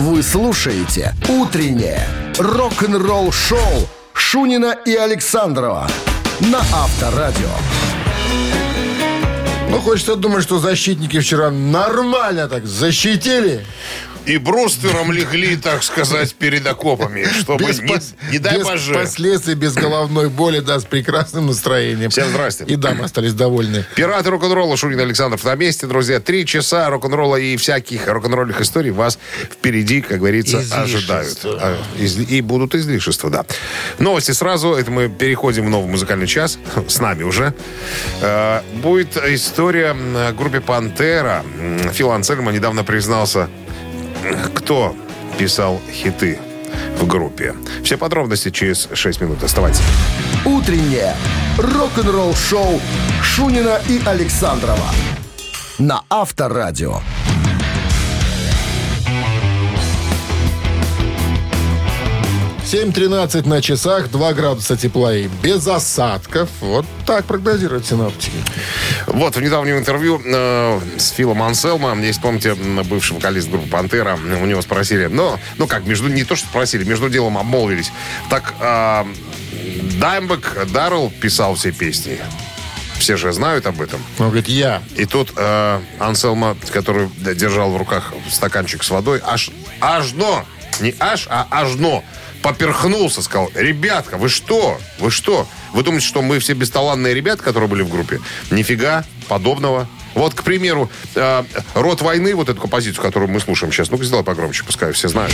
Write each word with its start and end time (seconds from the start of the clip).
Вы 0.00 0.22
слушаете 0.22 1.14
«Утреннее 1.28 2.08
рок-н-ролл-шоу» 2.38 3.86
Шунина 4.14 4.74
и 4.86 4.94
Александрова 4.94 5.86
на 6.40 6.60
Авторадио. 6.72 7.50
Ну, 9.68 9.78
хочется 9.80 10.16
думать, 10.16 10.42
что 10.42 10.58
защитники 10.58 11.20
вчера 11.20 11.50
нормально 11.50 12.48
так 12.48 12.64
защитили. 12.64 13.66
И 14.26 14.36
брустером 14.36 15.10
легли, 15.12 15.56
так 15.56 15.82
сказать, 15.82 16.34
перед 16.34 16.66
окопами, 16.66 17.24
чтобы 17.40 17.64
Без 17.64 17.80
не, 17.80 17.88
пос- 17.88 18.14
не 18.30 18.38
дай 18.38 18.58
без 18.58 18.64
боже. 18.64 18.94
последствий, 18.94 19.54
без 19.54 19.74
головной 19.74 20.28
боли, 20.28 20.60
да, 20.60 20.78
с 20.78 20.84
прекрасным 20.84 21.46
настроением. 21.46 22.10
Всем 22.10 22.28
здрасте. 22.28 22.64
И 22.64 22.76
дамы 22.76 23.04
остались 23.04 23.32
довольны. 23.32 23.84
Пираты 23.96 24.30
рок-н-ролла 24.30 24.76
Шунин 24.76 25.00
Александров 25.00 25.42
на 25.44 25.54
месте, 25.56 25.86
друзья. 25.86 26.20
Три 26.20 26.44
часа 26.46 26.88
рок-н-ролла 26.90 27.36
и 27.36 27.56
всяких 27.56 28.06
рок-н-ролльных 28.06 28.60
историй 28.60 28.90
вас 28.90 29.18
впереди, 29.50 30.00
как 30.02 30.18
говорится, 30.18 30.58
Излишества. 30.60 30.82
ожидают. 30.82 31.38
А, 31.44 31.78
из- 31.98 32.18
И 32.18 32.40
будут 32.42 32.74
излишества, 32.74 33.30
да. 33.30 33.44
Новости 33.98 34.32
сразу. 34.32 34.74
Это 34.74 34.90
мы 34.90 35.08
переходим 35.08 35.66
в 35.66 35.70
новый 35.70 35.88
музыкальный 35.90 36.26
час. 36.26 36.58
С 36.88 37.00
нами 37.00 37.22
уже. 37.24 37.52
Э, 38.20 38.60
Будет 38.74 39.16
история 39.16 39.90
о 39.90 40.32
группе 40.32 40.60
«Пантера». 40.60 41.44
Фил 41.92 42.10
Ансельма 42.12 42.52
недавно 42.52 42.84
признался, 42.84 43.48
кто 44.54 44.94
писал 45.38 45.80
хиты 45.90 46.38
в 46.98 47.06
группе. 47.06 47.54
Все 47.82 47.96
подробности 47.96 48.50
через 48.50 48.88
6 48.92 49.20
минут. 49.20 49.42
Оставайтесь. 49.42 49.82
«Утреннее 50.44 51.14
рок-н-ролл-шоу» 51.58 52.80
Шунина 53.22 53.80
и 53.88 54.00
Александрова 54.06 54.90
на 55.80 56.02
Авторадио. 56.10 57.00
7.13 62.70 63.48
на 63.48 63.60
часах, 63.60 64.12
2 64.12 64.32
градуса 64.32 64.76
тепла 64.76 65.12
и 65.12 65.26
без 65.42 65.66
осадков. 65.66 66.48
Вот 66.60 66.86
так 67.04 67.24
прогнозируют 67.24 67.84
синоптики. 67.84 68.36
Вот, 69.08 69.34
в 69.34 69.42
недавнем 69.42 69.78
интервью 69.78 70.22
э, 70.24 70.80
с 70.96 71.10
Филом 71.10 71.42
Анселмом, 71.42 72.00
если 72.00 72.20
помните, 72.20 72.54
бывший 72.54 73.14
вокалист 73.14 73.50
группы 73.50 73.68
«Пантера», 73.68 74.14
у 74.14 74.46
него 74.46 74.62
спросили, 74.62 75.06
ну, 75.06 75.36
ну 75.58 75.66
как, 75.66 75.84
между, 75.84 76.06
не 76.06 76.22
то, 76.22 76.36
что 76.36 76.46
спросили, 76.46 76.84
между 76.84 77.10
делом 77.10 77.38
обмолвились. 77.38 77.90
Так, 78.28 78.54
э, 78.60 79.04
Даймбек 79.98 80.68
Даррелл 80.72 81.10
писал 81.20 81.56
все 81.56 81.72
песни. 81.72 82.20
Все 83.00 83.16
же 83.16 83.32
знают 83.32 83.66
об 83.66 83.82
этом. 83.82 84.00
Он 84.20 84.26
говорит, 84.26 84.46
я. 84.46 84.80
И 84.94 85.06
тут 85.06 85.32
э, 85.34 85.80
Анселма, 85.98 86.56
который 86.70 87.08
держал 87.34 87.72
в 87.72 87.76
руках 87.76 88.14
стаканчик 88.30 88.84
с 88.84 88.90
водой, 88.90 89.20
аж, 89.24 89.50
аж 89.80 90.12
но, 90.12 90.44
не 90.78 90.94
аж, 91.00 91.26
а 91.28 91.48
аж 91.50 91.74
но, 91.74 92.04
поперхнулся, 92.42 93.22
сказал, 93.22 93.50
ребятка, 93.54 94.16
вы 94.16 94.28
что? 94.28 94.78
Вы 94.98 95.10
что? 95.10 95.46
Вы 95.72 95.82
думаете, 95.82 96.06
что 96.06 96.22
мы 96.22 96.38
все 96.38 96.54
бесталанные 96.54 97.14
ребята, 97.14 97.42
которые 97.42 97.68
были 97.68 97.82
в 97.82 97.88
группе? 97.88 98.20
Нифига 98.50 99.04
подобного. 99.28 99.88
Вот, 100.14 100.34
к 100.34 100.42
примеру, 100.42 100.90
э, 101.14 101.44
«Род 101.74 102.02
войны», 102.02 102.34
вот 102.34 102.48
эту 102.48 102.60
композицию, 102.60 103.02
которую 103.02 103.30
мы 103.30 103.38
слушаем 103.38 103.72
сейчас. 103.72 103.90
Ну-ка, 103.90 104.04
сделай 104.04 104.24
погромче, 104.24 104.64
пускай 104.64 104.92
все 104.92 105.08
знают. 105.08 105.32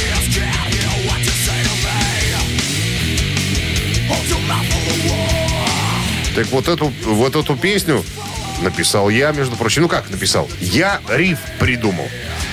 Так 6.35 6.47
вот 6.49 6.69
эту, 6.69 6.93
вот 7.05 7.35
эту 7.35 7.57
песню 7.57 8.05
написал 8.61 9.09
я, 9.09 9.33
между 9.33 9.57
прочим. 9.57 9.83
Ну 9.83 9.89
как 9.89 10.11
написал? 10.11 10.49
Я 10.61 11.01
риф 11.09 11.39
придумал. 11.59 12.09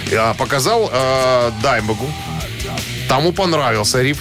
Я 0.09 0.33
показал 0.35 0.89
э, 0.91 1.51
Даймбегу. 1.61 2.09
Тому 3.09 3.33
понравился 3.33 4.01
риф. 4.01 4.19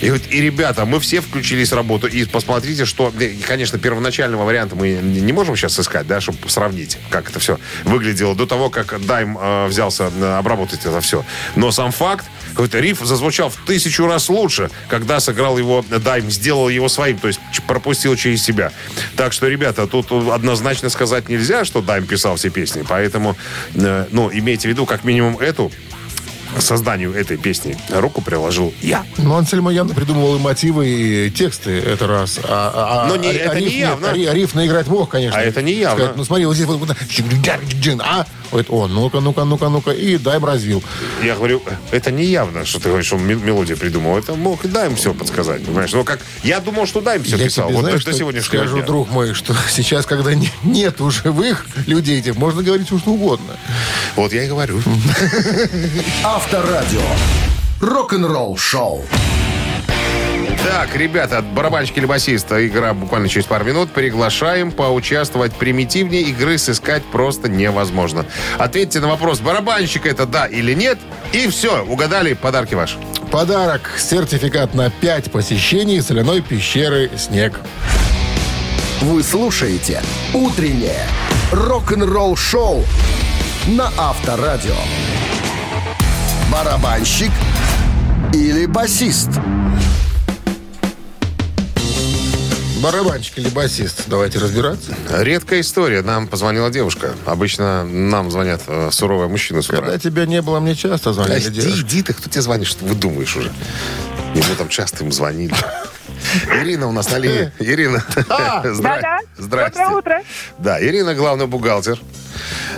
И, 0.00 0.06
говорит, 0.06 0.26
и, 0.30 0.40
ребята, 0.40 0.86
мы 0.86 0.98
все 1.00 1.20
включились 1.20 1.72
в 1.72 1.74
работу. 1.74 2.06
И 2.06 2.24
посмотрите, 2.24 2.84
что... 2.84 3.12
э, 3.18 3.32
Конечно, 3.46 3.78
первоначального 3.78 4.44
варианта 4.44 4.76
мы 4.76 4.92
не 4.92 5.32
можем 5.32 5.56
сейчас 5.56 5.78
искать, 5.78 6.06
да, 6.06 6.20
чтобы 6.20 6.48
сравнить, 6.48 6.98
как 7.10 7.30
это 7.30 7.38
все 7.38 7.58
выглядело 7.84 8.34
до 8.34 8.46
того, 8.46 8.70
как 8.70 9.04
Дайм 9.04 9.36
э, 9.38 9.66
взялся 9.66 10.10
э, 10.14 10.38
обработать 10.38 10.80
это 10.86 11.00
все. 11.00 11.24
Но 11.56 11.70
сам 11.70 11.92
факт, 11.92 12.26
какой-то 12.50 12.80
риф 12.80 13.00
зазвучал 13.00 13.50
в 13.50 13.56
тысячу 13.66 14.06
раз 14.06 14.28
лучше, 14.28 14.70
когда 14.88 15.20
сыграл 15.20 15.58
его 15.58 15.84
Дайм, 15.88 16.30
сделал 16.30 16.68
его 16.68 16.88
своим, 16.88 17.18
то 17.18 17.28
есть 17.28 17.40
пропустил 17.66 18.16
через 18.16 18.42
себя. 18.42 18.72
Так 19.16 19.32
что, 19.32 19.48
ребята, 19.48 19.86
тут 19.86 20.10
однозначно 20.12 20.88
сказать 20.88 21.28
нельзя, 21.28 21.64
что 21.64 21.82
Дайм 21.82 22.06
писал 22.06 22.36
все 22.36 22.50
песни. 22.50 22.84
Поэтому, 22.88 23.36
э, 23.74 24.06
ну, 24.10 24.30
имейте 24.32 24.68
в 24.68 24.70
виду, 24.70 24.86
как 24.86 25.04
минимум 25.04 25.38
эту 25.38 25.70
к 26.56 26.62
созданию 26.62 27.12
этой 27.14 27.36
песни 27.36 27.76
руку 27.90 28.20
приложил 28.22 28.72
я. 28.82 29.04
Ну, 29.18 29.34
Ансельма 29.34 29.72
явно 29.72 29.94
придумывал 29.94 30.36
и 30.36 30.38
мотивы, 30.38 30.88
и 30.88 31.30
тексты 31.30 31.70
это 31.80 32.06
раз. 32.06 32.38
А, 32.42 33.04
а- 33.04 33.08
Но 33.08 33.16
не- 33.16 33.28
а- 33.28 33.32
это 33.32 33.50
а 33.52 33.54
не 33.54 33.60
риф 33.66 33.72
нет. 33.72 33.80
явно. 33.80 34.10
А 34.10 34.12
ри- 34.12 34.26
а 34.26 34.34
риф 34.34 34.54
наиграть 34.54 34.86
мог, 34.88 35.08
конечно. 35.10 35.38
А 35.38 35.42
это 35.42 35.62
не 35.62 35.72
явно. 35.72 35.96
Сказать, 35.98 36.16
ну, 36.16 36.24
смотри, 36.24 36.46
вот 36.46 36.54
здесь 36.54 36.66
вот, 36.66 36.78
вот, 36.78 36.90
а? 38.00 38.26
Говорит, 38.50 38.70
о, 38.70 38.86
ну-ка, 38.88 39.20
ну-ка, 39.20 39.44
ну-ка, 39.44 39.68
ну-ка. 39.68 39.90
И 39.92 40.16
Дайм 40.18 40.44
развил. 40.44 40.82
Я 41.22 41.34
говорю, 41.36 41.62
это 41.92 42.10
не 42.10 42.24
явно, 42.24 42.64
что 42.64 42.80
ты 42.80 42.88
говоришь, 42.88 43.06
что 43.06 43.16
он 43.16 43.24
ме- 43.26 43.34
мелодию 43.36 43.76
придумал. 43.78 44.18
Это 44.18 44.34
мог 44.34 44.64
и 44.64 44.68
Дайм 44.68 44.96
все 44.96 45.14
подсказать, 45.14 45.64
понимаешь? 45.64 45.92
Но 45.92 46.02
как 46.04 46.20
я 46.42 46.60
думал, 46.60 46.86
что 46.86 47.00
Дайм 47.00 47.22
все 47.22 47.36
Я 47.36 47.44
писал. 47.44 47.66
тебе, 47.66 47.76
вот 47.76 47.82
знаешь, 47.82 48.04
до 48.04 48.10
что 48.10 48.18
сегодняшнего 48.18 48.62
скажу, 48.62 48.76
дня. 48.78 48.86
друг 48.86 49.10
мой, 49.10 49.34
что 49.34 49.54
сейчас, 49.70 50.04
когда 50.06 50.34
не- 50.34 50.52
нет 50.64 50.96
живых 50.98 51.64
людей 51.86 52.18
этих, 52.20 52.36
можно 52.36 52.62
говорить 52.62 52.86
все 52.88 52.98
что 52.98 53.10
угодно. 53.12 53.56
Вот 54.16 54.32
я 54.32 54.44
и 54.44 54.48
говорю. 54.48 54.80
Авторадио. 56.24 57.00
Рок-н-ролл-шоу. 57.80 59.04
Так, 60.62 60.94
ребята, 60.94 61.40
барабанщик 61.42 61.96
или 61.96 62.06
басиста, 62.06 62.66
игра 62.66 62.92
буквально 62.92 63.28
через 63.28 63.46
пару 63.46 63.64
минут. 63.64 63.92
Приглашаем 63.92 64.72
поучаствовать 64.72 65.54
примитивнее. 65.54 66.22
Игры 66.22 66.58
сыскать 66.58 67.02
просто 67.04 67.48
невозможно. 67.48 68.26
Ответьте 68.58 69.00
на 69.00 69.08
вопрос, 69.08 69.40
барабанщик 69.40 70.04
это 70.04 70.26
да 70.26 70.46
или 70.46 70.74
нет. 70.74 70.98
И 71.32 71.48
все, 71.48 71.82
угадали, 71.82 72.34
подарки 72.34 72.74
ваши. 72.74 72.98
Подарок. 73.30 73.90
Сертификат 73.98 74.74
на 74.74 74.90
5 74.90 75.32
посещений 75.32 76.02
соляной 76.02 76.42
пещеры 76.42 77.10
«Снег». 77.16 77.58
Вы 79.00 79.22
слушаете 79.22 80.02
«Утреннее 80.34 81.06
рок-н-ролл-шоу» 81.52 82.84
на 83.66 83.90
Авторадио. 83.96 84.74
Барабанщик 86.52 87.30
или 88.34 88.66
басист? 88.66 89.30
Барабанщик 92.82 93.38
или 93.38 93.48
басист? 93.48 94.04
Давайте 94.06 94.38
разбираться. 94.38 94.94
Редкая 95.10 95.60
история. 95.60 96.02
Нам 96.02 96.26
позвонила 96.26 96.70
девушка. 96.70 97.14
Обычно 97.26 97.84
нам 97.84 98.30
звонят 98.30 98.62
э, 98.66 98.88
суровые 98.90 99.28
мужчины 99.28 99.60
с 99.62 99.66
утра. 99.68 99.80
Когда 99.82 99.98
тебя 99.98 100.24
не 100.24 100.40
было, 100.40 100.60
мне 100.60 100.74
часто 100.74 101.12
звонили 101.12 101.40
Иди, 101.40 101.60
девушки. 101.60 101.80
иди 101.82 102.02
ты, 102.02 102.14
кто 102.14 102.30
тебе 102.30 102.40
звонит, 102.40 102.66
что 102.66 102.80
ты 102.80 102.86
выдумаешь 102.86 103.36
уже? 103.36 103.52
Ему 104.34 104.54
там 104.56 104.68
часто 104.68 105.04
им 105.04 105.12
звонили. 105.12 105.54
Ирина 106.62 106.86
у 106.86 106.92
нас 106.92 107.10
на 107.10 107.18
линии. 107.18 107.52
Ирина. 107.58 108.02
Здра- 108.16 108.78
Да-да. 108.78 109.18
Здрасте. 109.36 109.78
Доброе 109.80 109.98
утро. 109.98 110.22
Да, 110.58 110.82
Ирина 110.82 111.14
главный 111.14 111.46
бухгалтер. 111.46 111.98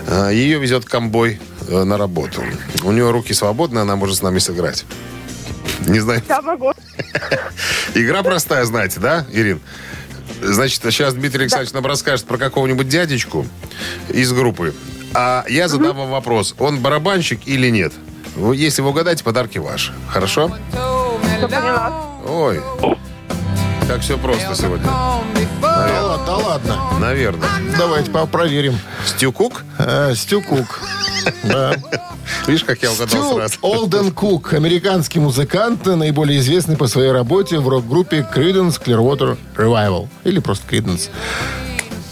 Э, 0.08 0.30
Ее 0.32 0.58
везет 0.58 0.84
комбой 0.84 1.40
э, 1.68 1.84
на 1.84 1.96
работу. 1.96 2.42
У 2.82 2.90
нее 2.90 3.08
руки 3.10 3.34
свободны, 3.34 3.78
она 3.80 3.94
может 3.94 4.16
с 4.16 4.22
нами 4.22 4.38
сыграть. 4.40 4.84
Не 5.86 6.00
знаю. 6.00 6.22
Я 6.28 6.42
могу. 6.42 6.72
Игра 7.94 8.22
простая, 8.24 8.64
знаете, 8.64 8.98
да, 8.98 9.26
Ирин? 9.32 9.60
Значит, 10.42 10.82
сейчас 10.82 11.14
Дмитрий 11.14 11.42
Александрович 11.42 11.72
нам 11.72 11.86
расскажет 11.86 12.26
про 12.26 12.38
какого-нибудь 12.38 12.88
дядечку 12.88 13.46
из 14.08 14.32
группы. 14.32 14.74
А 15.14 15.44
я 15.48 15.68
задам 15.68 15.96
вам 15.96 16.10
вопрос. 16.10 16.54
Он 16.58 16.80
барабанщик 16.80 17.40
или 17.46 17.68
нет? 17.70 17.92
Если 18.54 18.80
вы 18.82 18.90
угадаете, 18.90 19.22
подарки 19.24 19.58
ваши. 19.58 19.92
Хорошо? 20.08 20.50
Ой. 22.26 22.60
Как 23.88 24.00
все 24.00 24.16
просто 24.16 24.54
сегодня. 24.54 24.86
Да 25.60 26.02
ладно, 26.02 26.26
да 26.26 26.36
ладно. 26.36 26.78
Наверное. 27.00 27.48
Давайте 27.76 28.10
по- 28.10 28.26
проверим. 28.26 28.78
Стюкук? 29.04 29.64
Э, 29.78 30.14
Стю 30.14 30.40
Кук. 30.42 30.80
Да. 31.44 31.76
Видишь, 32.46 32.64
как 32.64 32.82
я 32.82 32.90
угадал 32.92 33.34
сразу. 33.34 33.54
Олден 33.62 34.10
Кук. 34.12 34.52
Американский 34.54 35.20
музыкант, 35.20 35.86
наиболее 35.86 36.40
известный 36.40 36.76
по 36.76 36.86
своей 36.88 37.12
работе 37.12 37.58
в 37.58 37.68
рок-группе 37.68 38.26
Creedence 38.34 38.82
Clearwater 38.82 39.38
Revival. 39.56 40.08
Или 40.24 40.40
просто 40.40 40.66
Creedence. 40.68 41.08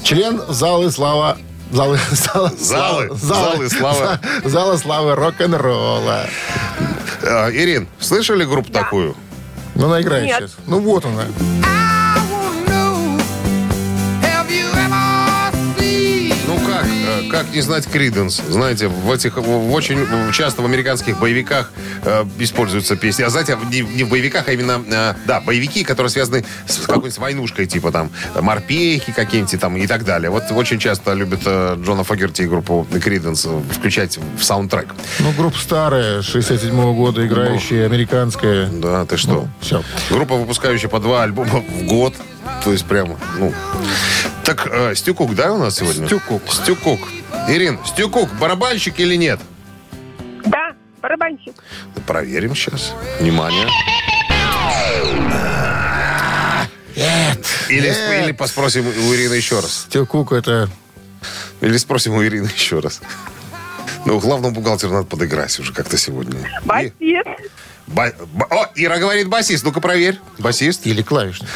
Член 0.02 0.40
залы 0.48 0.90
слава 0.90 1.36
Залы, 1.72 1.98
зала- 2.10 2.52
Залы, 2.58 3.10
залы 3.14 3.70
славы. 3.70 4.18
за- 4.42 4.48
Зала 4.48 4.76
славы 4.76 5.14
рок-н-ролла. 5.14 6.26
А, 7.22 7.48
Ирин, 7.50 7.86
слышали 8.00 8.44
группу 8.44 8.72
такую? 8.72 9.14
Ну, 9.76 9.86
она 9.86 10.00
играет 10.00 10.24
Нет. 10.26 10.36
сейчас. 10.38 10.56
Ну, 10.66 10.80
вот 10.80 11.04
она. 11.04 11.24
Как, 17.30 17.46
э, 17.46 17.54
не 17.54 17.60
знать 17.60 17.86
Криденс? 17.86 18.40
Знаете, 18.48 18.88
в 18.88 19.10
этих 19.10 19.36
в 19.36 19.72
очень 19.72 20.32
часто 20.32 20.62
в 20.62 20.64
американских 20.64 21.18
боевиках 21.18 21.72
э, 22.02 22.24
используются 22.38 22.96
песни. 22.96 23.22
А 23.22 23.30
знаете, 23.30 23.58
не, 23.70 23.80
не 23.80 24.04
в 24.04 24.08
боевиках, 24.08 24.48
а 24.48 24.52
именно, 24.52 24.82
э, 24.86 25.14
да, 25.26 25.40
боевики, 25.40 25.84
которые 25.84 26.10
связаны 26.10 26.44
с 26.66 26.78
какой-нибудь 26.78 27.18
войнушкой, 27.18 27.66
типа 27.66 27.92
там 27.92 28.10
морпехи 28.40 29.12
какие-нибудь 29.12 29.60
там 29.60 29.76
и 29.76 29.86
так 29.86 30.04
далее. 30.04 30.30
Вот 30.30 30.44
очень 30.50 30.78
часто 30.78 31.12
любят 31.14 31.40
э, 31.44 31.76
Джона 31.78 32.04
Фогерти 32.04 32.42
и 32.42 32.46
группу 32.46 32.86
Криденс 33.02 33.46
включать 33.72 34.18
в 34.38 34.42
саундтрек. 34.42 34.88
Ну, 35.20 35.32
группа 35.32 35.58
старая, 35.58 36.22
67 36.22 36.94
года, 36.94 37.26
играющая, 37.26 37.86
американская. 37.86 38.66
Да, 38.66 39.04
ты 39.06 39.16
что? 39.16 39.32
Ну, 39.32 39.48
все. 39.60 39.82
Группа, 40.10 40.36
выпускающая 40.36 40.88
по 40.88 40.98
два 40.98 41.22
альбома 41.22 41.60
в 41.60 41.86
год. 41.86 42.14
То 42.64 42.72
есть 42.72 42.84
прямо, 42.84 43.16
ну... 43.38 43.52
Так, 44.50 44.66
э, 44.68 44.94
Стюкук, 44.96 45.36
да, 45.36 45.52
у 45.52 45.58
нас 45.58 45.76
сегодня? 45.76 46.06
Стюкук. 46.08 46.42
Стюкук. 46.52 46.98
Ирин, 47.48 47.78
Стюкук, 47.86 48.28
барабанщик 48.34 48.98
или 48.98 49.14
нет? 49.14 49.38
Да, 50.44 50.72
барабанщик. 51.00 51.54
Проверим 52.04 52.56
сейчас. 52.56 52.92
Внимание. 53.20 53.68
Нет. 56.96 57.46
Или, 57.68 57.86
нет. 57.90 58.24
или 58.24 58.32
поспросим 58.32 58.88
у 58.88 59.14
Ирины 59.14 59.34
еще 59.34 59.60
раз. 59.60 59.86
Стюкук 59.88 60.32
это... 60.32 60.68
Или 61.60 61.76
спросим 61.76 62.14
у 62.14 62.24
Ирины 62.24 62.50
еще 62.52 62.80
раз. 62.80 63.00
Ну, 64.04 64.18
главному 64.18 64.52
бухгалтеру 64.52 64.92
надо 64.94 65.06
подыграть 65.06 65.56
уже 65.60 65.72
как-то 65.72 65.96
сегодня. 65.96 66.40
И- 66.40 66.66
Басист. 66.66 67.52
ба- 67.86 68.12
ба- 68.32 68.46
О, 68.50 68.66
Ира 68.74 68.98
говорит 68.98 69.28
басист. 69.28 69.62
Ну-ка 69.62 69.80
проверь. 69.80 70.18
Басист? 70.40 70.86
Или 70.88 71.02
клавишник. 71.02 71.48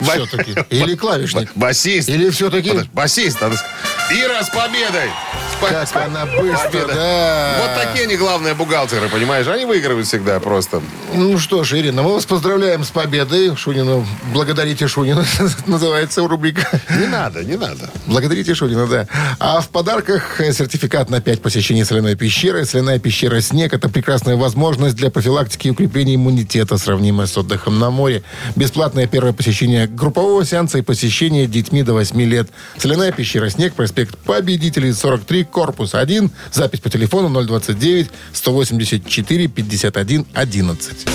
Все-таки. 0.00 0.54
Или 0.70 0.94
клавишник. 0.96 1.50
ба- 1.54 1.66
Басист. 1.66 2.08
Или 2.08 2.30
все-таки... 2.30 2.72
Басист. 2.92 3.38
Ира, 3.42 4.42
с 4.42 4.50
победой! 4.50 5.10
Как 5.60 5.88
она 6.06 6.26
быстро, 6.26 6.68
победа. 6.70 6.94
да. 6.94 7.56
Вот 7.60 7.82
такие 7.84 8.04
они 8.04 8.16
главные 8.16 8.54
бухгалтеры, 8.54 9.08
понимаешь? 9.08 9.46
Они 9.46 9.64
выигрывают 9.64 10.06
всегда 10.06 10.40
просто. 10.40 10.80
Ну 11.14 11.38
что 11.38 11.64
ж, 11.64 11.74
Ирина, 11.74 12.02
мы 12.02 12.14
вас 12.14 12.24
поздравляем 12.24 12.84
с 12.84 12.90
победой. 12.90 13.54
Шунину, 13.56 14.06
благодарите 14.32 14.88
Шунина, 14.88 15.24
называется 15.66 16.26
рубрика. 16.26 16.66
Не 16.98 17.06
надо, 17.06 17.44
не 17.44 17.56
надо. 17.56 17.90
Благодарите 18.06 18.54
Шунина, 18.54 18.86
да. 18.86 19.06
А 19.38 19.60
в 19.60 19.68
подарках 19.68 20.38
сертификат 20.38 21.10
на 21.10 21.20
5 21.20 21.42
посещений 21.42 21.84
соляной 21.84 22.16
пещеры. 22.16 22.64
Соляная 22.64 22.98
пещера 22.98 23.40
«Снег»— 23.40 23.72
это 23.74 23.88
прекрасная 23.88 24.36
возможность 24.36 24.96
для 24.96 25.10
профилактики 25.10 25.68
и 25.68 25.70
укрепления 25.70 26.14
иммунитета, 26.14 26.78
сравнимая 26.78 27.26
с 27.26 27.36
отдыхом 27.36 27.78
на 27.78 27.90
море. 27.90 28.22
Бесплатное 28.56 29.06
первое 29.06 29.32
посещение 29.32 29.86
группового 29.86 30.44
сеанса 30.44 30.78
и 30.78 30.82
посещение 30.82 31.46
детьми 31.46 31.82
до 31.82 31.94
8 31.94 32.20
лет. 32.22 32.48
Соляная 32.78 33.12
пещера 33.12 33.48
«Снег», 33.50 33.74
проспект 33.74 34.16
Победителей, 34.18 34.92
43, 34.92 35.44
корпус 35.50 35.94
1. 35.94 36.30
Запись 36.52 36.80
по 36.80 36.88
телефону 36.88 37.42
029 37.44 38.10
184 38.32 39.48
51 39.48 40.26
11. 40.32 41.06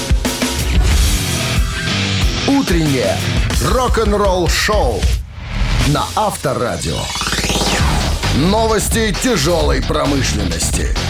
Утреннее 2.48 3.18
рок-н-ролл-шоу 3.64 5.02
на 5.88 6.04
Авторадио. 6.16 7.00
Новости 8.36 9.16
тяжелой 9.24 9.82
промышленности. 9.82 11.05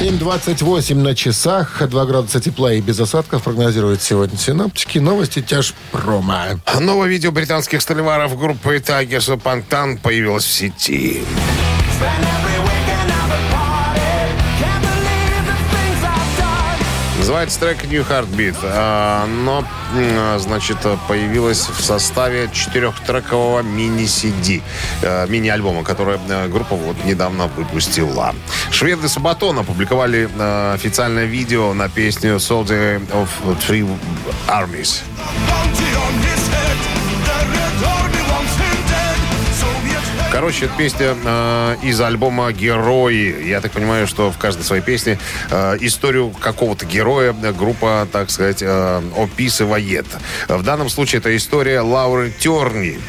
7.28 0.00 0.94
на 0.94 1.12
часах, 1.16 1.82
2 1.84 2.06
градуса 2.06 2.38
тепла 2.40 2.72
и 2.72 2.80
без 2.80 3.00
осадков 3.00 3.42
прогнозируют 3.42 4.00
сегодня 4.00 4.38
синоптики. 4.38 4.98
Новости 5.00 5.42
тяжпрома. 5.42 6.60
Новое 6.78 7.08
видео 7.08 7.32
британских 7.32 7.82
столеваров 7.82 8.38
группы 8.38 8.76
of 8.76 9.42
Pangtan 9.42 9.98
появилось 9.98 10.44
в 10.44 10.52
сети. 10.52 11.24
Называется 17.28 17.60
трек 17.60 17.84
New 17.84 18.08
Heartbeat. 18.08 18.56
А, 18.62 19.26
Но, 19.26 19.62
м, 19.94 20.40
значит, 20.40 20.78
появилась 21.08 21.68
в 21.68 21.84
составе 21.84 22.48
четырехтрекового 22.50 23.60
мини-CD, 23.60 24.62
э, 25.02 25.26
мини-альбома, 25.28 25.84
который 25.84 26.18
э, 26.26 26.48
группа 26.48 26.74
вот 26.74 26.96
недавно 27.04 27.48
выпустила. 27.48 28.34
Шведы 28.70 29.10
Сабатон 29.10 29.58
опубликовали 29.58 30.30
э, 30.34 30.72
официальное 30.72 31.26
видео 31.26 31.74
на 31.74 31.90
песню 31.90 32.36
Soldier 32.36 33.06
of 33.10 33.28
Three 33.60 33.86
Armies. 34.46 35.02
Короче, 40.38 40.66
это 40.66 40.74
песня 40.76 41.16
э, 41.24 41.76
из 41.82 42.00
альбома 42.00 42.52
«Герои». 42.52 43.48
Я 43.48 43.60
так 43.60 43.72
понимаю, 43.72 44.06
что 44.06 44.30
в 44.30 44.38
каждой 44.38 44.62
своей 44.62 44.82
песне 44.82 45.18
э, 45.50 45.78
историю 45.80 46.30
какого-то 46.30 46.86
героя 46.86 47.34
э, 47.42 47.52
группа, 47.52 48.06
так 48.12 48.30
сказать, 48.30 48.62
э, 48.62 49.02
описывает. 49.16 50.06
В 50.46 50.62
данном 50.62 50.90
случае 50.90 51.18
это 51.18 51.36
история 51.36 51.80
Лауры 51.80 52.30
Терни. 52.30 53.00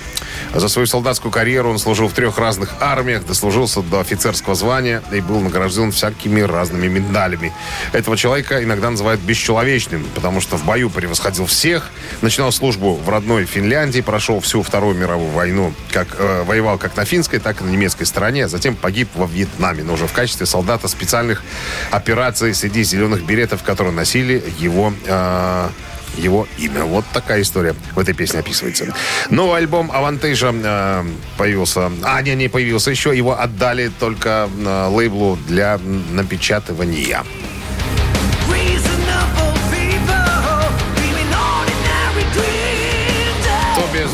За 0.53 0.67
свою 0.67 0.87
солдатскую 0.87 1.31
карьеру 1.31 1.69
он 1.69 1.77
служил 1.77 2.07
в 2.07 2.13
трех 2.13 2.37
разных 2.39 2.73
армиях, 2.79 3.25
дослужился 3.25 3.81
до 3.81 3.99
офицерского 3.99 4.55
звания 4.55 5.03
и 5.11 5.21
был 5.21 5.39
награжден 5.41 5.91
всякими 5.91 6.41
разными 6.41 6.87
медалями. 6.87 7.53
Этого 7.93 8.17
человека 8.17 8.63
иногда 8.63 8.89
называют 8.89 9.21
бесчеловечным, 9.21 10.05
потому 10.15 10.41
что 10.41 10.57
в 10.57 10.65
бою 10.65 10.89
превосходил 10.89 11.45
всех, 11.45 11.91
начинал 12.21 12.51
службу 12.51 12.95
в 12.95 13.07
родной 13.09 13.45
Финляндии, 13.45 14.01
прошел 14.01 14.39
всю 14.39 14.63
Вторую 14.63 14.95
мировую 14.95 15.31
войну, 15.31 15.73
как, 15.91 16.15
э, 16.17 16.43
воевал 16.43 16.77
как 16.77 16.95
на 16.95 17.05
финской, 17.05 17.39
так 17.39 17.61
и 17.61 17.63
на 17.63 17.69
немецкой 17.69 18.05
стороне, 18.05 18.45
а 18.45 18.47
затем 18.47 18.75
погиб 18.75 19.09
во 19.15 19.27
Вьетнаме, 19.27 19.83
но 19.83 19.93
уже 19.93 20.07
в 20.07 20.13
качестве 20.13 20.45
солдата 20.45 20.87
специальных 20.87 21.43
операций 21.91 22.53
среди 22.55 22.83
зеленых 22.83 23.23
беретов, 23.23 23.61
которые 23.63 23.93
носили 23.93 24.43
его 24.57 24.93
э, 25.05 25.69
его 26.19 26.47
имя. 26.57 26.83
Вот 26.83 27.05
такая 27.13 27.41
история 27.41 27.75
в 27.95 27.99
этой 27.99 28.13
песне 28.13 28.39
описывается. 28.39 28.93
Новый 29.29 29.57
альбом 29.57 29.91
Авантейжа 29.91 30.53
э, 30.53 31.03
появился. 31.37 31.91
А, 32.03 32.21
не, 32.21 32.35
не 32.35 32.47
появился 32.47 32.91
еще. 32.91 33.15
Его 33.15 33.39
отдали 33.39 33.91
только 33.99 34.49
э, 34.49 34.87
лейблу 34.89 35.37
для 35.47 35.79
напечатывания. 36.11 37.23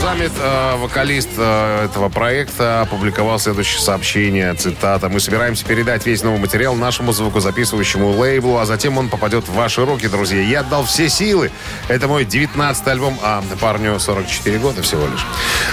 Замет, 0.06 0.34
э, 0.40 0.76
вокалист 0.78 1.30
э, 1.36 1.86
этого 1.86 2.10
проекта, 2.10 2.82
опубликовал 2.82 3.40
следующее 3.40 3.82
сообщение, 3.82 4.54
цитата. 4.54 5.10
«Мы 5.10 5.20
собираемся 5.20 5.66
передать 5.66 6.06
весь 6.06 6.22
новый 6.22 6.40
материал 6.40 6.76
нашему 6.76 7.12
звукозаписывающему 7.12 8.12
лейблу, 8.12 8.60
а 8.60 8.68
затем 8.68 9.00
он 9.00 9.10
попадет 9.10 9.48
в 9.48 9.54
ваши 9.54 9.84
руки, 9.84 10.08
друзья. 10.08 10.42
Я 10.42 10.60
отдал 10.60 10.86
все 10.86 11.10
силы. 11.10 11.50
Это 11.88 12.08
мой 12.08 12.24
19-й 12.24 12.92
альбом, 12.92 13.18
а 13.24 13.44
парню 13.60 14.00
44 14.00 14.60
года 14.60 14.84
всего 14.84 15.08
лишь. 15.08 15.26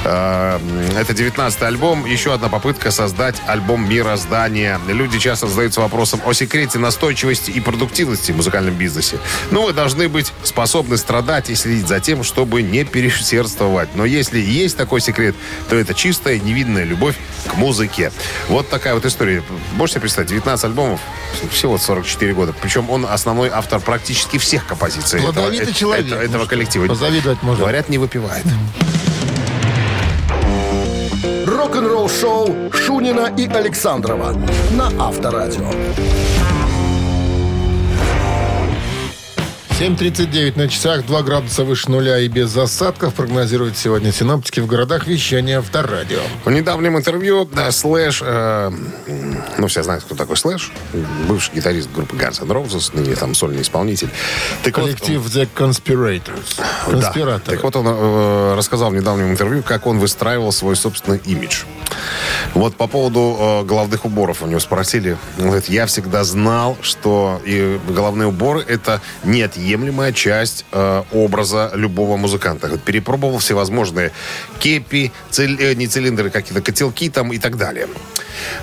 Э, 0.07 0.59
Это 0.99 1.13
19-й 1.13 1.67
альбом, 1.67 2.07
еще 2.07 2.33
одна 2.33 2.49
попытка 2.49 2.91
создать 2.91 3.37
альбом 3.47 3.87
мироздания. 3.87 4.81
Люди 4.89 5.19
часто 5.19 5.47
задаются 5.47 5.83
вопросом 5.83 6.23
о 6.25 6.33
секрете 6.33 6.79
настойчивости 6.79 7.51
и 7.51 7.61
продуктивности 7.61 8.33
в 8.33 8.37
музыкальном 8.37 8.77
бизнесе. 8.77 9.19
Но 9.51 9.65
вы 9.65 9.75
должны 9.75 10.09
быть 10.09 10.33
способны 10.43 10.97
страдать 10.97 11.51
и 11.51 11.55
следить 11.55 11.87
за 11.87 12.01
тем, 12.01 12.25
чтобы 12.25 12.63
не 12.63 12.85
переусердствовать. 12.85 13.91
Но 13.95 14.07
если 14.23 14.39
есть 14.39 14.77
такой 14.77 15.01
секрет, 15.01 15.35
то 15.69 15.75
это 15.77 15.95
чистая 15.95 16.39
невинная 16.39 16.85
любовь 16.85 17.17
к 17.49 17.55
музыке. 17.57 18.13
Вот 18.49 18.69
такая 18.69 18.95
вот 18.95 19.05
история. 19.05 19.43
Можете 19.75 19.95
себе 19.95 20.01
представить, 20.03 20.29
19 20.29 20.65
альбомов, 20.65 21.01
всего 21.51 21.77
44 21.77 22.33
года. 22.35 22.55
Причем 22.63 22.89
он 22.89 23.05
основной 23.05 23.49
автор 23.49 23.81
практически 23.81 24.39
всех 24.39 24.65
композиций 24.67 25.19
этого, 25.21 25.33
Плодовитый 25.33 25.73
э- 25.73 25.75
человек. 25.75 26.07
этого- 26.07 26.23
этого 26.23 26.47
коллектива. 26.47 26.87
позавидовать 26.87 27.43
можно. 27.43 27.63
Говорят, 27.63 27.89
не 27.89 27.99
выпивает. 27.99 28.45
Рок-н-ролл-шоу 31.47 32.71
Шунина 32.73 33.33
и 33.37 33.47
Александрова 33.49 34.33
на 34.71 34.87
Авторадио. 35.05 35.69
7.39 39.83 40.57
на 40.57 40.69
часах, 40.69 41.05
2 41.07 41.23
градуса 41.23 41.65
выше 41.65 41.91
нуля 41.91 42.21
и 42.21 42.29
без 42.29 42.51
засадков 42.51 43.15
прогнозируют 43.15 43.77
сегодня 43.77 44.13
синоптики 44.13 44.61
в 44.61 44.69
городах 44.69 45.09
вещания 45.09 45.59
Авторадио. 45.59 46.21
В 46.45 46.53
недавнем 46.53 46.97
интервью 46.97 47.49
да, 47.53 47.73
Слэш, 47.73 48.23
э, 48.25 48.71
ну, 49.59 49.67
все 49.67 49.83
знают, 49.83 50.05
кто 50.05 50.15
такой 50.15 50.37
Слэш, 50.37 50.71
бывший 51.27 51.57
гитарист 51.57 51.91
группы 51.93 52.15
Guns 52.15 52.41
N' 52.41 52.49
Roses, 52.53 52.97
ныне 52.97 53.17
там 53.17 53.35
сольный 53.35 53.63
исполнитель. 53.63 54.11
Так 54.63 54.79
вот, 54.79 54.85
Коллектив 54.85 55.21
The 55.27 55.49
Conspirators. 55.53 56.59
Да. 56.59 56.93
Конспираторы. 56.93 57.57
Так 57.57 57.65
вот, 57.65 57.75
он 57.75 57.87
э, 57.89 58.55
рассказал 58.55 58.91
в 58.91 58.95
недавнем 58.95 59.33
интервью, 59.33 59.65
как 59.65 59.89
он 59.89 59.99
выстраивал 59.99 60.53
свой 60.53 60.77
собственный 60.77 61.21
имидж. 61.25 61.65
Вот 62.55 62.77
по 62.77 62.87
поводу 62.87 63.37
э, 63.39 63.65
головных 63.65 64.05
уборов 64.05 64.43
у 64.43 64.47
него 64.47 64.61
спросили. 64.61 65.17
Он 65.39 65.47
говорит, 65.47 65.69
я 65.69 65.87
всегда 65.87 66.25
знал, 66.25 66.77
что 66.83 67.41
и 67.45 67.81
головные 67.89 68.29
уборы 68.29 68.65
это 68.67 69.01
неотъемлемая 69.77 70.13
часть 70.13 70.65
э, 70.73 71.03
образа 71.13 71.71
любого 71.75 72.17
музыканта. 72.17 72.79
Перепробовал 72.79 73.39
всевозможные 73.39 74.13
кепи, 74.59 75.13
циль- 75.31 75.59
э, 75.61 75.75
не 75.75 75.87
цилиндры, 75.87 76.31
какие-то 76.31 76.61
котелки 76.63 77.09
там 77.11 77.33
и 77.33 77.39
так 77.39 77.57
далее. 77.57 77.89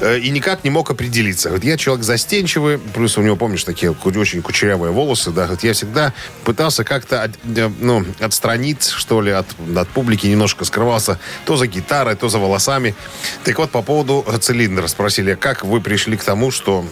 Э, 0.02 0.20
и 0.20 0.30
никак 0.30 0.64
не 0.64 0.70
мог 0.70 0.92
определиться. 0.92 1.50
Говорит, 1.50 1.66
я 1.66 1.78
человек 1.78 2.04
застенчивый, 2.06 2.78
плюс 2.78 3.18
у 3.18 3.22
него, 3.22 3.36
помнишь, 3.36 3.64
такие 3.64 3.92
очень 3.92 4.42
кучерявые 4.42 4.92
волосы, 4.92 5.32
да, 5.32 5.44
говорит, 5.44 5.64
я 5.64 5.74
всегда 5.74 6.14
пытался 6.44 6.84
как-то 6.84 7.24
от- 7.24 7.32
э, 7.58 7.70
ну, 7.80 8.06
отстраниться, 8.20 8.96
что 8.98 9.22
ли, 9.22 9.32
от, 9.32 9.48
от 9.76 9.88
публики, 9.90 10.28
немножко 10.28 10.66
скрывался 10.66 11.20
то 11.46 11.58
за 11.58 11.68
гитарой, 11.68 12.16
то 12.16 12.30
за 12.30 12.38
волосами. 12.38 12.96
Так 13.44 13.58
вот, 13.58 13.72
по 13.72 13.82
поводу 13.82 14.26
цилиндра 14.42 14.88
спросили, 14.88 15.36
как 15.36 15.64
вы 15.64 15.82
пришли 15.82 16.18
к 16.18 16.24
тому, 16.24 16.52
что 16.52 16.86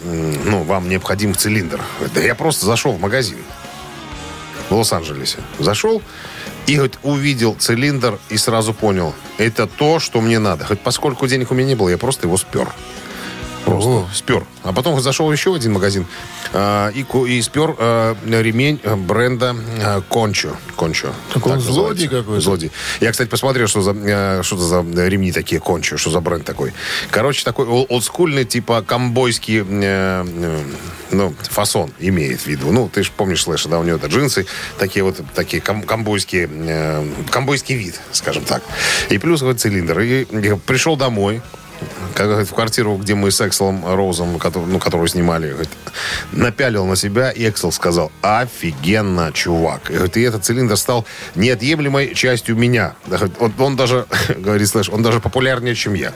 ну, 0.44 0.62
вам 0.64 0.88
необходим 0.88 1.34
цилиндр? 1.34 1.80
Да 2.14 2.20
я 2.20 2.34
просто 2.34 2.66
зашел 2.66 2.92
в 2.92 3.00
магазин 3.00 3.38
в 4.70 4.74
Лос-Анджелесе. 4.74 5.38
Зашел 5.58 6.02
и 6.66 6.74
говорит, 6.74 6.98
увидел 7.02 7.54
цилиндр 7.54 8.18
и 8.28 8.36
сразу 8.36 8.74
понял, 8.74 9.14
это 9.38 9.66
то, 9.66 9.98
что 9.98 10.20
мне 10.20 10.38
надо. 10.38 10.64
Хоть 10.64 10.80
поскольку 10.80 11.26
денег 11.26 11.50
у 11.50 11.54
меня 11.54 11.68
не 11.68 11.74
было, 11.74 11.88
я 11.88 11.98
просто 11.98 12.26
его 12.26 12.36
спер. 12.36 12.68
Просто 13.68 13.90
О. 13.90 14.08
спер. 14.14 14.44
А 14.62 14.72
потом 14.72 15.00
зашел 15.00 15.30
еще 15.30 15.50
в 15.50 15.54
один 15.54 15.72
магазин 15.72 16.06
а, 16.52 16.90
и, 16.90 17.04
и 17.28 17.42
спер 17.42 17.74
а, 17.78 18.16
ремень 18.26 18.80
а, 18.84 18.96
бренда 18.96 19.54
а, 19.82 20.00
Кончо. 20.02 20.56
Кончо. 20.76 21.08
Так 21.34 21.46
он 21.46 21.52
Так 21.52 21.60
злодей 21.60 22.08
какой-то. 22.08 22.40
Злодей. 22.40 22.70
Я, 23.00 23.12
кстати, 23.12 23.28
посмотрел, 23.28 23.66
что 23.68 23.82
за, 23.82 23.92
э, 23.92 24.42
что 24.42 24.56
за 24.56 24.82
ремни 25.06 25.32
такие 25.32 25.60
Кончо, 25.60 25.96
что 25.96 26.10
за 26.10 26.20
бренд 26.20 26.44
такой. 26.44 26.72
Короче, 27.10 27.44
такой 27.44 27.66
ол- 27.66 27.86
олдскульный, 27.88 28.44
типа 28.44 28.82
комбойский, 28.82 29.60
э, 29.60 29.64
э, 30.26 30.62
ну, 31.10 31.34
фасон 31.50 31.90
имеет 31.98 32.40
в 32.40 32.46
виду. 32.46 32.70
Ну, 32.72 32.88
ты 32.88 33.02
же 33.02 33.10
помнишь 33.16 33.42
Слэша, 33.42 33.68
да, 33.68 33.78
у 33.78 33.84
него 33.84 33.96
это 33.96 34.06
джинсы, 34.06 34.46
такие 34.78 35.02
вот, 35.04 35.20
такие 35.34 35.62
ком- 35.62 35.82
комбойские, 35.82 36.48
э, 36.50 37.06
комбойский 37.30 37.76
вид, 37.76 38.00
скажем 38.12 38.44
так. 38.44 38.62
И 39.10 39.18
плюс 39.18 39.42
вот 39.42 39.60
цилиндр. 39.60 40.00
И, 40.00 40.26
я 40.32 40.56
пришел 40.56 40.96
домой, 40.96 41.42
как 42.14 42.26
говорит, 42.26 42.48
в 42.48 42.54
квартиру, 42.54 42.96
где 42.96 43.14
мы 43.14 43.30
с 43.30 43.40
Экселом 43.40 43.84
Роузом, 43.86 44.38
который, 44.38 44.66
ну, 44.66 44.78
которую 44.78 45.08
снимали, 45.08 45.50
говорит, 45.50 45.70
напялил 46.32 46.84
на 46.86 46.96
себя, 46.96 47.30
и 47.30 47.48
Эксел 47.48 47.72
сказал, 47.72 48.10
офигенно, 48.22 49.32
чувак. 49.32 49.90
И, 49.90 49.94
говорит, 49.94 50.16
и 50.16 50.22
этот 50.22 50.44
цилиндр 50.44 50.76
стал 50.76 51.06
неотъемлемой 51.34 52.14
частью 52.14 52.56
меня. 52.56 52.94
Говорит, 53.06 53.34
Он, 53.38 53.52
он 53.58 53.76
даже, 53.76 54.06
говорит 54.36 54.68
Слэш, 54.68 54.88
он 54.88 55.02
даже 55.02 55.20
популярнее, 55.20 55.74
чем 55.74 55.94
я. 55.94 56.12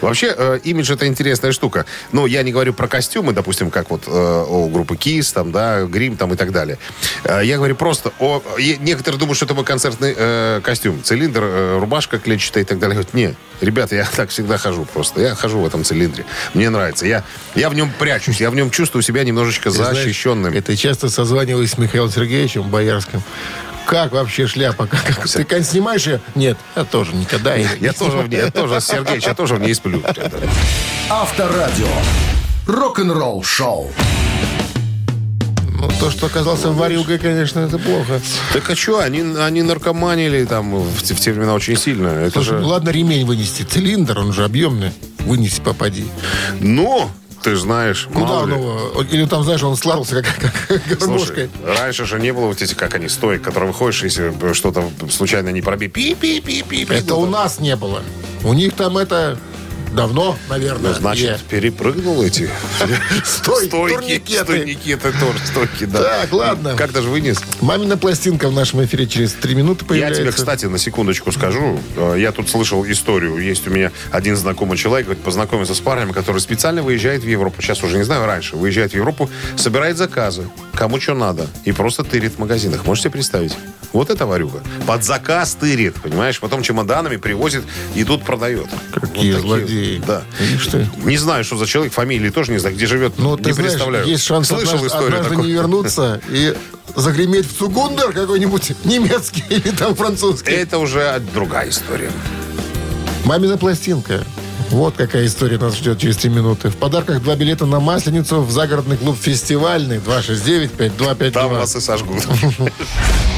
Вообще, 0.00 0.34
э, 0.36 0.60
имидж 0.64 0.92
это 0.92 1.06
интересная 1.06 1.52
штука. 1.52 1.86
Ну, 2.12 2.26
я 2.26 2.42
не 2.42 2.52
говорю 2.52 2.74
про 2.74 2.88
костюмы, 2.88 3.32
допустим, 3.32 3.70
как 3.70 3.90
вот 3.90 4.02
э, 4.06 4.44
у 4.48 4.68
группы 4.68 4.96
Kiss, 4.96 5.32
там, 5.32 5.52
да, 5.52 5.84
Грим 5.84 6.16
там 6.16 6.34
и 6.34 6.36
так 6.36 6.52
далее. 6.52 6.78
Э, 7.24 7.40
я 7.42 7.56
говорю 7.56 7.74
просто 7.74 8.12
о... 8.18 8.42
Некоторые 8.80 9.18
думают, 9.18 9.36
что 9.36 9.46
это 9.46 9.54
мой 9.54 9.64
концертный 9.64 10.14
э, 10.16 10.60
костюм. 10.62 11.02
Цилиндр, 11.02 11.42
э, 11.42 11.78
рубашка 11.78 12.18
клетчатая 12.18 12.64
и 12.64 12.66
так 12.66 12.78
далее. 12.78 12.94
Говорят, 12.94 13.14
не, 13.14 13.34
ребята, 13.60 13.94
я 13.96 14.06
так 14.16 14.30
всегда 14.30 14.58
хожу 14.58 14.84
просто. 14.98 15.20
Я 15.20 15.34
хожу 15.36 15.60
в 15.60 15.66
этом 15.66 15.84
цилиндре. 15.84 16.24
Мне 16.54 16.70
нравится. 16.70 17.06
Я, 17.06 17.22
я 17.54 17.70
в 17.70 17.74
нем 17.74 17.92
прячусь. 18.00 18.40
Я 18.40 18.50
в 18.50 18.56
нем 18.56 18.68
чувствую 18.70 19.02
себя 19.04 19.22
немножечко 19.22 19.70
Ты 19.70 19.76
знаешь, 19.76 19.96
защищенным. 19.96 20.52
Это 20.52 20.76
часто 20.76 21.08
созваниваюсь 21.08 21.70
с 21.70 21.78
Михаилом 21.78 22.10
Сергеевичем 22.10 22.62
Боярским. 22.64 23.22
Как 23.86 24.10
вообще 24.10 24.48
шляпа? 24.48 24.86
Как, 24.88 25.00
как- 25.06 25.28
ты 25.28 25.44
конь 25.44 25.62
снимаешь 25.62 26.04
ее? 26.08 26.20
Нет, 26.34 26.58
я 26.74 26.84
тоже 26.84 27.14
никогда. 27.14 27.56
и- 27.56 27.64
Я 27.80 27.92
тоже 27.92 28.18
в 28.18 28.28
ней, 28.28 28.38
я 28.38 28.50
тоже, 28.50 28.80
Сергеич, 28.80 29.24
я 29.24 29.34
тоже 29.34 29.54
в 29.54 29.60
ней 29.60 29.72
сплю. 29.74 30.02
Авторадио. 31.08 31.86
Рок-н-ролл 32.66 33.44
шоу. 33.44 33.92
Ну, 35.78 35.88
то, 36.00 36.10
что 36.10 36.26
оказался 36.26 36.70
варюгой, 36.70 37.18
конечно, 37.18 37.60
это 37.60 37.78
плохо. 37.78 38.20
Так 38.52 38.68
а 38.70 38.76
что, 38.76 38.98
они, 39.00 39.20
они 39.38 39.62
наркоманили 39.62 40.44
там 40.44 40.74
в, 40.82 41.02
те- 41.02 41.14
в 41.14 41.20
те 41.20 41.32
времена 41.32 41.54
очень 41.54 41.76
сильно. 41.76 42.08
Это 42.08 42.32
Слушай, 42.42 42.48
же... 42.48 42.58
ну 42.60 42.68
ладно 42.68 42.90
ремень 42.90 43.24
вынести. 43.24 43.62
Цилиндр, 43.62 44.18
он 44.18 44.32
же 44.32 44.44
объемный. 44.44 44.92
Вынеси, 45.20 45.60
попади. 45.60 46.04
Ну, 46.60 47.08
ты 47.42 47.56
знаешь, 47.56 48.08
Куда 48.12 48.26
мало 48.26 48.42
он 48.42 48.48
ли. 48.50 48.54
его? 48.56 49.04
Или 49.10 49.24
там, 49.26 49.44
знаешь, 49.44 49.62
он 49.62 49.76
слался 49.76 50.22
как, 50.22 50.34
как 50.68 50.82
Слушай, 50.98 50.98
гармошкой. 50.98 51.50
раньше 51.64 52.04
же 52.06 52.18
не 52.18 52.32
было 52.32 52.46
вот 52.46 52.60
эти, 52.60 52.74
как 52.74 52.94
они, 52.94 53.08
стоек, 53.08 53.42
которые 53.42 53.70
выходишь, 53.70 54.02
если 54.02 54.32
что-то 54.54 54.90
случайно 55.10 55.50
не 55.50 55.62
проби. 55.62 55.86
пи 55.86 56.14
пи 56.14 56.40
пи 56.40 56.62
пи 56.68 56.84
пи 56.84 56.94
Это 56.94 57.14
у 57.14 57.26
нас 57.26 57.60
не 57.60 57.76
было. 57.76 58.02
У 58.42 58.52
них 58.52 58.74
там 58.74 58.98
это 58.98 59.38
давно, 59.92 60.36
наверное. 60.48 60.92
Ну, 60.92 60.98
значит, 60.98 61.24
е. 61.30 61.38
перепрыгнул 61.48 62.22
эти 62.22 62.50
Стой, 63.24 63.66
стойки. 63.66 63.94
турникеты. 63.94 64.78
Это 64.86 65.12
тоже 65.18 65.38
стойки, 65.46 65.84
да. 65.84 66.02
Так, 66.22 66.32
ладно. 66.32 66.74
Как 66.76 66.92
даже 66.92 67.08
вынес? 67.08 67.38
Мамина 67.60 67.96
пластинка 67.96 68.48
в 68.48 68.52
нашем 68.52 68.84
эфире 68.84 69.06
через 69.06 69.32
три 69.32 69.54
минуты 69.54 69.84
Я 69.84 69.88
появляется. 69.88 70.22
тебе, 70.22 70.32
кстати, 70.32 70.66
на 70.66 70.78
секундочку 70.78 71.32
скажу. 71.32 71.80
Э, 71.96 72.14
Я 72.18 72.32
тут 72.32 72.48
слышал 72.48 72.84
историю. 72.86 73.38
Есть 73.38 73.66
у 73.66 73.70
меня 73.70 73.90
один 74.10 74.36
знакомый 74.36 74.76
человек, 74.78 75.06
говорит, 75.06 75.24
познакомился 75.24 75.74
с 75.74 75.80
парнями, 75.80 76.12
который 76.12 76.40
специально 76.40 76.82
выезжает 76.82 77.22
в 77.22 77.28
Европу. 77.28 77.62
Сейчас 77.62 77.82
уже 77.82 77.96
не 77.98 78.04
знаю, 78.04 78.26
раньше. 78.26 78.56
Выезжает 78.56 78.92
в 78.92 78.94
Европу, 78.96 79.30
собирает 79.56 79.96
заказы. 79.96 80.48
Кому 80.74 81.00
что 81.00 81.14
надо. 81.14 81.46
И 81.64 81.72
просто 81.72 82.04
тырит 82.04 82.34
в 82.34 82.38
магазинах. 82.38 82.84
Можете 82.86 83.04
себе 83.08 83.12
представить? 83.12 83.56
Вот 83.92 84.10
это 84.10 84.26
варюга. 84.26 84.62
Под 84.86 85.02
заказ 85.02 85.54
тырит, 85.58 85.94
понимаешь? 85.94 86.38
Потом 86.40 86.62
чемоданами 86.62 87.16
привозит 87.16 87.64
и 87.94 88.04
тут 88.04 88.22
продает. 88.24 88.66
Какие 88.92 89.00
Вот 89.00 89.14
такие, 89.14 89.40
злодеи. 89.40 90.02
Да. 90.06 90.22
Видишь 90.38 90.66
ты? 90.66 90.86
Не 91.04 91.16
знаю, 91.16 91.42
что 91.44 91.56
за 91.56 91.66
человек, 91.66 91.92
фамилии 91.92 92.28
тоже 92.30 92.52
не 92.52 92.58
знаю, 92.58 92.74
где 92.76 92.86
живет, 92.86 93.14
Ну, 93.18 93.36
не 93.36 93.42
ты 93.44 93.52
знаешь, 93.54 93.70
представляю. 93.72 94.06
есть 94.06 94.24
шанс 94.24 94.48
Слышал 94.48 94.66
однажды, 94.76 94.86
историю 94.88 95.06
однажды 95.08 95.28
такую. 95.30 95.46
не 95.46 95.52
вернуться 95.54 96.20
и 96.28 96.54
загреметь 96.94 97.46
в 97.50 97.56
Цугундер 97.58 98.12
какой-нибудь 98.12 98.72
немецкий 98.84 99.44
или 99.50 99.70
там 99.70 99.94
французский. 99.94 100.50
Это 100.52 100.78
уже 100.78 101.20
другая 101.32 101.70
история. 101.70 102.10
Мамина 103.24 103.56
пластинка. 103.56 104.22
Вот 104.70 104.96
какая 104.98 105.24
история 105.26 105.56
нас 105.58 105.76
ждет 105.76 105.98
через 105.98 106.18
три 106.18 106.28
минуты. 106.28 106.68
В 106.68 106.76
подарках 106.76 107.22
два 107.22 107.36
билета 107.36 107.64
на 107.64 107.80
Масленицу 107.80 108.42
в 108.42 108.50
загородный 108.50 108.98
клуб 108.98 109.16
«Фестивальный» 109.18 109.96
269-5252. 109.98 111.30
Там 111.30 111.50
вас 111.50 111.74
и 111.74 111.80
сожгут. 111.80 112.22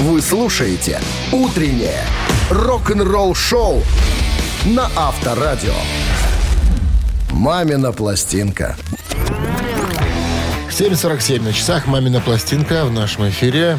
Вы 0.00 0.20
слушаете 0.20 1.00
«Утреннее 1.30 2.04
рок-н-ролл-шоу» 2.50 3.82
на 4.64 4.90
Авторадио. 4.96 5.74
«Мамина 7.30 7.92
пластинка». 7.92 8.76
7.47 10.70 11.42
на 11.42 11.52
часах. 11.52 11.86
Мамина 11.86 12.20
пластинка 12.20 12.84
в 12.84 12.92
нашем 12.92 13.28
эфире. 13.28 13.78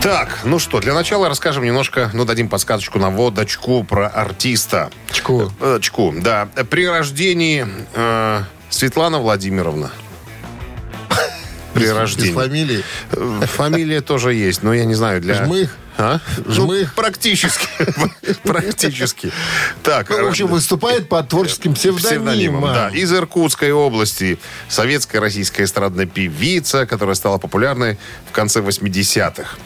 Так, 0.00 0.40
ну 0.44 0.58
что, 0.58 0.80
для 0.80 0.94
начала 0.94 1.28
расскажем 1.28 1.64
немножко, 1.64 2.10
ну, 2.12 2.24
дадим 2.24 2.48
подсказочку 2.48 2.98
на 2.98 3.10
водочку 3.10 3.82
про 3.84 4.06
артиста. 4.06 4.90
Чку. 5.10 5.50
Э, 5.60 5.78
Чку, 5.80 6.14
да. 6.16 6.48
При 6.70 6.86
рождении 6.86 7.66
э, 7.94 8.42
Светлана 8.70 9.18
Владимировна. 9.18 9.90
При 11.74 11.82
Без 11.82 11.92
рождении. 11.92 12.32
фамилии. 12.32 12.84
Э, 13.10 13.40
Фамилия 13.46 14.00
тоже 14.00 14.32
есть, 14.34 14.62
но 14.62 14.72
я 14.72 14.84
не 14.84 14.94
знаю, 14.94 15.20
для... 15.20 15.44
Жмых? 15.44 15.76
А? 15.96 16.20
Жмых? 16.48 16.88
Ну, 16.96 17.02
практически. 17.02 17.66
Практически. 18.44 19.30
Так. 19.82 20.08
Ну, 20.10 20.24
в 20.24 20.28
общем, 20.28 20.46
э, 20.46 20.50
выступает 20.50 21.08
под 21.08 21.28
творческим 21.28 21.74
псевдонимом. 21.74 22.26
псевдонимом, 22.32 22.62
да. 22.74 22.88
Из 22.90 23.12
Иркутской 23.12 23.72
области. 23.72 24.38
Советская 24.68 25.20
российская 25.20 25.64
эстрадная 25.64 26.06
певица, 26.06 26.86
которая 26.86 27.14
стала 27.14 27.38
популярной 27.38 27.98
в 28.28 28.32
конце 28.32 28.60
80-х. 28.60 29.56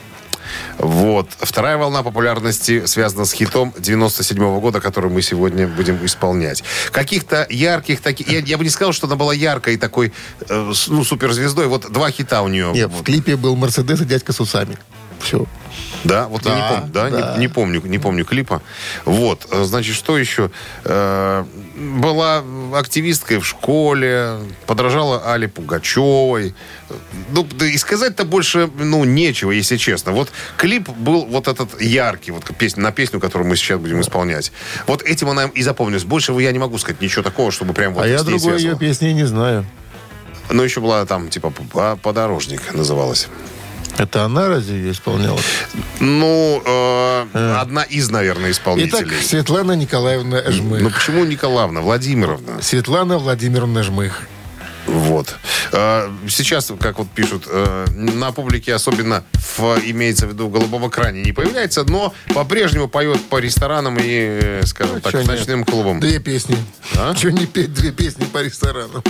Вот. 0.79 1.29
Вторая 1.41 1.77
волна 1.77 2.03
популярности 2.03 2.87
связана 2.87 3.25
с 3.25 3.33
хитом 3.33 3.75
97 3.79 4.61
года, 4.61 4.81
который 4.81 5.11
мы 5.11 5.23
сегодня 5.23 5.67
будем 5.67 6.05
исполнять. 6.05 6.63
Каких-то 6.91 7.47
ярких 7.51 8.01
таких... 8.01 8.29
Я, 8.29 8.41
я 8.41 8.59
бы 8.59 8.65
не 8.65 8.71
сказал, 8.71 8.93
что 8.93 9.07
она 9.07 9.17
была 9.17 9.35
яркой 9.35 9.77
такой, 9.77 10.13
э, 10.49 10.73
ну, 10.89 11.05
суперзвездой. 11.05 11.67
Вот 11.67 11.91
два 11.91 12.11
хита 12.11 12.43
у 12.43 12.49
нее. 12.49 12.73
Нет, 12.73 12.91
в 12.91 13.03
клипе 13.03 13.37
был 13.37 13.57
Мерседес 13.57 14.01
и 14.01 14.05
дядька 14.05 14.33
с 14.33 14.41
усами. 14.41 14.79
Все. 15.21 15.47
Да, 16.05 16.29
вот 16.29 16.45
я 16.47 16.55
не 16.55 16.61
Да, 16.61 16.69
помню, 16.69 16.93
да, 16.93 17.11
да. 17.11 17.35
Не, 17.35 17.41
не 17.41 17.49
помню, 17.49 17.83
не 17.85 17.99
помню 17.99 18.25
клипа. 18.25 18.63
Вот, 19.05 19.47
э, 19.51 19.65
значит, 19.65 19.95
что 19.95 20.17
еще? 20.17 20.51
Э, 20.85 21.45
была 21.77 22.43
активисткой 22.75 23.39
в 23.39 23.47
школе, 23.47 24.39
подражала 24.67 25.23
Але 25.27 25.49
Пугачевой. 25.49 26.55
Ну, 27.31 27.47
да 27.59 27.67
и 27.67 27.77
сказать-то 27.77 28.25
больше, 28.25 28.71
ну, 28.79 29.05
нечего, 29.05 29.51
если 29.51 29.77
честно. 29.77 30.13
Вот 30.13 30.31
клип 30.57 30.89
был 30.89 31.27
вот 31.27 31.49
этот 31.49 31.81
яркий, 31.81 32.31
вот 32.33 32.45
песня, 32.57 32.83
на 32.83 32.93
песню, 32.93 33.21
которую 33.21 33.49
мы 33.49 33.57
сейчас 33.57 33.79
будем 33.81 34.01
исполнять. 34.01 34.53
Вот 34.87 35.03
этим 35.03 35.29
она 35.29 35.45
и 35.47 35.63
запомнилась. 35.63 36.05
Больше 36.05 36.33
я 36.33 36.53
не 36.53 36.59
могу 36.59 36.79
сказать 36.79 37.01
ничего 37.01 37.23
такого, 37.23 37.51
чтобы 37.51 37.73
прям 37.75 37.95
вот 37.95 38.05
а 38.05 38.09
я 38.09 38.23
другой 38.23 38.53
ее 38.53 38.59
связывал. 38.59 38.79
песни 38.79 39.09
не 39.11 39.27
знаю. 39.27 39.65
Ну, 40.51 40.63
еще 40.63 40.81
была 40.81 41.05
там, 41.05 41.29
типа, 41.29 41.51
«По- 41.73 41.97
«Подорожник» 41.97 42.73
называлась. 42.73 43.29
Это 43.99 44.25
она 44.25 44.49
разве 44.49 44.79
ее 44.79 44.93
исполняла? 44.93 45.41
Ну, 45.99 46.63
э, 46.65 47.57
одна 47.61 47.83
из, 47.83 48.11
наверное, 48.11 48.53
Итак, 48.53 48.61
исполнителей. 48.61 49.21
Светлана 49.23 49.73
Николаевна 49.73 50.43
Жмых. 50.51 50.81
Ну 50.83 50.91
почему 50.91 51.25
Николаевна? 51.25 51.81
Владимировна. 51.81 52.63
Светлана 52.63 53.19
Владимировна 53.19 53.83
Жмых. 53.83 54.23
Вот. 54.89 55.35
Э, 55.73 56.11
Сейчас, 56.29 56.73
как 56.81 56.99
вот 56.99 57.09
пишут, 57.11 57.45
э, 57.47 57.87
на 57.91 58.33
публике 58.33 58.75
особенно 58.75 59.23
в, 59.35 59.79
имеется 59.85 60.27
в 60.27 60.31
виду 60.33 60.49
в 60.49 60.51
голубом 60.53 60.89
экране 60.89 61.23
не 61.23 61.33
появляется, 61.33 61.85
но 61.85 62.15
по-прежнему 62.35 62.89
поет 62.89 63.21
по 63.29 63.39
ресторанам 63.39 63.99
и, 63.99 64.03
э, 64.43 64.63
скажем 64.67 64.97
Ну, 64.97 65.01
так, 65.01 65.13
чё 65.13 65.19
нет? 65.19 65.29
ночным 65.29 65.65
клубам. 65.65 66.01
Две 66.01 66.19
песни. 66.21 66.57
А? 66.97 67.15
Чего 67.15 67.31
не 67.37 67.47
петь 67.47 67.73
две 67.75 67.93
песни 67.93 68.25
по 68.25 68.43
ресторанам? 68.43 69.03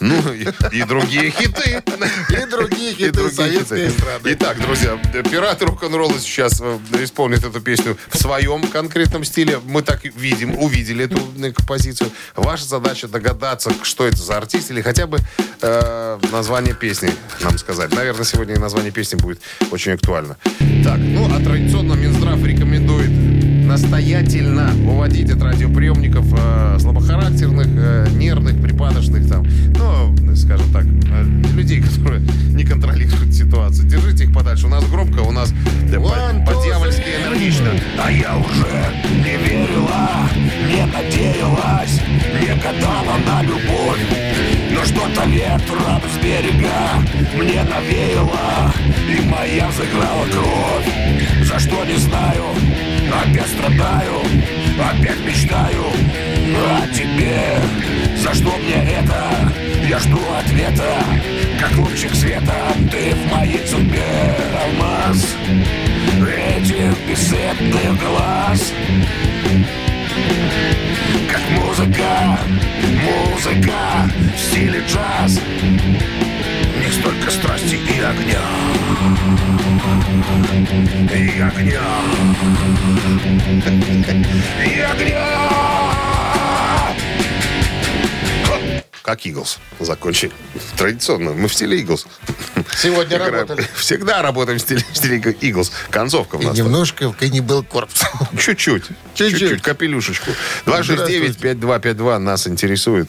Ну, 0.00 0.16
и, 0.32 0.46
и 0.72 0.82
другие 0.84 1.30
хиты. 1.30 1.82
И 2.30 2.46
другие 2.50 2.94
хиты 2.94 3.30
советской 3.30 3.88
эстрады. 3.88 4.32
Итак, 4.34 4.60
друзья, 4.60 4.96
пираты 5.30 5.64
рок-н-ролла 5.66 6.18
сейчас 6.18 6.60
э, 6.60 6.78
исполнят 7.02 7.44
эту 7.44 7.60
песню 7.60 7.96
в 8.08 8.18
своем 8.18 8.62
конкретном 8.66 9.24
стиле. 9.24 9.60
Мы 9.64 9.82
так 9.82 10.04
видим, 10.04 10.58
увидели 10.58 11.04
эту 11.04 11.16
композицию. 11.54 12.10
Ваша 12.34 12.64
задача 12.64 13.08
догадаться, 13.08 13.72
что 13.82 14.06
это 14.06 14.16
за 14.18 14.36
артист, 14.36 14.70
или 14.70 14.82
хотя 15.06 15.08
бы 15.08 15.18
э, 15.62 16.18
название 16.32 16.74
песни 16.74 17.10
нам 17.42 17.58
сказать. 17.58 17.94
Наверное, 17.94 18.24
сегодня 18.24 18.54
и 18.54 18.58
название 18.58 18.90
песни 18.90 19.16
будет 19.16 19.40
очень 19.70 19.92
актуально. 19.92 20.36
Так, 20.84 20.98
ну, 20.98 21.28
а 21.34 21.42
традиционно 21.42 21.94
Минздрав 21.94 22.42
рекомендует 22.44 23.10
настоятельно 23.66 24.70
уводить 24.88 25.30
от 25.30 25.42
радиоприемников 25.42 26.26
э, 26.32 26.78
слабохарактерных, 26.80 27.66
э, 27.66 28.08
нервных, 28.12 28.60
припадочных 28.62 29.28
там, 29.28 29.46
ну, 29.76 30.36
скажем 30.36 30.72
так, 30.72 30.84
э, 30.84 31.24
людей, 31.54 31.82
которые 31.82 32.20
не 32.50 32.64
контролируют 32.64 33.34
ситуацию. 33.34 33.88
Держите 33.88 34.24
их 34.24 34.34
подальше. 34.34 34.66
У 34.66 34.70
нас 34.70 34.84
громко, 34.88 35.20
у 35.20 35.32
нас 35.32 35.50
по- 35.50 35.96
two, 35.96 36.46
по-дьявольски 36.46 37.02
энергично. 37.02 37.70
А 38.02 38.10
я 38.10 38.36
уже 38.36 38.86
не 39.24 39.36
верила, 39.36 40.28
не 40.68 40.86
надеялась, 40.86 42.00
не 42.40 42.54
гадала 42.62 43.18
на 43.26 43.42
любовь. 43.42 44.25
Что-то 44.86 45.26
ветром 45.28 46.02
с 46.12 46.16
берега 46.22 47.02
мне 47.34 47.62
навеяло, 47.64 48.72
и 49.08 49.20
моя 49.22 49.68
взыграла 49.68 50.24
кровь. 50.26 51.44
За 51.44 51.58
что 51.58 51.84
не 51.84 51.96
знаю, 51.96 52.44
опять 53.12 53.48
страдаю, 53.48 54.20
опять 54.78 55.20
мечтаю 55.26 55.84
о 56.54 56.86
тебе. 56.94 57.58
За 58.16 58.34
что 58.34 58.56
мне 58.58 58.94
это? 58.94 59.52
Я 59.88 59.98
жду 59.98 60.18
ответа, 60.38 61.04
как 61.60 61.76
лучик 61.78 62.14
света, 62.14 62.54
ты 62.90 63.14
в 63.14 63.32
моей 63.32 63.66
судьбе 63.66 64.34
алмаз 64.64 65.36
этих 66.24 67.08
бесцветных 67.08 67.98
глаз 68.00 68.72
Как 71.30 71.42
музыка, 71.50 72.38
музыка 73.02 74.10
в 74.34 74.38
стиле 74.38 74.82
джаз 74.86 75.40
них 76.86 76.94
столько 76.94 77.30
страсти 77.30 77.74
и 77.74 78.00
огня 78.00 78.40
И 81.12 81.40
огня 81.40 81.82
И 84.64 84.80
огня 84.80 85.26
Как 89.02 89.24
Иглс 89.24 89.60
закончили. 89.78 90.32
Традиционно. 90.76 91.32
Мы 91.32 91.46
в 91.46 91.54
стиле 91.54 91.78
Иглс. 91.78 92.08
Сегодня 92.76 93.16
Играем. 93.16 93.34
работали. 93.34 93.66
Всегда 93.74 94.22
работаем 94.22 94.58
в 94.58 94.62
стиле, 94.62 94.80
в 94.92 94.96
стиле 94.96 95.18
Иглс. 95.18 95.72
Концовка 95.90 96.36
у 96.36 96.40
И 96.42 96.46
нас. 96.46 96.56
немножко 96.56 97.10
в 97.10 97.16
Каннибал 97.16 97.62
Корпс. 97.62 98.02
Чуть-чуть. 98.38 98.84
Чуть-чуть. 99.14 99.38
Чуть-чуть. 99.40 99.62
Капелюшечку. 99.62 100.30
Здравствуйте. 100.64 101.26
269-5252 101.28 102.18
нас 102.18 102.46
интересует 102.46 103.08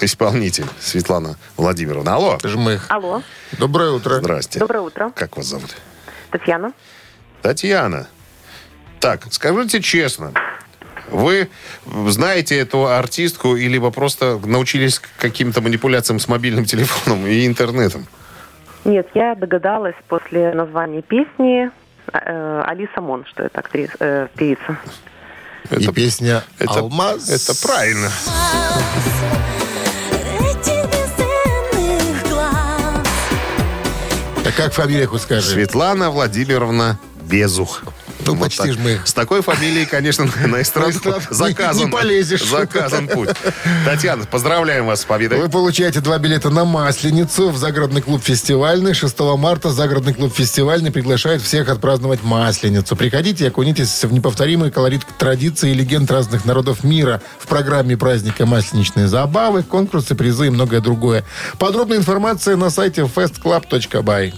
исполнитель 0.00 0.66
Светлана 0.80 1.36
Владимировна. 1.56 2.14
Алло. 2.16 2.38
Жмых. 2.42 2.86
Алло, 2.88 3.22
Доброе 3.52 3.92
утро. 3.92 4.18
Здрасте. 4.18 4.58
доброе 4.58 4.80
утро. 4.80 5.12
Как 5.14 5.36
вас 5.36 5.46
зовут? 5.46 5.70
Татьяна. 6.30 6.72
Татьяна. 7.42 8.08
Так, 8.98 9.26
скажите 9.30 9.80
честно, 9.80 10.32
вы 11.10 11.48
знаете 11.86 12.58
эту 12.58 12.86
артистку 12.86 13.56
или 13.56 13.68
либо 13.74 13.90
просто 13.90 14.38
научились 14.44 15.00
каким-то 15.18 15.60
манипуляциям 15.60 16.20
с 16.20 16.28
мобильным 16.28 16.64
телефоном 16.64 17.26
и 17.26 17.46
интернетом? 17.46 18.06
Нет, 18.84 19.08
я 19.14 19.34
догадалась 19.34 19.94
после 20.08 20.52
названия 20.54 21.02
песни 21.02 21.70
э, 22.12 22.62
Алиса 22.66 23.00
Мон, 23.00 23.24
что 23.26 23.44
это 23.44 23.60
актриса, 23.60 23.92
э, 24.00 24.28
певица. 24.36 24.78
И 25.70 25.74
Это- 25.84 25.92
песня 25.92 26.42
это- 26.58 26.80
«Алмаз». 26.80 27.28
Это 27.28 27.66
правильно. 27.66 28.08
А 34.44 34.52
как 34.56 34.72
фамилия 34.72 35.06
хоть 35.06 35.22
скажи? 35.22 35.50
Светлана 35.50 36.10
Владимировна 36.10 36.98
Безух. 37.22 37.82
Ну, 38.26 38.36
почти 38.36 38.72
ж 38.72 38.78
мы. 38.78 39.00
С 39.04 39.12
такой 39.12 39.42
фамилией, 39.42 39.86
конечно, 39.86 40.26
на 40.46 40.62
эстраду 40.62 40.92
заказан, 41.30 41.76
не- 41.76 41.84
не 41.84 41.90
полезешь. 41.90 42.44
заказан 42.44 43.08
путь. 43.08 43.30
Татьяна, 43.84 44.24
поздравляем 44.26 44.86
вас 44.86 45.00
с 45.02 45.04
победой. 45.04 45.38
Вы 45.40 45.48
получаете 45.48 46.00
два 46.00 46.18
билета 46.18 46.50
на 46.50 46.64
Масленицу 46.64 47.50
в 47.50 47.56
загородный 47.56 48.02
клуб 48.02 48.22
«Фестивальный». 48.22 48.94
6 48.94 49.18
марта 49.36 49.70
загородный 49.70 50.14
клуб 50.14 50.34
«Фестивальный» 50.34 50.90
приглашает 50.90 51.42
всех 51.42 51.68
отпраздновать 51.68 52.22
Масленицу. 52.22 52.96
Приходите 52.96 53.44
и 53.44 53.48
окунитесь 53.48 54.04
в 54.04 54.12
неповторимый 54.12 54.70
колорит 54.70 55.02
традиций 55.18 55.72
и 55.72 55.74
легенд 55.74 56.10
разных 56.10 56.44
народов 56.44 56.84
мира 56.84 57.20
в 57.38 57.46
программе 57.46 57.96
праздника 57.96 58.46
«Масленичные 58.46 59.08
забавы», 59.08 59.62
конкурсы, 59.62 60.14
призы 60.14 60.46
и 60.46 60.50
многое 60.50 60.80
другое. 60.80 61.24
Подробная 61.58 61.98
информация 61.98 62.56
на 62.56 62.70
сайте 62.70 63.02
festclub.by. 63.02 64.34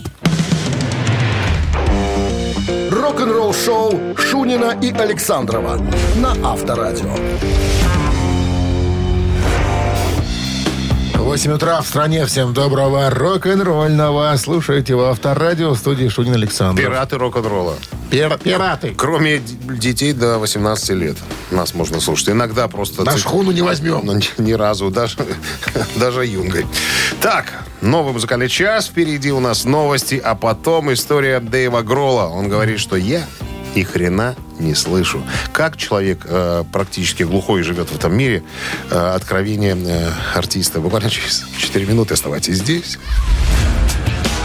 Рок-н-ролл 3.32 3.54
шоу 3.54 4.14
Шунина 4.18 4.78
и 4.82 4.92
Александрова 4.92 5.80
на 6.16 6.32
Авторадио. 6.44 7.14
8 11.14 11.52
утра 11.52 11.80
в 11.80 11.86
стране. 11.86 12.26
Всем 12.26 12.52
доброго 12.52 13.08
рок-н-ролльного. 13.08 14.36
Слушайте 14.36 14.94
в 14.94 15.00
Авторадио 15.00 15.70
в 15.70 15.78
студии 15.78 16.08
Шунин 16.08 16.34
Александр. 16.34 16.82
Пираты 16.82 17.16
рок-н-ролла. 17.16 17.76
Пираты. 18.12 18.94
Кроме 18.96 19.38
д- 19.38 19.76
детей 19.76 20.12
до 20.12 20.38
18 20.38 20.90
лет. 20.90 21.16
Нас 21.50 21.74
можно 21.74 22.00
слушать. 22.00 22.28
Иногда 22.30 22.68
просто... 22.68 23.04
На 23.04 23.10
цик- 23.10 23.18
шхуну 23.18 23.50
не 23.52 23.62
возьмем. 23.62 24.02
Ну, 24.04 24.12
ни, 24.14 24.24
ни 24.40 24.52
разу, 24.52 24.90
даже, 24.90 25.16
даже 25.96 26.26
юнгой. 26.26 26.66
Так, 27.20 27.52
новый 27.80 28.12
музыкальный 28.12 28.48
час. 28.48 28.86
Впереди 28.86 29.32
у 29.32 29.40
нас 29.40 29.64
новости, 29.64 30.20
а 30.22 30.34
потом 30.34 30.92
история 30.92 31.40
Дэйва 31.40 31.82
Гролла. 31.82 32.28
Он 32.28 32.48
говорит, 32.48 32.78
что 32.80 32.96
я 32.96 33.22
ни 33.74 33.82
хрена 33.82 34.36
не 34.58 34.74
слышу. 34.74 35.22
Как 35.52 35.76
человек 35.78 36.26
э, 36.28 36.64
практически 36.70 37.22
глухой 37.22 37.62
живет 37.62 37.88
в 37.88 37.96
этом 37.96 38.14
мире, 38.14 38.42
э, 38.90 38.94
откровение 39.14 39.74
э, 39.76 40.10
артиста. 40.34 40.80
Буквально 40.80 41.08
через 41.08 41.44
4 41.58 41.86
минуты 41.86 42.12
оставайтесь 42.14 42.56
здесь. 42.56 42.98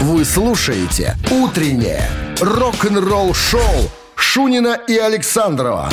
Вы 0.00 0.24
слушаете 0.24 1.16
«Утреннее 1.30 2.08
рок-н-ролл-шоу» 2.40 3.90
Шунина 4.14 4.78
и 4.86 4.96
Александрова 4.96 5.90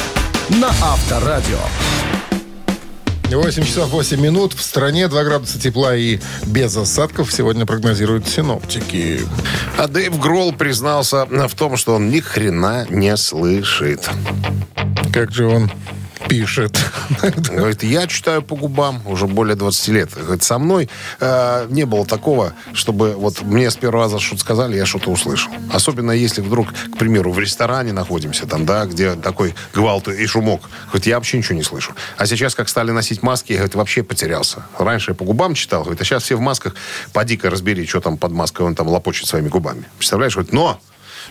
на 0.50 0.68
Авторадио. 0.68 1.60
8 3.32 3.64
часов 3.64 3.90
8 3.90 4.20
минут. 4.20 4.54
В 4.54 4.62
стране 4.62 5.08
2 5.08 5.24
градуса 5.24 5.60
тепла 5.60 5.96
и 5.96 6.20
без 6.46 6.76
осадков 6.78 7.32
сегодня 7.32 7.66
прогнозируют 7.66 8.28
синоптики. 8.28 9.22
А 9.78 9.88
Дэйв 9.88 10.20
Гролл 10.20 10.54
признался 10.54 11.26
в 11.26 11.56
том, 11.56 11.78
что 11.78 11.96
он 11.96 12.10
ни 12.10 12.20
хрена 12.20 12.86
не 12.90 13.16
слышит. 13.18 14.10
Как 15.14 15.32
же 15.32 15.48
он 15.48 15.72
пишет. 16.28 16.78
Говорит, 17.50 17.84
я 17.84 18.08
читаю 18.08 18.42
по 18.42 18.56
губам 18.56 19.02
уже 19.06 19.28
более 19.28 19.56
20 19.56 19.88
лет. 19.90 20.10
Говорит, 20.14 20.44
со 20.44 20.58
мной 20.58 20.90
э, 21.20 21.68
не 21.70 21.86
было 21.86 22.06
такого, 22.06 22.54
чтобы 22.74 23.14
вот 23.14 23.42
мне 23.42 23.70
с 23.70 23.76
первого 23.76 24.04
раза 24.04 24.20
что-то 24.20 24.42
сказали, 24.42 24.76
я 24.78 24.86
что-то 24.86 25.12
услышал. 25.12 25.52
Особенно 25.72 26.12
если 26.12 26.42
вдруг, 26.42 26.68
к 26.74 26.98
примеру, 26.98 27.32
в 27.32 27.40
ресторане 27.40 27.94
находимся, 27.94 28.48
там, 28.48 28.66
да, 28.66 28.86
где 28.86 29.16
такой 29.16 29.56
гвалт 29.74 30.08
и 30.08 30.26
шумок. 30.28 30.62
Говорит, 30.88 31.08
я 31.08 31.16
вообще 31.16 31.38
ничего 31.38 31.56
не 31.56 31.64
слышу. 31.64 31.94
А 32.18 32.26
сейчас, 32.26 32.56
как 32.56 32.70
стали 32.70 32.92
носить 32.92 33.24
маски, 33.24 33.52
я, 33.52 33.60
говорит, 33.60 33.76
вообще 33.76 34.04
потерялся. 34.04 34.66
Раньше 34.78 35.12
я 35.12 35.16
по 35.16 35.26
губам 35.26 35.54
читал, 35.54 35.82
говорит, 35.82 36.02
а 36.02 36.06
сейчас 36.06 36.24
все 36.24 36.36
в 36.36 36.40
масках. 36.42 36.76
Поди-ка 37.14 37.50
разбери, 37.50 37.86
что 37.86 38.02
там 38.02 38.18
под 38.18 38.32
маской 38.32 38.64
он 38.64 38.76
там 38.76 38.88
лопочет 38.88 39.28
своими 39.28 39.50
губами. 39.50 39.86
Представляешь? 39.98 40.34
Говорит, 40.34 40.54
но 40.54 40.80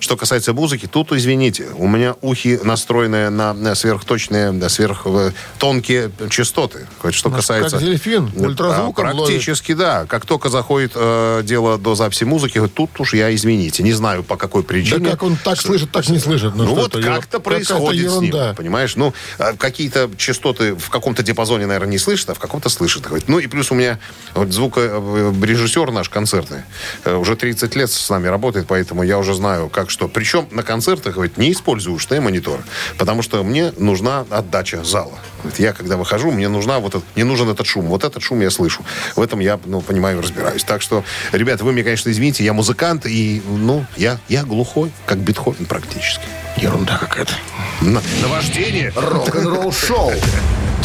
что 0.00 0.16
касается 0.16 0.52
музыки, 0.52 0.86
тут, 0.86 1.12
извините, 1.12 1.68
у 1.76 1.88
меня 1.88 2.16
ухи 2.20 2.58
настроены 2.62 3.30
на, 3.30 3.52
на 3.52 3.74
сверхточные, 3.74 4.52
да, 4.52 4.68
сверхтонкие 4.68 6.10
частоты. 6.30 6.86
Вот 7.02 7.14
Что 7.14 7.30
Ну, 7.30 7.36
касается... 7.36 7.76
как 7.76 7.86
дельфин, 7.86 8.30
Да, 8.34 8.48
ультразвуком 8.48 9.04
Практически, 9.04 9.74
да. 9.74 10.06
Как 10.06 10.26
только 10.26 10.48
заходит 10.48 10.92
э, 10.94 11.42
дело 11.44 11.78
до 11.78 11.94
записи 11.94 12.24
музыки, 12.24 12.60
тут 12.68 12.98
уж 13.00 13.14
я, 13.14 13.34
извините, 13.34 13.82
не 13.82 13.92
знаю 13.92 14.22
по 14.22 14.36
какой 14.36 14.62
Да 14.62 14.68
причине. 14.68 15.10
как 15.10 15.22
он 15.22 15.36
так 15.36 15.60
слышит, 15.60 15.90
так 15.90 16.08
не 16.08 16.18
слышит. 16.18 16.54
Ну, 16.54 16.64
что 16.64 16.74
вот 16.74 16.92
как-то 16.92 17.40
происходит 17.40 18.10
с 18.10 18.20
ним, 18.20 18.54
понимаешь? 18.56 18.96
Ну, 18.96 19.12
а, 19.38 19.54
какие-то 19.54 20.10
частоты 20.16 20.74
в 20.74 20.90
каком-то 20.90 21.22
диапазоне, 21.22 21.66
наверное, 21.66 21.92
не 21.92 21.98
слышит, 21.98 22.30
а 22.30 22.34
в 22.34 22.38
каком-то 22.38 22.68
слышит. 22.68 23.04
Ну, 23.26 23.38
и 23.38 23.46
плюс 23.46 23.70
у 23.70 23.74
меня 23.74 23.98
вот 24.34 24.52
звукорежиссер 24.52 25.90
наш 25.90 26.08
концертный 26.08 26.62
э, 27.04 27.14
уже 27.14 27.36
30 27.36 27.74
лет 27.76 27.90
с 27.90 28.10
нами 28.10 28.28
работает, 28.28 28.66
поэтому 28.66 29.02
я 29.02 29.18
уже 29.18 29.34
знаю, 29.34 29.68
как 29.68 29.83
что. 29.90 30.08
Причем 30.08 30.46
на 30.50 30.62
концертах, 30.62 31.14
говорит, 31.14 31.36
не 31.36 31.52
использую 31.52 31.94
ушные 31.94 32.20
мониторы, 32.20 32.62
потому 32.98 33.22
что 33.22 33.42
мне 33.42 33.72
нужна 33.76 34.24
отдача 34.30 34.84
зала. 34.84 35.18
Говорит, 35.42 35.60
я, 35.60 35.72
когда 35.72 35.96
выхожу, 35.96 36.30
мне 36.30 36.48
нужна 36.48 36.78
вот 36.78 36.94
этот, 36.94 37.04
мне 37.14 37.24
нужен 37.24 37.48
этот 37.48 37.66
шум. 37.66 37.86
Вот 37.86 38.04
этот 38.04 38.22
шум 38.22 38.40
я 38.40 38.50
слышу. 38.50 38.84
В 39.16 39.22
этом 39.22 39.40
я, 39.40 39.58
ну, 39.64 39.80
понимаю, 39.80 40.22
разбираюсь. 40.22 40.64
Так 40.64 40.82
что, 40.82 41.04
ребята, 41.32 41.64
вы 41.64 41.72
мне, 41.72 41.82
конечно, 41.84 42.10
извините, 42.10 42.44
я 42.44 42.52
музыкант, 42.52 43.06
и, 43.06 43.42
ну, 43.46 43.84
я, 43.96 44.18
я 44.28 44.44
глухой, 44.44 44.90
как 45.06 45.18
Бетховен 45.18 45.66
практически. 45.66 46.24
Ерунда 46.56 46.98
какая-то. 46.98 47.32
На, 47.80 48.00
наваждение. 48.22 48.92
Рок-н-ролл 48.94 49.72
шоу 49.72 50.12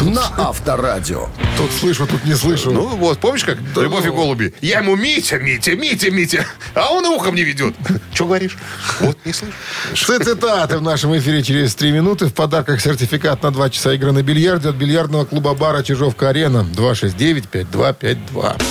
на 0.02 0.28
Авторадио. 0.38 1.30
Тут 1.58 1.72
слышу, 1.72 2.08
тут 2.08 2.24
не 2.26 2.36
слышу. 2.36 2.72
Ну 2.72 2.88
вот, 2.88 3.20
помнишь, 3.20 3.44
как 3.44 3.58
«Любовь 3.76 4.06
и 4.06 4.10
голуби»? 4.10 4.54
Я 4.62 4.80
ему 4.80 4.96
Митя, 4.96 5.38
Митя, 5.38 5.76
Митя, 5.76 6.12
Митя, 6.12 6.46
а 6.74 6.92
он 6.94 7.06
ухом 7.06 7.36
не 7.36 7.44
ведет. 7.44 7.76
Че 8.14 8.26
говоришь? 8.26 8.58
Вот, 9.00 9.18
не 9.26 9.34
слышу. 9.34 9.54
Цитаты 9.96 10.78
в 10.78 10.82
нашем 10.82 11.18
эфире 11.18 11.44
через 11.44 11.76
три 11.76 11.92
минуты. 11.92 12.28
В 12.28 12.34
подарках 12.34 12.82
сертификат 12.82 13.44
на 13.44 13.52
два 13.52 13.70
часа 13.70 13.94
игры 13.94 14.12
на 14.12 14.24
бильярде 14.24 14.70
от 14.70 14.76
бильярдного 14.76 15.26
клуба 15.26 15.54
бара 15.54 15.84
«Чижовка-арена». 15.84 16.66
269-5252. 16.74 18.62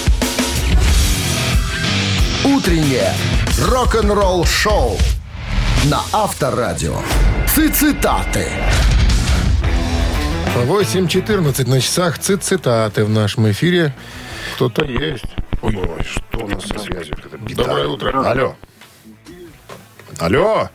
Утреннее 2.44 3.12
рок-н-ролл 3.66 4.44
шоу 4.44 4.98
на 5.84 6.00
Авторадио. 6.12 7.00
Цитаты. 7.46 8.48
8.14 10.64 11.68
на 11.68 11.80
часах. 11.80 12.18
Цит 12.18 12.42
цитаты 12.42 13.04
в 13.04 13.10
нашем 13.10 13.50
эфире. 13.50 13.94
Кто-то 14.54 14.84
есть. 14.84 15.24
Ой, 15.62 15.72
что 16.04 16.38
у 16.44 16.48
нас 16.48 16.64
со 16.64 16.78
связью? 16.78 17.16
Доброе 17.54 17.86
утро. 17.86 18.28
Алло. 18.28 18.56
Алло. 20.18 20.68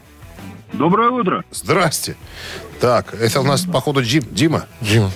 Доброе 0.73 1.09
утро. 1.09 1.43
Здрасте. 1.51 2.15
Так, 2.83 3.13
это 3.13 3.39
у 3.39 3.43
нас, 3.45 3.61
походу, 3.61 4.03
Дим, 4.03 4.25
Дима. 4.31 4.65
Дим. 4.81 5.09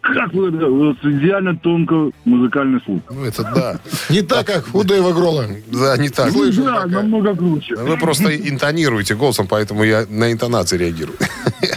Как 0.00 0.34
вы, 0.34 0.50
вас 0.50 0.96
идеально 1.04 1.56
тонко 1.56 2.10
музыкальный 2.24 2.80
слух. 2.84 3.00
Ну, 3.08 3.24
это 3.24 3.44
да. 3.44 3.78
Не 4.08 4.22
так, 4.22 4.44
как 4.44 4.74
у 4.74 4.82
Дэйва 4.82 5.12
Грола. 5.12 5.46
Да, 5.68 5.96
не 5.98 6.08
так. 6.08 6.32
Слышу 6.32 6.64
да, 6.64 6.86
намного 6.86 7.36
круче. 7.36 7.76
Вы 7.76 7.96
просто 7.96 8.36
интонируете 8.36 9.14
голосом, 9.14 9.46
поэтому 9.46 9.84
я 9.84 10.04
на 10.08 10.32
интонации 10.32 10.78
реагирую. 10.78 11.16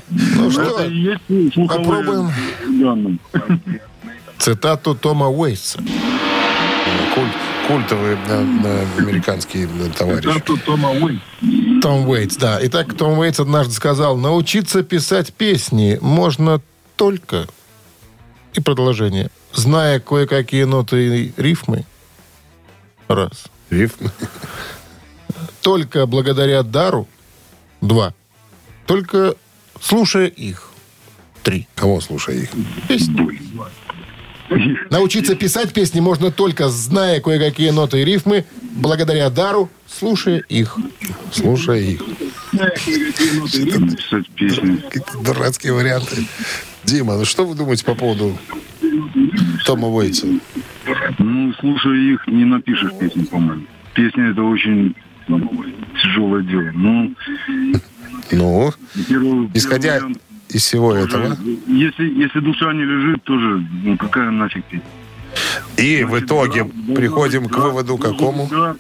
Ну 0.10 0.50
Это 0.50 0.52
что, 0.52 1.68
попробуем. 1.68 3.20
цитату 4.40 4.96
Тома 4.96 5.30
Уэйтса. 5.30 5.78
Культ, 7.14 7.34
культовый 7.68 8.18
американский 8.98 9.68
товарищ. 9.96 10.26
Это 10.26 10.58
Тома 10.66 10.90
Уэйт. 10.90 11.22
Том 11.84 12.08
Уэйтс, 12.08 12.38
да. 12.38 12.60
Итак, 12.62 12.96
Том 12.96 13.20
Уэйтс 13.20 13.42
однажды 13.42 13.74
сказал, 13.74 14.16
научиться 14.16 14.84
писать 14.84 15.34
песни 15.34 16.00
можно 16.00 16.62
только... 16.96 17.46
И 18.54 18.62
продолжение. 18.62 19.30
Зная 19.54 20.00
кое-какие 20.00 20.64
ноты 20.64 21.26
и 21.26 21.34
рифмы. 21.36 21.84
Раз. 23.10 23.48
Рифм. 23.70 24.08
Только 25.62 26.06
благодаря 26.06 26.64
дару. 26.64 27.06
Два. 27.82 28.14
Только 28.86 29.36
слушая 29.82 30.28
их. 30.28 30.70
Три. 31.44 31.68
Кого 31.76 32.00
слушай 32.00 32.44
их? 32.44 32.50
Песни. 32.88 33.28
Научиться 34.90 35.36
писать 35.36 35.74
песни 35.74 36.00
можно 36.00 36.32
только 36.32 36.70
зная 36.70 37.20
кое-какие 37.20 37.72
ноты 37.72 38.04
и 38.04 38.06
рифмы, 38.06 38.46
благодаря 38.76 39.30
дару, 39.30 39.70
слушая 39.88 40.40
их. 40.50 40.78
Слушай 41.32 41.94
их. 41.94 42.02
Какие-то 42.52 43.80
дурацкие 45.24 45.74
варианты. 45.74 46.28
Дима, 46.84 47.18
ну 47.18 47.26
что 47.26 47.46
вы 47.46 47.56
думаете 47.56 47.86
по 47.86 47.96
поводу 47.96 48.38
Тома 49.66 49.88
Уэйтса? 49.88 50.28
Ну, 51.20 51.54
слушая 51.60 51.96
их, 51.96 52.28
не 52.28 52.46
напишешь 52.46 52.92
песни, 53.00 53.24
по-моему. 53.24 53.66
Песня 53.94 54.32
это 54.32 54.44
очень 54.44 54.96
тяжелое 56.02 56.44
дело. 56.44 56.72
Ну, 56.74 57.14
Ну, 58.32 58.74
первый, 59.08 59.50
исходя 59.54 59.94
первый 59.94 60.00
вариант 60.00 60.22
из 60.50 60.64
всего 60.64 60.94
тоже, 60.94 61.08
этого. 61.08 61.38
Если, 61.68 62.14
если 62.14 62.40
душа 62.40 62.74
не 62.74 62.84
лежит, 62.84 63.24
тоже, 63.24 63.66
ну, 63.84 63.98
какая 63.98 64.32
нафиг 64.32 64.66
песня? 64.66 64.86
И 65.78 66.04
в 66.04 66.20
итоге 66.20 66.64
Да, 66.66 66.96
приходим 66.96 67.48
к 67.48 67.52
да, 67.52 67.60
выводу 67.60 67.98
какому? 67.98 68.48
Да, 68.52 68.76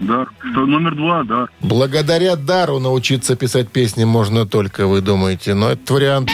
да. 0.00 0.26
Что, 0.52 0.66
номер 0.66 0.94
два, 0.96 1.22
да. 1.24 1.46
Благодаря 1.60 2.36
дару 2.36 2.78
научиться 2.78 3.36
писать 3.36 3.68
песни 3.68 4.04
можно 4.04 4.46
только, 4.46 4.86
вы 4.86 5.00
думаете. 5.00 5.54
Но 5.54 5.70
этот 5.72 5.90
вариант 5.90 6.30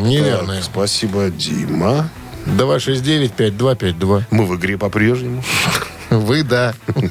неверный. 0.00 0.56
Так, 0.56 0.64
спасибо, 0.64 1.30
Дима. 1.30 2.08
269-5252. 2.46 4.22
Мы 4.30 4.46
в 4.46 4.56
игре 4.56 4.78
по-прежнему. 4.78 5.42
Вы, 6.10 6.42
да. 6.42 6.74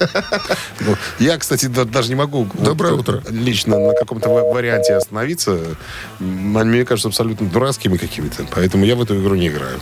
Ну, 0.82 0.95
Я, 1.19 1.38
кстати, 1.38 1.67
да- 1.67 1.86
даже 1.86 2.10
не 2.10 2.15
могу 2.15 2.43
вот, 2.54 2.63
Доброе 2.63 2.93
утро. 2.93 3.22
лично 3.30 3.78
на 3.80 3.93
каком-то 3.93 4.28
ва- 4.30 4.54
варианте 4.54 4.93
остановиться. 4.95 5.58
Мне 6.19 6.84
кажутся 6.84 7.08
абсолютно 7.10 7.48
дурацкими 7.48 7.95
какими-то. 7.98 8.45
Поэтому 8.54 8.84
я 8.86 8.95
в 8.95 9.02
эту 9.02 9.22
игру 9.22 9.36
не 9.36 9.48
играю. 9.48 9.80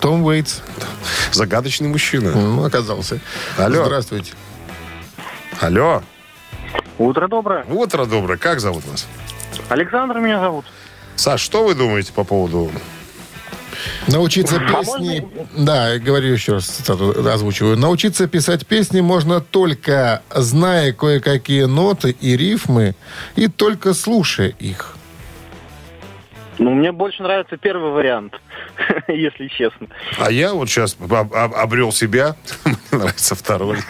Том 0.00 0.24
Уэйтс 0.24 0.60
Загадочный 1.32 1.88
мужчина. 1.88 2.32
ну, 2.32 2.64
оказался. 2.64 3.20
Алло. 3.56 3.84
Здравствуйте. 3.84 4.32
Алло. 5.60 6.02
Утро 6.98 7.28
доброе. 7.28 7.64
Утро 7.64 8.06
доброе. 8.06 8.38
Как 8.38 8.60
зовут 8.60 8.84
вас? 8.86 9.06
Александр 9.68 10.18
меня 10.18 10.40
зовут. 10.40 10.64
Саш, 11.16 11.40
что 11.40 11.64
вы 11.64 11.74
думаете 11.74 12.12
по 12.12 12.24
поводу... 12.24 12.70
Научиться 14.08 14.58
песни... 14.58 15.26
Да, 15.56 15.98
говорю 15.98 16.32
еще 16.32 16.54
раз, 16.54 16.66
цитату 16.66 17.14
озвучиваю. 17.30 17.76
Научиться 17.76 18.26
писать 18.26 18.66
песни 18.66 19.00
можно 19.00 19.40
только 19.40 20.22
зная 20.34 20.92
кое-какие 20.92 21.64
ноты 21.64 22.10
и 22.20 22.36
рифмы, 22.36 22.94
и 23.36 23.48
только 23.48 23.94
слушая 23.94 24.48
их. 24.58 24.96
Ну, 26.60 26.72
мне 26.74 26.92
больше 26.92 27.22
нравится 27.22 27.56
первый 27.56 27.90
вариант, 27.90 28.34
если 29.08 29.48
честно. 29.48 29.86
А 30.18 30.30
я 30.30 30.52
вот 30.52 30.68
сейчас 30.68 30.94
об- 31.00 31.12
об- 31.34 31.54
обрел 31.54 31.90
себя. 31.90 32.36
Мне 32.64 32.76
нравится 32.92 33.34
второй. 33.34 33.78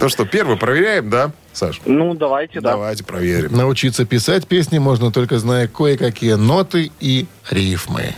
Ну 0.00 0.08
что, 0.08 0.24
первый 0.24 0.56
проверяем, 0.56 1.10
да, 1.10 1.30
Саш? 1.52 1.80
Ну, 1.84 2.14
давайте, 2.14 2.60
да. 2.60 2.72
Давайте 2.72 3.04
проверим. 3.04 3.56
Научиться 3.56 4.04
писать 4.04 4.46
песни 4.48 4.78
можно 4.78 5.12
только 5.12 5.38
зная 5.38 5.68
кое-какие 5.68 6.32
ноты 6.34 6.90
и 7.00 7.26
рифмы. 7.50 8.14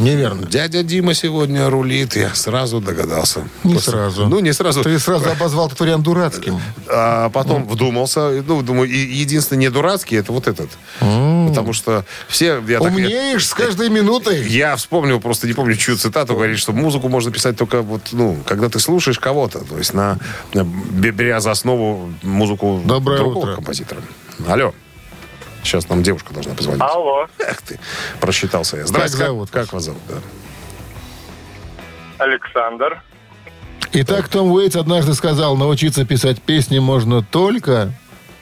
Неверно. 0.00 0.46
Дядя 0.46 0.82
Дима 0.82 1.14
сегодня 1.14 1.68
рулит, 1.70 2.16
я 2.16 2.34
сразу 2.34 2.80
догадался. 2.80 3.46
Не 3.64 3.74
После- 3.74 3.92
сразу. 3.92 4.26
Ну, 4.28 4.40
не 4.40 4.52
сразу. 4.52 4.82
Ты 4.82 4.98
сразу 4.98 5.30
обозвал 5.30 5.66
этот 5.66 5.78
вариант 5.80 6.04
дурацким. 6.04 6.58
А 6.88 7.28
потом 7.30 7.66
вдумался. 7.68 8.42
Ну, 8.46 8.62
думаю, 8.62 8.90
и 8.90 8.96
единственный 8.96 9.58
не 9.58 9.70
дурацкий, 9.70 10.16
это 10.16 10.32
вот 10.32 10.48
этот. 10.48 10.70
Потому 11.00 11.72
что 11.72 12.04
все... 12.28 12.62
Я, 12.66 12.78
так- 12.80 12.88
Умнеешь 12.92 13.46
с 13.46 13.54
каждой 13.54 13.90
минутой. 13.90 14.48
я 14.48 14.74
вспомнил, 14.76 15.20
просто 15.20 15.46
не 15.46 15.52
помню, 15.52 15.76
чью 15.76 15.96
цитату, 15.96 16.34
говорит, 16.34 16.58
что 16.58 16.72
музыку 16.72 17.08
можно 17.08 17.30
писать 17.30 17.56
только 17.56 17.82
вот, 17.82 18.00
ну, 18.12 18.38
когда 18.46 18.68
ты 18.68 18.78
слушаешь 18.80 19.18
кого-то. 19.18 19.60
То 19.60 19.76
есть 19.78 19.92
на, 19.94 20.18
на- 20.54 20.64
беря 20.64 21.40
за 21.40 21.50
основу 21.50 22.10
музыку 22.22 22.80
Доброе 22.84 23.18
другого 23.18 23.38
утро. 23.44 23.54
композитора. 23.56 24.00
Алло. 24.48 24.72
Сейчас 25.62 25.88
нам 25.88 26.02
девушка 26.02 26.32
должна 26.32 26.54
позвонить. 26.54 26.82
Алло, 26.82 27.26
Эх 27.38 27.62
ты, 27.62 27.78
просчитался 28.20 28.78
я. 28.78 28.86
Здравствуйте. 28.86 29.26
зовут 29.26 29.50
Как, 29.50 29.72
вас 29.72 29.84
зовут? 29.84 30.00
Да. 30.08 30.16
Александр. 32.18 33.02
Итак, 33.92 34.28
Том 34.28 34.52
Уэйтс 34.52 34.76
однажды 34.76 35.14
сказал, 35.14 35.56
научиться 35.56 36.04
писать 36.04 36.40
песни 36.40 36.78
можно 36.78 37.22
только 37.22 37.92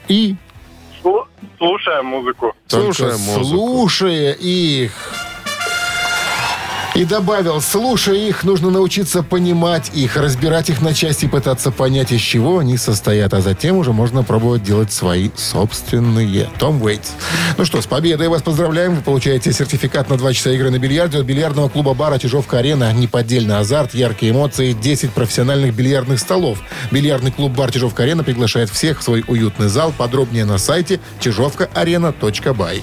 и 0.07 0.35
Слушаем 1.57 2.05
музыку. 2.05 2.53
только 2.67 2.93
Слушая 2.93 3.17
музыку. 3.17 3.45
слушая 3.45 4.31
их. 4.33 4.91
И 6.95 7.05
добавил, 7.05 7.61
слушая 7.61 8.15
их, 8.15 8.43
нужно 8.43 8.71
научиться 8.71 9.23
понимать 9.23 9.91
их, 9.93 10.17
разбирать 10.17 10.69
их 10.69 10.81
на 10.81 10.93
части 10.93 11.27
пытаться 11.27 11.71
понять, 11.71 12.11
из 12.11 12.19
чего 12.19 12.59
они 12.59 12.77
состоят. 12.77 13.33
А 13.33 13.41
затем 13.41 13.77
уже 13.77 13.93
можно 13.93 14.23
пробовать 14.23 14.63
делать 14.63 14.91
свои 14.91 15.29
собственные. 15.35 16.49
Том 16.57 16.81
Уэйтс. 16.81 17.11
Ну 17.57 17.65
что, 17.65 17.81
с 17.81 17.85
победой 17.85 18.27
вас 18.27 18.41
поздравляем. 18.41 18.95
Вы 18.95 19.01
получаете 19.01 19.53
сертификат 19.53 20.09
на 20.09 20.17
2 20.17 20.33
часа 20.33 20.51
игры 20.51 20.71
на 20.71 20.79
бильярде 20.79 21.19
от 21.19 21.25
бильярдного 21.25 21.69
клуба 21.69 21.93
бара 21.93 22.17
«Чижовка-арена». 22.17 22.91
Неподдельный 22.91 23.59
азарт, 23.59 23.93
яркие 23.93 24.31
эмоции, 24.31 24.73
10 24.73 25.11
профессиональных 25.11 25.73
бильярдных 25.75 26.19
столов. 26.19 26.59
Бильярдный 26.91 27.31
клуб 27.31 27.53
бар 27.53 27.71
«Чижовка-арена» 27.71 28.23
приглашает 28.23 28.69
всех 28.69 28.99
в 28.99 29.03
свой 29.03 29.23
уютный 29.27 29.69
зал. 29.69 29.93
Подробнее 29.95 30.45
на 30.45 30.57
сайте 30.57 30.99
чижовкаарена.бай. 31.19 32.81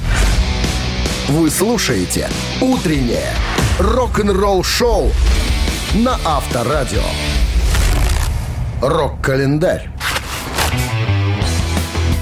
Вы 1.29 1.51
слушаете 1.51 2.31
«Утреннее 2.61 3.35
рок-н-ролл-шоу» 3.79 5.13
на 5.95 6.19
Авторадио. 6.25 7.03
Рок-календарь. 8.81 9.89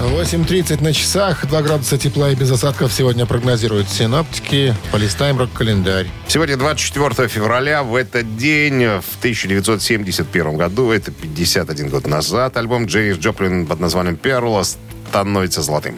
8.30 0.00 0.82
на 0.82 0.92
часах, 0.92 1.46
2 1.46 1.62
градуса 1.62 1.96
тепла 1.96 2.30
и 2.30 2.34
без 2.34 2.50
осадков 2.50 2.92
сегодня 2.92 3.24
прогнозируют 3.24 3.88
синоптики. 3.88 4.74
Полистаем 4.92 5.38
рок-календарь. 5.38 6.08
Сегодня 6.28 6.56
24 6.56 7.28
февраля. 7.28 7.82
В 7.82 7.94
этот 7.94 8.36
день, 8.36 8.84
в 8.84 9.18
1971 9.18 10.56
году, 10.56 10.90
это 10.90 11.10
51 11.10 11.88
год 11.88 12.06
назад, 12.06 12.56
альбом 12.56 12.86
Джеймс 12.86 13.18
Джоплин 13.18 13.66
под 13.66 13.80
названием 13.80 14.16
«Перл» 14.16 14.62
становится 15.08 15.62
золотым. 15.62 15.94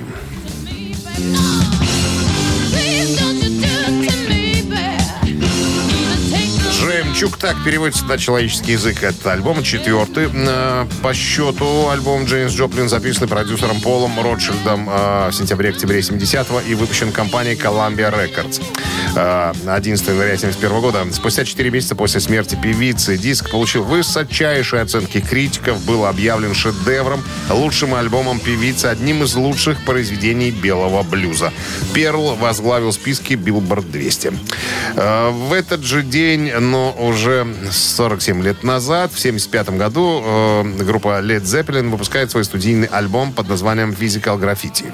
Жемчуг, 7.17 7.39
так 7.39 7.57
переводится 7.65 8.05
на 8.05 8.19
человеческий 8.19 8.73
язык. 8.73 9.03
Это 9.03 9.33
альбом 9.33 9.63
четвертый 9.63 10.29
э, 10.31 10.87
по 11.03 11.15
счету. 11.15 11.89
Альбом 11.89 12.27
Джеймс 12.27 12.53
Джоплин 12.53 12.91
записан 12.91 13.27
продюсером 13.27 13.81
Полом 13.81 14.21
Ротшильдом 14.21 14.87
э, 14.87 15.31
в 15.31 15.33
сентябре-октябре 15.33 16.01
70-го 16.01 16.61
и 16.61 16.75
выпущен 16.75 17.13
компанией 17.13 17.57
Columbia 17.57 18.13
Records. 18.13 18.63
Э, 19.15 19.55
11 19.67 20.09
января 20.09 20.37
71 20.37 20.81
года. 20.83 21.07
Спустя 21.11 21.47
4 21.47 21.71
месяца 21.71 21.95
после 21.95 22.21
смерти 22.21 22.59
певицы 22.63 23.17
диск 23.17 23.51
получил 23.51 23.83
высочайшие 23.85 24.83
оценки 24.83 25.23
критиков, 25.23 25.83
был 25.87 26.05
объявлен 26.05 26.55
шедевром, 26.55 27.25
лучшим 27.49 27.95
альбомом 27.95 28.41
певицы, 28.41 28.87
одним 28.87 29.23
из 29.23 29.35
лучших 29.35 29.83
произведений 29.87 30.51
белого 30.51 31.03
блюза. 31.03 31.51
Перл 31.95 32.35
возглавил 32.35 32.93
списки 32.93 33.33
Billboard 33.33 33.91
200. 33.91 34.33
Э, 34.97 35.31
В 35.31 35.55
этот 35.55 35.83
же 35.83 36.03
день, 36.03 36.53
но 36.53 36.95
уже 37.07 37.47
47 37.71 38.43
лет 38.43 38.63
назад, 38.63 39.13
в 39.13 39.19
75 39.19 39.71
году, 39.71 40.23
э, 40.25 40.63
группа 40.85 41.21
Led 41.21 41.43
Zeppelin 41.43 41.91
выпускает 41.91 42.31
свой 42.31 42.45
студийный 42.45 42.89
альбом 42.89 43.33
под 43.33 43.49
названием 43.49 43.91
Physical 43.91 44.39
Graffiti. 44.39 44.85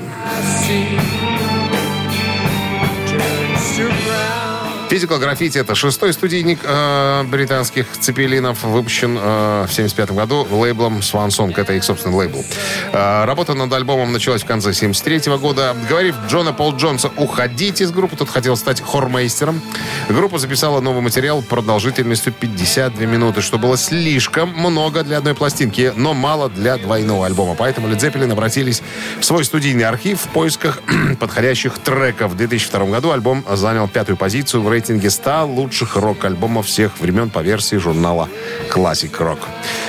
Physical 4.92 5.18
Graffiti 5.18 5.58
это 5.58 5.74
шестой 5.74 6.12
студийник 6.12 6.58
э, 6.64 7.22
британских 7.22 7.86
цепелинов, 7.98 8.62
выпущен 8.62 9.16
э, 9.18 9.64
в 9.66 9.72
75 9.72 10.10
году 10.10 10.46
лейблом 10.50 10.98
Swan 10.98 11.28
Song. 11.28 11.54
Это 11.56 11.72
их 11.72 11.82
собственный 11.82 12.14
лейбл. 12.14 12.44
Э, 12.92 13.24
работа 13.24 13.54
над 13.54 13.72
альбомом 13.72 14.12
началась 14.12 14.42
в 14.42 14.46
конце 14.46 14.74
73 14.74 15.34
года. 15.38 15.74
Говорив 15.88 16.14
Джона 16.28 16.52
Пол 16.52 16.76
Джонса 16.76 17.10
уходить 17.16 17.80
из 17.80 17.90
группы, 17.90 18.16
тот 18.16 18.28
хотел 18.28 18.54
стать 18.54 18.82
хормейстером. 18.82 19.62
Группа 20.10 20.36
записала 20.36 20.82
новый 20.82 21.00
материал 21.00 21.40
продолжительностью 21.40 22.34
52 22.34 23.06
минуты, 23.06 23.40
что 23.40 23.56
было 23.56 23.78
слишком 23.78 24.50
много 24.50 25.04
для 25.04 25.16
одной 25.16 25.34
пластинки, 25.34 25.94
но 25.96 26.12
мало 26.12 26.50
для 26.50 26.76
двойного 26.76 27.24
альбома. 27.24 27.54
Поэтому 27.54 27.88
Led 27.88 27.98
Zeppelin 27.98 28.30
обратились 28.30 28.82
в 29.18 29.24
свой 29.24 29.46
студийный 29.46 29.84
архив 29.84 30.20
в 30.20 30.28
поисках 30.28 30.82
подходящих 31.18 31.78
треков. 31.78 32.32
В 32.32 32.36
2002 32.36 32.84
году 32.84 33.12
альбом 33.12 33.42
занял 33.50 33.88
пятую 33.88 34.18
позицию 34.18 34.62
в 34.62 34.68
рейтинге 34.68 34.81
100 34.86 35.46
лучших 35.46 35.96
рок-альбомов 35.96 36.66
всех 36.66 36.98
времен 37.00 37.30
по 37.30 37.40
версии 37.40 37.76
журнала 37.76 38.28
Classic 38.70 39.10
Rock. 39.10 39.38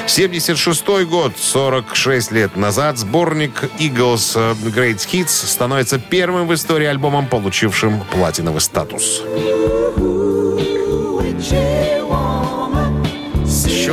76 0.08 1.06
год, 1.06 1.34
46 1.38 2.32
лет 2.32 2.56
назад, 2.56 2.98
сборник 2.98 3.64
Eagles 3.80 4.34
э, 4.36 4.54
Great 4.70 4.98
Hits 4.98 5.28
становится 5.28 6.00
первым 6.00 6.48
в 6.48 6.54
истории 6.54 6.88
альбомом, 6.88 7.28
получившим 7.28 8.04
платиновый 8.12 8.62
статус. 8.62 9.24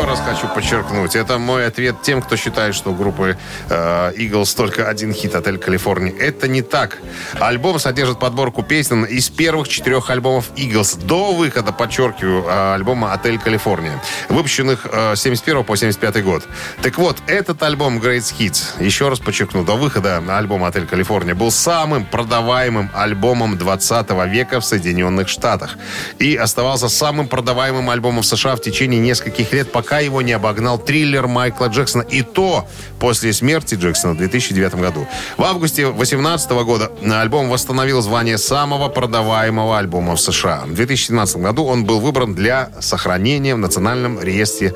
Еще 0.01 0.09
раз 0.09 0.21
хочу 0.21 0.49
подчеркнуть, 0.49 1.15
это 1.15 1.37
мой 1.37 1.67
ответ 1.67 2.01
тем, 2.01 2.23
кто 2.23 2.35
считает, 2.37 2.75
что 2.75 2.93
у 2.93 2.95
группы 2.95 3.37
э, 3.69 4.13
Eagles 4.17 4.57
только 4.57 4.89
один 4.89 5.13
хит 5.13 5.35
«Отель 5.35 5.59
Калифорния». 5.59 6.11
Это 6.19 6.49
не 6.49 6.63
так. 6.63 6.97
Альбом 7.39 7.79
содержит 7.79 8.19
подборку 8.19 8.63
песен 8.63 9.05
из 9.05 9.29
первых 9.29 9.69
четырех 9.69 10.09
альбомов 10.09 10.53
Eagles 10.57 11.05
до 11.05 11.35
выхода, 11.35 11.73
подчеркиваю, 11.73 12.47
э, 12.47 12.75
альбома 12.77 13.13
«Отель 13.13 13.39
Калифорния», 13.39 14.03
выпущенных 14.31 14.87
э, 14.91 15.17
с 15.17 15.21
71 15.21 15.65
по 15.65 15.77
75 15.77 16.25
год. 16.25 16.45
Так 16.81 16.97
вот, 16.97 17.19
этот 17.27 17.63
альбом 17.63 17.99
Great 17.99 18.25
Hits, 18.39 18.83
еще 18.83 19.11
раз 19.11 19.19
подчеркну, 19.19 19.65
до 19.65 19.77
выхода 19.77 20.23
альбома 20.31 20.69
«Отель 20.69 20.87
Калифорния» 20.87 21.35
был 21.35 21.51
самым 21.51 22.07
продаваемым 22.07 22.89
альбомом 22.95 23.59
20 23.59 24.11
века 24.29 24.61
в 24.61 24.65
Соединенных 24.65 25.29
Штатах 25.29 25.77
и 26.19 26.37
оставался 26.37 26.89
самым 26.89 27.29
продаваемым 27.29 27.91
альбомом 27.91 28.23
в 28.23 28.27
США 28.27 28.57
в 28.57 28.63
течение 28.63 28.99
нескольких 28.99 29.53
лет, 29.53 29.71
пока 29.71 29.89
его 29.98 30.22
не 30.22 30.33
обогнал 30.33 30.79
триллер 30.79 31.26
Майкла 31.26 31.66
Джексона. 31.66 32.03
И 32.03 32.22
то 32.22 32.68
после 32.98 33.33
смерти 33.33 33.74
Джексона 33.74 34.14
в 34.14 34.18
2009 34.18 34.76
году. 34.76 35.07
В 35.37 35.42
августе 35.42 35.87
2018 35.87 36.50
года 36.50 36.92
альбом 37.20 37.48
восстановил 37.48 38.00
звание 38.00 38.38
самого 38.38 38.88
продаваемого 38.88 39.79
альбома 39.79 40.14
в 40.14 40.20
США. 40.20 40.62
В 40.66 40.74
2017 40.74 41.37
году 41.38 41.64
он 41.64 41.85
был 41.85 42.00
выбран 42.00 42.35
для 42.35 42.70
сохранения 42.81 43.55
в 43.55 43.59
Национальном 43.59 44.20
реестре 44.20 44.74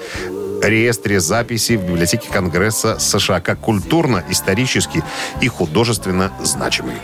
реестре 0.62 1.20
записей 1.20 1.76
в 1.76 1.82
библиотеке 1.82 2.28
Конгресса 2.30 2.98
США 2.98 3.40
как 3.40 3.60
культурно, 3.60 4.24
исторически 4.30 5.04
и 5.40 5.48
художественно 5.48 6.32
значимый. 6.42 6.96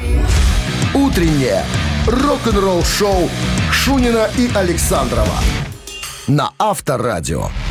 Утреннее 0.95 1.65
рок-н-ролл-шоу 2.07 3.29
Шунина 3.71 4.31
и 4.39 4.51
Александрова 4.55 5.39
на 6.27 6.53
Авторадио.— 6.59 7.49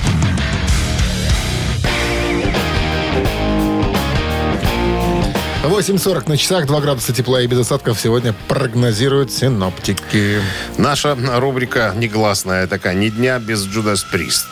8.40 5.63 6.29
на 6.29 6.37
часах, 6.37 6.65
2 6.67 6.81
градуса 6.81 7.11
тепла 7.11 7.41
и 7.41 7.47
без 7.47 7.59
осадков 7.59 7.99
сегодня 7.99 8.33
прогнозируют 8.47 9.29
синоптики. 9.29 10.41
Наша 10.77 11.17
рубрика 11.37 11.93
негласная 11.97 12.65
такая, 12.65 12.93
ни 12.93 13.09
дня 13.09 13.39
без 13.39 13.65
Джудас 13.65 14.03
Прист. 14.03 14.47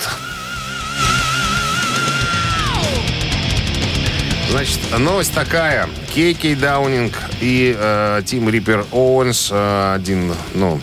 Значит, 4.50 4.80
новость 4.98 5.34
такая. 5.34 5.88
K.K. 6.14 6.56
Даунинг 6.56 7.14
и 7.40 7.74
э, 7.78 8.22
Тим 8.26 8.50
Риппер 8.50 8.86
Оуэнс, 8.92 9.50
э, 9.52 9.94
один, 9.96 10.34
ну, 10.56 10.82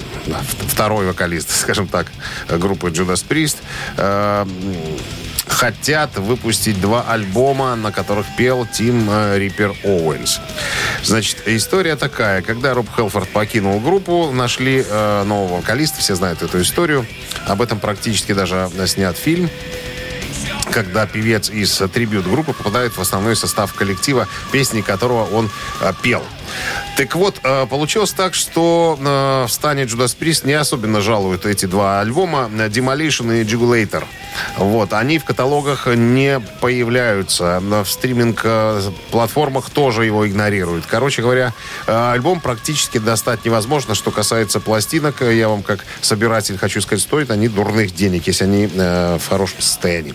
второй 0.68 1.06
вокалист, 1.06 1.50
скажем 1.60 1.87
так, 1.87 2.06
группы 2.48 2.88
Judas 2.88 3.24
Priest, 3.28 3.58
э, 3.98 4.46
хотят 5.54 6.16
выпустить 6.16 6.80
два 6.80 7.02
альбома, 7.08 7.74
на 7.76 7.92
которых 7.92 8.26
пел 8.36 8.66
Тим 8.66 9.08
э, 9.08 9.38
Риппер 9.38 9.74
Оуэнс. 9.84 10.40
Значит, 11.04 11.42
история 11.46 11.96
такая. 11.96 12.42
Когда 12.42 12.74
Роб 12.74 12.88
Хелфорд 12.94 13.28
покинул 13.28 13.80
группу, 13.80 14.30
нашли 14.32 14.84
э, 14.86 15.22
нового 15.24 15.58
вокалиста, 15.58 16.00
все 16.00 16.14
знают 16.16 16.42
эту 16.42 16.60
историю. 16.60 17.06
Об 17.46 17.62
этом 17.62 17.78
практически 17.78 18.32
даже 18.32 18.70
э, 18.76 18.86
снят 18.86 19.16
фильм 19.16 19.48
когда 20.70 21.06
певец 21.06 21.50
из 21.50 21.80
э, 21.80 21.88
трибют-группы 21.88 22.52
попадает 22.52 22.96
в 22.96 23.00
основной 23.00 23.36
состав 23.36 23.72
коллектива, 23.74 24.26
песни 24.50 24.80
которого 24.80 25.24
он 25.24 25.48
пел. 26.02 26.24
Так 26.96 27.16
вот, 27.16 27.40
э, 27.42 27.66
получилось 27.66 28.12
так, 28.12 28.35
что 28.35 28.96
э, 29.00 29.46
в 29.48 29.52
стане 29.52 29.83
Judas 29.83 30.16
Priest 30.16 30.46
не 30.46 30.52
особенно 30.52 31.00
жалуют 31.00 31.44
эти 31.44 31.66
два 31.66 32.00
альбома 32.00 32.48
э, 32.52 32.68
Demolition 32.68 33.40
и 33.40 33.44
Jugulator. 33.44 34.04
Вот, 34.59 34.92
они 34.92 35.18
в 35.18 35.24
каталогах 35.24 35.87
не 35.87 36.40
появляются. 36.61 37.61
В 37.61 37.87
стриминг-платформах 37.87 39.70
тоже 39.70 40.04
его 40.04 40.26
игнорируют. 40.26 40.87
Короче 40.87 41.22
говоря, 41.22 41.52
альбом 41.87 42.40
практически 42.40 42.98
достать 42.98 43.44
невозможно. 43.44 43.94
Что 43.94 44.11
касается 44.11 44.61
пластинок, 44.61 45.22
я 45.22 45.48
вам 45.48 45.62
как 45.62 45.85
собиратель 46.00 46.59
хочу 46.59 46.80
сказать, 46.80 47.02
стоят 47.02 47.30
они 47.30 47.48
дурных 47.48 47.94
денег, 47.94 48.26
если 48.26 48.44
они 48.44 48.66
в 48.66 49.22
хорошем 49.28 49.61
состоянии. 49.61 50.14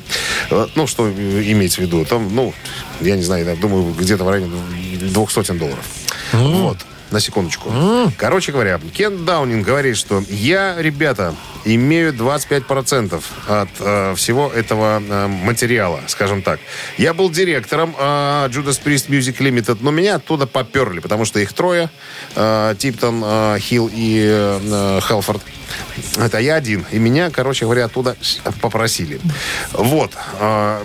Ну, 0.76 0.88
что 0.88 1.10
имеется 1.10 1.82
в 1.82 1.86
виду? 1.86 2.06
Там, 2.06 2.34
ну, 2.34 2.54
я 3.02 3.16
не 3.16 3.24
знаю, 3.24 3.46
я 3.46 3.56
думаю, 3.56 3.94
где-то 3.94 4.24
в 4.24 4.30
районе 4.30 4.52
двух 5.02 5.32
сотен 5.32 5.58
долларов. 5.58 5.86
Вот. 6.34 6.78
на 7.12 7.20
секундочку. 7.20 7.72
Короче 8.18 8.52
говоря, 8.52 8.80
Кен 8.94 9.26
Даунинг 9.26 9.66
говорит, 9.66 9.98
что 9.98 10.24
я, 10.30 10.76
ребята, 10.80 11.34
имею 11.66 12.14
25% 12.14 13.24
от 13.48 13.70
э, 13.80 14.16
всего 14.16 14.50
этого 14.50 15.02
э, 15.02 15.28
материала, 15.28 16.02
скажем 16.08 16.42
так. 16.42 16.60
Я 16.98 17.14
был 17.14 17.30
директором 17.30 17.96
э, 17.98 18.04
Judas 18.50 18.82
Priest 18.84 19.10
Music 19.10 19.38
Limited, 19.40 19.80
но 19.82 19.92
меня 19.92 20.16
оттуда 20.16 20.48
поперли, 20.48 21.00
потому 21.00 21.26
что 21.26 21.40
их 21.40 21.54
трое, 21.54 21.90
э, 22.36 22.76
Типтон, 22.78 23.22
э, 23.24 23.58
Хилл 23.60 23.90
и 23.92 24.24
э, 24.32 25.00
Хелфорд. 25.08 25.42
Это 26.18 26.40
я 26.40 26.56
один. 26.56 26.86
И 26.92 27.00
меня, 27.00 27.30
короче 27.30 27.66
говоря, 27.66 27.86
оттуда 27.86 28.16
попросили. 28.62 29.20
Вот. 29.74 30.12
А, 30.40 30.84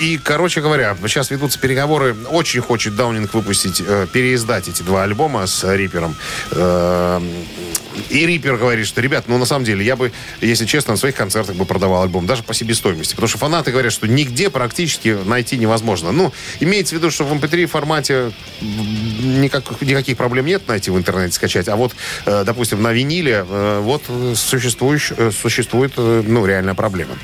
И, 0.00 0.18
короче 0.18 0.60
говоря, 0.60 0.96
сейчас 1.02 1.30
ведутся 1.30 1.58
переговоры. 1.58 2.14
Очень 2.30 2.60
хочет 2.60 2.96
Даунинг 2.96 3.32
выпустить, 3.34 3.82
э, 3.86 4.06
переиздать 4.12 4.68
эти 4.68 4.82
два 4.82 5.04
альбома 5.04 5.46
с 5.46 5.64
Рипером. 5.74 6.14
Э, 6.52 7.20
И 8.10 8.26
Риппер 8.26 8.56
говорит, 8.56 8.86
что, 8.86 9.00
ребят, 9.00 9.24
ну, 9.26 9.38
на 9.38 9.46
самом 9.46 9.64
деле, 9.64 9.84
я 9.84 9.96
бы, 9.96 10.12
если 10.40 10.66
честно, 10.66 10.92
на 10.94 10.96
своих 10.96 11.14
концертах 11.14 11.56
бы 11.56 11.64
продавал 11.64 12.02
альбом, 12.02 12.26
даже 12.26 12.42
по 12.42 12.54
себестоимости. 12.54 13.14
Потому 13.14 13.28
что 13.28 13.38
фанаты 13.38 13.70
говорят, 13.70 13.92
что 13.92 14.06
нигде 14.06 14.50
практически 14.50 15.16
найти 15.24 15.56
невозможно. 15.58 16.12
Ну, 16.12 16.32
имеется 16.60 16.94
в 16.94 16.98
виду, 16.98 17.10
что 17.10 17.24
в 17.24 17.32
MP3 17.32 17.66
формате 17.66 18.32
м, 18.60 19.40
никак, 19.40 19.80
никаких 19.82 20.16
проблем 20.16 20.46
нет 20.46 20.66
найти 20.68 20.90
в 20.90 20.98
интернете, 20.98 21.34
скачать. 21.34 21.68
А 21.68 21.76
вот, 21.76 21.94
э, 22.24 22.44
допустим, 22.44 22.82
на 22.82 22.92
виниле 22.92 23.44
э, 23.48 23.80
вот 23.82 24.02
э, 24.08 24.34
существует, 24.34 25.92
ну, 25.96 26.46
реальная 26.46 26.74
проблема. 26.74 27.16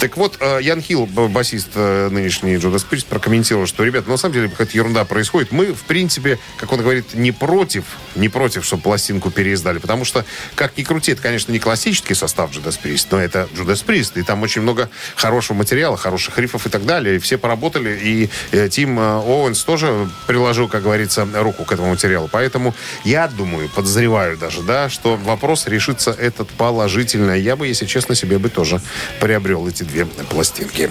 Так 0.00 0.16
вот, 0.16 0.38
Ян 0.60 0.80
Хилл, 0.80 1.06
басист 1.06 1.74
нынешний 1.74 2.54
Judas 2.54 2.84
Priest, 2.88 3.06
прокомментировал, 3.08 3.66
что, 3.66 3.84
ребят, 3.84 4.06
на 4.06 4.16
самом 4.16 4.34
деле 4.34 4.48
какая-то 4.48 4.76
ерунда 4.76 5.04
происходит. 5.04 5.52
Мы, 5.52 5.72
в 5.72 5.82
принципе, 5.82 6.38
как 6.58 6.72
он 6.72 6.80
говорит, 6.80 7.14
не 7.14 7.32
против, 7.32 7.84
не 8.14 8.28
против, 8.28 8.64
чтобы 8.64 8.82
пластинку 8.82 9.30
переиздали, 9.30 9.78
потому 9.78 10.04
что, 10.04 10.13
как 10.54 10.76
ни 10.76 10.82
крути, 10.82 11.12
это, 11.12 11.22
конечно, 11.22 11.52
не 11.52 11.58
классический 11.58 12.14
состав 12.14 12.50
Judas 12.50 12.78
Priest, 12.82 13.08
но 13.10 13.20
это 13.20 13.48
Judas 13.54 13.84
Priest, 13.84 14.12
и 14.18 14.22
там 14.22 14.42
очень 14.42 14.62
много 14.62 14.88
хорошего 15.16 15.56
материала, 15.56 15.96
хороших 15.96 16.38
рифов 16.38 16.66
и 16.66 16.70
так 16.70 16.84
далее. 16.84 17.16
И 17.16 17.18
все 17.18 17.38
поработали, 17.38 17.98
и 18.02 18.30
э, 18.52 18.68
Тим 18.68 18.98
э, 18.98 19.16
Оуэнс 19.16 19.62
тоже 19.64 20.08
приложил, 20.26 20.68
как 20.68 20.82
говорится, 20.82 21.26
руку 21.34 21.64
к 21.64 21.72
этому 21.72 21.90
материалу. 21.90 22.28
Поэтому 22.30 22.74
я 23.04 23.28
думаю, 23.28 23.68
подозреваю 23.68 24.36
даже, 24.36 24.62
да, 24.62 24.88
что 24.88 25.16
вопрос 25.16 25.66
решится 25.66 26.10
этот 26.10 26.48
положительно. 26.50 27.32
Я 27.32 27.56
бы, 27.56 27.66
если 27.66 27.86
честно, 27.86 28.14
себе 28.14 28.38
бы 28.38 28.48
тоже 28.48 28.80
приобрел 29.20 29.66
эти 29.66 29.82
две 29.82 30.06
пластинки. 30.06 30.90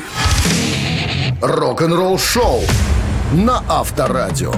Рок-н-ролл 1.42 2.18
шоу 2.18 2.64
на 3.34 3.64
Авторадио. 3.68 4.54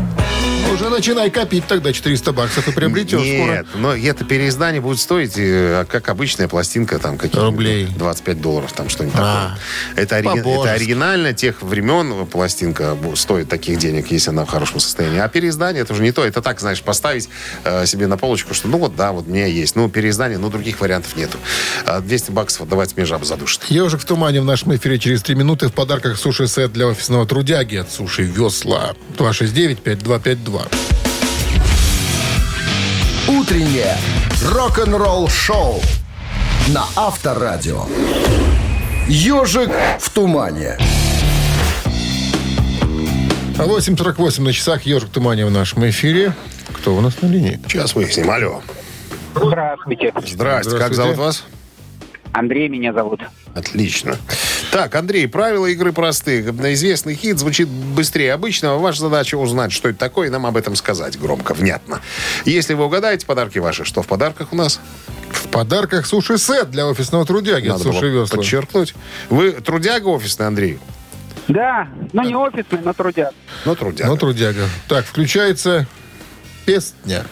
Уже 0.74 0.90
начинай 0.90 1.30
копить 1.30 1.66
тогда 1.68 1.94
400 1.94 2.34
баксов 2.34 2.68
и 2.68 2.72
приобретешь 2.72 3.22
Нет, 3.22 3.66
но 3.76 3.96
это 3.96 4.26
переиздание 4.26 4.82
будет 4.82 5.00
стоить, 5.00 5.34
э, 5.38 5.86
как 5.88 6.10
обычная 6.10 6.50
пластинка, 6.50 7.00
там 7.00 7.18
какие-то 7.18 7.46
Рублей. 7.46 7.88
25 7.98 8.42
долларов, 8.42 8.74
там 8.74 8.90
что-нибудь 8.90 9.16
А, 9.18 9.56
такое. 9.94 10.04
Это, 10.04 10.18
ори- 10.18 10.24
по-божески. 10.26 10.62
это 10.68 10.72
оригинально 10.74 11.34
тех 11.34 11.62
времен 11.62 12.26
пластинка 12.28 12.98
стоит 13.16 13.48
таких 13.48 13.78
денег, 13.80 14.12
если 14.12 14.32
она 14.32 14.44
в 14.44 14.50
хорошем 14.50 14.82
состоянии. 14.82 15.20
А 15.20 15.30
переиздание 15.30 15.84
это 15.84 15.94
уже 15.94 16.04
не 16.04 16.12
то. 16.12 16.26
Это 16.26 16.42
так, 16.42 16.60
знаешь, 16.60 16.82
поставить 16.82 17.30
э, 17.64 17.86
себе 17.86 18.08
на 18.08 18.18
полочку, 18.18 18.54
что 18.54 18.68
ну 18.68 18.78
вот 18.78 18.98
да, 18.98 19.14
вот 19.14 19.28
у 19.28 19.32
меня 19.32 19.46
есть. 19.46 19.78
Ну, 19.78 19.88
переиздание, 19.88 20.38
ну, 20.38 20.50
других 20.50 20.82
вариантов 20.82 21.16
нету. 21.16 21.38
А 21.86 22.02
200 22.02 22.32
баксов 22.32 22.64
отдавать 22.64 22.98
мне 22.98 23.06
жаба 23.06 23.24
задушит. 23.24 23.64
Ежик 23.70 24.02
в 24.02 24.06
тумане 24.06 24.42
в 24.42 24.46
нашем 24.46 24.76
эфире 24.76 25.00
через 25.00 25.22
3 25.22 25.36
минуты. 25.36 25.70
В 25.70 25.74
подарках 25.74 26.18
суши-сет 26.18 26.74
для 26.74 26.88
офисного 26.88 27.26
трудяги 27.26 27.78
от 27.78 27.90
Суши 27.92 28.24
Весла. 28.24 28.94
269-5252. 30.36 30.68
Утреннее 33.28 33.98
рок-н-ролл 34.44 35.28
шоу 35.30 35.82
на 36.70 36.86
Авторадио. 36.96 37.86
Ежик 39.08 39.70
в 40.00 40.10
тумане. 40.12 40.78
8.48 43.58 44.42
на 44.42 44.54
часах. 44.54 44.84
Ежик 44.84 45.10
в 45.10 45.12
тумане 45.12 45.46
в 45.46 45.52
нашем 45.52 45.88
эфире. 45.90 46.34
Кто 46.74 46.96
у 46.96 47.02
нас 47.02 47.22
на 47.22 47.28
линии? 47.28 47.60
Сейчас 47.68 47.96
выясним. 47.96 48.30
Алло. 48.30 48.62
Здравствуйте. 49.36 50.14
Здрасте. 50.26 50.72
Как 50.72 50.94
Здравствуйте. 50.94 50.96
зовут 50.96 51.18
вас? 51.18 51.44
Андрей 52.34 52.68
меня 52.68 52.94
зовут. 52.94 53.22
Отлично. 53.54 54.18
Так, 54.76 54.94
Андрей, 54.96 55.26
правила 55.30 55.68
игры 55.68 55.94
простые. 55.94 56.42
Известный 56.42 57.16
хит 57.16 57.40
звучит 57.40 57.70
быстрее 57.70 58.34
обычного. 58.34 58.78
Ваша 58.78 59.00
задача 59.00 59.38
узнать, 59.38 59.72
что 59.72 59.88
это 59.88 59.98
такое, 59.98 60.28
и 60.28 60.30
нам 60.30 60.46
об 60.46 60.58
этом 60.58 60.76
сказать 60.76 61.18
громко, 61.18 61.54
внятно. 61.54 62.02
Если 62.44 62.74
вы 62.74 62.84
угадаете 62.84 63.26
подарки 63.26 63.58
ваши, 63.58 63.86
что 63.86 64.02
в 64.02 64.08
подарках 64.08 64.52
у 64.52 64.58
нас? 64.58 64.82
В 65.30 65.48
подарках 65.48 66.06
суши-сет 66.06 66.72
для 66.72 66.88
офисного 66.88 67.26
трудяги 67.26 67.70
Надо 67.70 67.84
Суши 67.84 68.12
было 68.12 68.24
Весла. 68.24 68.38
подчеркнуть. 68.38 68.96
Вы 69.30 69.54
трудяга 69.54 70.10
офисный, 70.10 70.48
Андрей? 70.48 70.78
Да, 71.48 71.88
но 72.12 72.24
не 72.24 72.36
офисный, 72.36 72.80
но 72.84 72.92
трудяк. 72.92 73.32
Ну, 73.64 73.78
трудяга. 73.78 74.10
Ну, 74.10 74.18
трудяга. 74.18 74.68
Так, 74.90 75.06
включается 75.06 75.88
песня. 76.66 77.24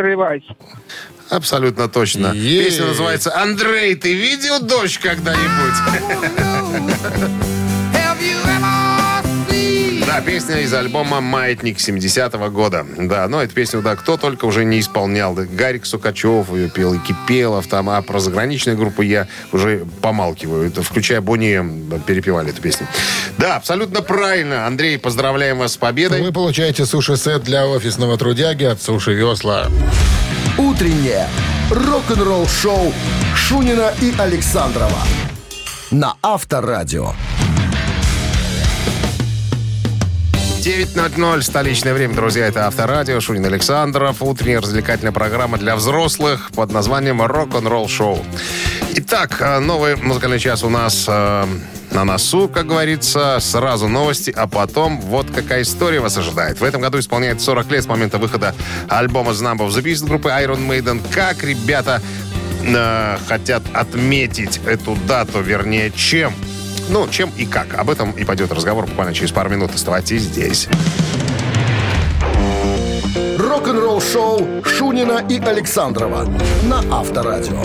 Revice. 0.00 0.44
абсолютно 1.30 1.88
точно. 1.88 2.32
Есть. 2.32 2.68
Песня 2.68 2.86
называется 2.86 3.36
«Андрей, 3.36 3.94
ты 3.94 4.14
видел 4.14 4.60
дождь 4.60 4.98
когда-нибудь?» 4.98 5.74
Да, 10.08 10.22
песня 10.22 10.60
из 10.60 10.72
альбома 10.72 11.20
«Маятник» 11.20 11.76
70-го 11.76 12.48
года. 12.48 12.86
Да, 12.96 13.28
но 13.28 13.42
эту 13.42 13.52
песню, 13.52 13.82
да, 13.82 13.94
кто 13.94 14.16
только 14.16 14.46
уже 14.46 14.64
не 14.64 14.80
исполнял. 14.80 15.34
Гарик 15.34 15.84
Сукачев 15.84 16.50
ее 16.50 16.70
пел, 16.70 16.94
и 16.94 16.98
Кипелов 16.98 17.66
там, 17.66 17.90
а 17.90 18.00
про 18.00 18.18
заграничные 18.18 18.74
группы 18.74 19.04
я 19.04 19.28
уже 19.52 19.84
помалкиваю. 20.00 20.66
Это, 20.66 20.82
включая 20.82 21.20
Бонни, 21.20 21.62
перепевали 22.06 22.48
эту 22.48 22.62
песню. 22.62 22.86
Да, 23.36 23.56
абсолютно 23.56 24.00
правильно. 24.00 24.66
Андрей, 24.66 24.98
поздравляем 24.98 25.58
вас 25.58 25.74
с 25.74 25.76
победой. 25.76 26.22
Вы 26.22 26.32
получаете 26.32 26.86
суши-сет 26.86 27.42
для 27.42 27.66
офисного 27.66 28.16
трудяги 28.16 28.64
от 28.64 28.80
Суши 28.80 29.12
Весла. 29.12 29.68
Утреннее 30.56 31.28
рок-н-ролл 31.70 32.48
шоу 32.48 32.94
Шунина 33.34 33.92
и 34.00 34.14
Александрова 34.18 35.02
на 35.90 36.14
Авторадио. 36.22 37.12
9.00, 40.68 41.40
столичное 41.40 41.94
время, 41.94 42.14
друзья. 42.14 42.46
Это 42.46 42.66
Авторадио, 42.66 43.20
Шунин 43.20 43.46
Александров. 43.46 44.20
Утренняя 44.20 44.60
развлекательная 44.60 45.12
программа 45.12 45.56
для 45.56 45.74
взрослых 45.74 46.50
под 46.54 46.70
названием 46.72 47.22
«Рок-н-ролл 47.22 47.88
шоу». 47.88 48.22
Итак, 48.96 49.38
э, 49.40 49.60
новый 49.60 49.96
музыкальный 49.96 50.38
час 50.38 50.62
у 50.62 50.68
нас 50.68 51.06
э, 51.08 51.46
на 51.92 52.04
носу, 52.04 52.50
как 52.50 52.66
говорится. 52.66 53.38
Сразу 53.40 53.88
новости, 53.88 54.30
а 54.30 54.46
потом 54.46 55.00
вот 55.00 55.30
какая 55.30 55.62
история 55.62 56.00
вас 56.00 56.18
ожидает. 56.18 56.60
В 56.60 56.64
этом 56.64 56.82
году 56.82 56.98
исполняется 56.98 57.46
40 57.46 57.70
лет 57.70 57.84
с 57.84 57.86
момента 57.86 58.18
выхода 58.18 58.54
альбома 58.90 59.32
«The 59.32 59.50
Number 59.50 59.66
of 59.66 59.70
the 59.70 59.82
Beast» 59.82 60.06
группы 60.06 60.28
Iron 60.28 60.68
Maiden. 60.68 61.00
Как 61.14 61.42
ребята 61.44 62.02
э, 62.62 63.16
хотят 63.26 63.62
отметить 63.72 64.60
эту 64.66 64.96
дату, 65.06 65.40
вернее, 65.40 65.90
чем? 65.92 66.34
Ну, 66.90 67.06
чем 67.08 67.30
и 67.36 67.44
как. 67.44 67.74
Об 67.74 67.90
этом 67.90 68.12
и 68.12 68.24
пойдет 68.24 68.52
разговор 68.52 68.86
буквально 68.86 69.14
через 69.14 69.30
пару 69.32 69.50
минут. 69.50 69.74
Оставайтесь 69.74 70.22
здесь. 70.22 70.68
Рок-н-ролл 73.38 74.00
шоу 74.00 74.62
Шунина 74.64 75.24
и 75.28 75.38
Александрова 75.38 76.26
на 76.64 76.82
Авторадио. 76.90 77.62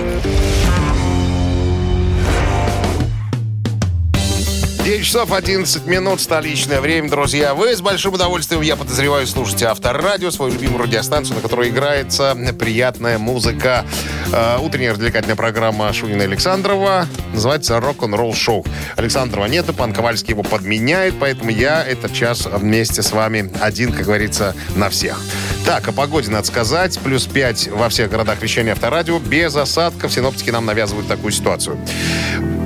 9 4.83 5.05
часов 5.05 5.31
11 5.31 5.85
минут, 5.85 6.19
столичное 6.19 6.81
время, 6.81 7.09
друзья. 7.09 7.53
Вы 7.53 7.73
с 7.73 7.79
большим 7.79 8.15
удовольствием, 8.15 8.61
я 8.61 8.75
подозреваю, 8.75 9.25
слушаете 9.25 9.67
Авторадио, 9.67 10.29
свою 10.29 10.51
любимую 10.51 10.83
радиостанцию, 10.83 11.37
на 11.37 11.41
которой 11.41 11.69
играется 11.69 12.35
приятная 12.59 13.17
музыка. 13.17 13.85
Э, 14.33 14.57
утренняя 14.59 14.91
развлекательная 14.91 15.37
программа 15.37 15.93
Шунина 15.93 16.25
Александрова 16.25 17.07
называется 17.31 17.79
«Рок-н-ролл 17.79 18.33
шоу». 18.33 18.65
Александрова 18.97 19.45
нет, 19.45 19.69
и 19.69 19.71
пан 19.71 19.93
Ковальский 19.93 20.31
его 20.31 20.43
подменяет, 20.43 21.15
поэтому 21.17 21.49
я 21.49 21.81
этот 21.81 22.11
час 22.11 22.45
вместе 22.45 23.03
с 23.03 23.13
вами 23.13 23.49
один, 23.61 23.93
как 23.93 24.03
говорится, 24.03 24.53
на 24.75 24.89
всех. 24.89 25.17
Так, 25.65 25.87
о 25.87 25.93
погоде 25.93 26.29
надо 26.29 26.45
сказать. 26.45 26.99
Плюс 26.99 27.25
5 27.25 27.69
во 27.69 27.87
всех 27.87 28.11
городах 28.11 28.41
вещания 28.41 28.73
Авторадио. 28.73 29.19
Без 29.19 29.55
осадков 29.55 30.11
синоптики 30.11 30.49
нам 30.49 30.65
навязывают 30.65 31.07
такую 31.07 31.31
ситуацию. 31.31 31.77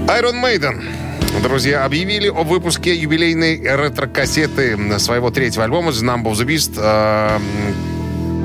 Iron 0.07 0.41
Maiden 0.43 1.06
Друзья, 1.41 1.85
объявили 1.85 2.27
о 2.27 2.43
выпуске 2.43 2.95
юбилейной 2.95 3.59
ретро-кассеты 3.61 4.99
своего 4.99 5.29
третьего 5.29 5.63
альбома 5.65 5.91
«The 5.91 6.03
Number 6.03 6.31
of 6.31 6.33
the 6.33 6.45
Beast», 6.45 6.73
э, 6.77 7.39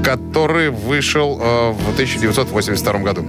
который 0.05 0.71
вышел 0.71 1.39
э, 1.41 1.71
в 1.73 1.93
1982 1.95 2.99
году. 2.99 3.25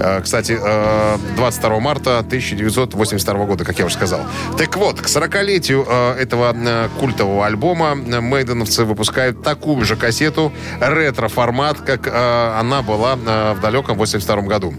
Э, 0.00 0.20
Кстати, 0.20 0.58
э, 0.60 1.16
22 1.36 1.80
марта 1.80 2.18
1982 2.18 3.44
года, 3.44 3.64
как 3.64 3.78
я 3.78 3.86
уже 3.86 3.94
сказал. 3.94 4.20
Так 4.56 4.76
вот, 4.76 5.00
к 5.00 5.06
40-летию 5.06 5.86
э, 5.88 6.14
этого 6.20 6.88
культового 6.98 7.46
альбома 7.46 7.94
мейденовцы 7.94 8.84
выпускают 8.84 9.42
такую 9.42 9.84
же 9.84 9.96
кассету, 9.96 10.52
ретро-формат, 10.80 11.78
как 11.80 12.08
она 12.08 12.82
была 12.82 13.16
в 13.16 13.60
далеком 13.60 13.96
82 13.96 14.42
году. 14.42 14.74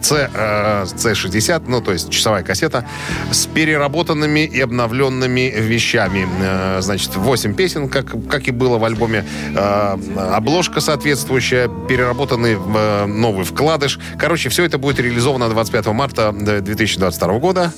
C, 0.00 0.30
э, 0.32 0.84
C60, 0.84 1.64
ну, 1.66 1.80
то 1.80 1.92
есть 1.92 2.10
часовая 2.10 2.42
кассета, 2.42 2.86
с 3.30 3.46
переработанными 3.46 4.40
и 4.40 4.60
обновленными 4.60 5.52
вещами. 5.56 6.26
Э, 6.40 6.80
значит, 6.80 7.16
8 7.16 7.54
песен, 7.54 7.88
как, 7.88 8.14
как 8.28 8.48
и 8.48 8.50
было 8.50 8.78
в 8.78 8.84
альбоме. 8.84 9.24
Э, 9.54 9.96
обложка 10.34 10.80
соответствующая, 10.80 11.68
переработанный 11.88 12.54
э, 12.54 13.06
новый 13.06 13.44
вкладыш. 13.44 13.98
Короче, 14.18 14.48
все 14.48 14.64
это 14.64 14.78
будет 14.78 15.00
реализовано 15.00 15.48
25 15.48 15.86
марта 15.86 16.32
2022 16.32 17.38
года 17.38 17.72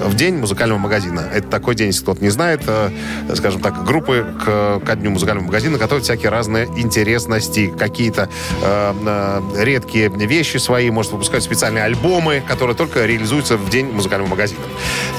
в 0.00 0.14
день 0.14 0.36
музыкального 0.36 0.78
магазина. 0.78 1.28
Это 1.32 1.48
такой 1.48 1.74
день, 1.74 1.88
если 1.88 2.02
кто-то 2.02 2.22
не 2.22 2.30
знает, 2.30 2.62
э, 2.66 2.90
скажем 3.34 3.60
так, 3.60 3.84
группы 3.84 4.26
к, 4.44 4.80
ко 4.84 4.96
дню 4.96 5.10
музыкального 5.10 5.46
магазина 5.46 5.78
готовят 5.78 6.04
всякие 6.04 6.30
разные 6.30 6.66
интересности, 6.76 7.72
какие-то 7.78 8.28
э, 8.62 8.94
э, 9.06 9.64
редкие 9.64 10.08
вещи 10.08 10.56
свои, 10.58 10.90
может 10.90 11.12
выпускать 11.12 11.42
специальные 11.42 11.84
альбомы, 11.84 12.42
которые 12.46 12.76
только 12.76 13.04
реализуются 13.06 13.56
в 13.56 13.68
день 13.70 13.86
музыкального 13.86 14.30
магазина. 14.30 14.60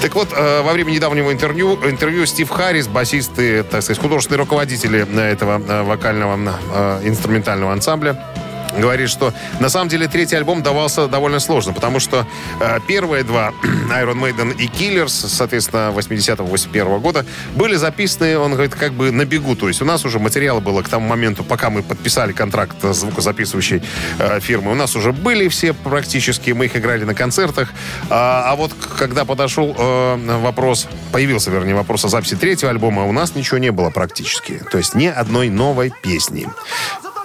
Так 0.01 0.15
вот, 0.15 0.29
э, 0.36 0.61
во 0.61 0.73
время 0.73 0.91
недавнего 0.91 1.32
интервью, 1.32 1.77
интервью 1.86 2.25
Стив 2.25 2.49
Харрис, 2.49 2.88
басист 2.88 3.32
и, 3.38 3.63
так 3.63 3.84
сказать, 3.84 4.01
художественный 4.01 4.39
руководитель 4.39 4.95
этого 4.97 5.61
э, 5.67 5.84
вокального 5.84 6.39
э, 6.73 7.01
инструментального 7.03 7.73
ансамбля, 7.73 8.23
говорит, 8.78 9.09
что 9.09 9.34
на 9.59 9.69
самом 9.69 9.89
деле 9.89 10.07
третий 10.07 10.36
альбом 10.36 10.63
давался 10.63 11.07
довольно 11.07 11.39
сложно, 11.39 11.74
потому 11.74 11.99
что 11.99 12.26
э, 12.59 12.80
первые 12.88 13.24
два, 13.24 13.51
Iron 13.63 14.19
Maiden 14.19 14.55
и 14.55 14.67
Killers, 14.67 15.09
соответственно, 15.09 15.91
80-81 15.95 16.99
года, 16.99 17.26
были 17.55 17.76
записаны, 17.76 18.38
он 18.38 18.53
говорит, 18.53 18.76
как 18.76 18.93
бы 18.93 19.11
на 19.11 19.26
бегу. 19.26 19.55
То 19.55 19.67
есть 19.67 19.82
у 19.82 19.86
нас 19.86 20.05
уже 20.05 20.19
материала 20.19 20.59
было 20.59 20.82
к 20.82 20.89
тому 20.89 21.07
моменту, 21.07 21.43
пока 21.43 21.69
мы 21.69 21.84
подписали 21.84 22.32
контракт 22.32 22.78
с 22.84 23.01
звукозаписывающей 23.01 23.82
э, 24.19 24.39
фирмой, 24.39 24.74
у 24.74 24.76
нас 24.76 24.95
уже 24.95 25.11
были 25.11 25.47
все 25.47 25.74
практически, 25.74 26.51
мы 26.51 26.65
их 26.65 26.76
играли 26.76 27.03
на 27.03 27.13
концертах. 27.13 27.69
А, 28.09 28.51
а 28.51 28.55
вот 28.55 28.74
когда 28.97 29.26
подошел 29.26 29.76
э, 29.78 30.38
вопрос, 30.39 30.88
появился, 31.11 31.51
вернее, 31.51 31.76
вопрос 31.76 32.05
о 32.05 32.09
записи 32.09 32.36
третьего 32.36 32.72
альбома, 32.72 33.05
у 33.05 33.11
нас 33.11 33.36
ничего 33.36 33.57
не 33.57 33.72
было 33.72 33.89
практически. 33.89 34.61
То 34.72 34.78
есть 34.78 34.95
ни 34.95 35.07
одной 35.07 35.49
новой 35.49 35.91
песни. 36.01 36.47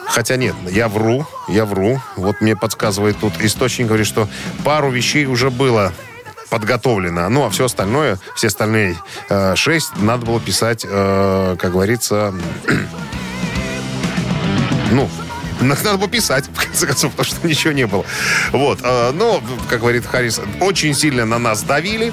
Хотя 0.07 0.36
нет, 0.36 0.54
я 0.70 0.88
вру, 0.88 1.26
я 1.48 1.64
вру. 1.64 2.00
Вот 2.16 2.40
мне 2.40 2.57
подсказывает 2.57 3.18
тут 3.18 3.34
источник, 3.40 3.88
говорит, 3.88 4.07
что 4.07 4.28
пару 4.64 4.90
вещей 4.90 5.26
уже 5.26 5.50
было 5.50 5.92
подготовлено. 6.48 7.28
Ну, 7.28 7.44
а 7.44 7.50
все 7.50 7.66
остальное, 7.66 8.18
все 8.34 8.46
остальные 8.46 8.96
э, 9.28 9.57
шесть 9.57 9.96
надо 9.96 10.26
было 10.26 10.40
писать, 10.40 10.86
э, 10.88 11.57
как 11.59 11.72
говорится, 11.72 12.32
ну, 14.92 15.11
надо 15.61 15.96
было 15.98 16.09
писать, 16.09 16.44
в 16.52 16.64
конце 16.64 16.86
концов, 16.86 17.12
потому 17.12 17.26
что 17.26 17.46
ничего 17.46 17.72
не 17.72 17.86
было. 17.86 18.04
Вот. 18.52 18.80
э, 18.82 19.12
Но, 19.12 19.42
как 19.68 19.80
говорит 19.80 20.07
Харрис, 20.07 20.40
очень 20.61 20.94
сильно 20.94 21.24
на 21.24 21.38
нас 21.38 21.62
давили. 21.62 22.12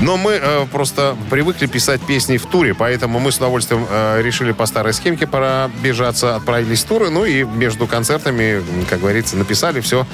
Но 0.00 0.16
мы 0.16 0.32
э, 0.32 0.66
просто 0.70 1.16
привыкли 1.30 1.66
писать 1.66 2.00
песни 2.00 2.36
в 2.36 2.46
туре, 2.46 2.74
поэтому 2.74 3.18
мы 3.18 3.32
с 3.32 3.36
удовольствием 3.36 3.86
э, 3.88 4.22
решили 4.22 4.52
по 4.52 4.66
старой 4.66 4.92
схемке 4.92 5.26
пробежаться, 5.26 6.36
отправились 6.36 6.82
в 6.84 6.86
туры, 6.86 7.10
ну 7.10 7.24
и 7.24 7.44
между 7.44 7.86
концертами, 7.86 8.62
как 8.88 9.00
говорится, 9.00 9.36
написали 9.36 9.80
все, 9.80 10.06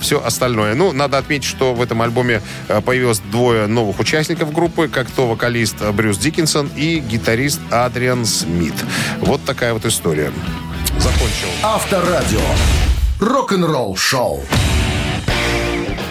все 0.00 0.22
остальное. 0.24 0.74
Ну, 0.74 0.92
надо 0.92 1.18
отметить, 1.18 1.48
что 1.48 1.74
в 1.74 1.82
этом 1.82 2.02
альбоме 2.02 2.42
появилось 2.84 3.20
двое 3.30 3.66
новых 3.66 3.98
участников 3.98 4.52
группы, 4.52 4.88
как 4.88 5.10
то 5.10 5.26
вокалист 5.26 5.80
Брюс 5.92 6.18
Диккенсон 6.18 6.70
и 6.76 6.98
гитарист 6.98 7.60
Адриан 7.70 8.24
Смит. 8.24 8.74
Вот 9.20 9.44
такая 9.44 9.72
вот 9.72 9.84
история. 9.84 10.32
Закончил. 11.04 11.48
Авторадио. 11.62 12.40
Рок-н-ролл 13.20 13.94
шоу. 13.94 14.40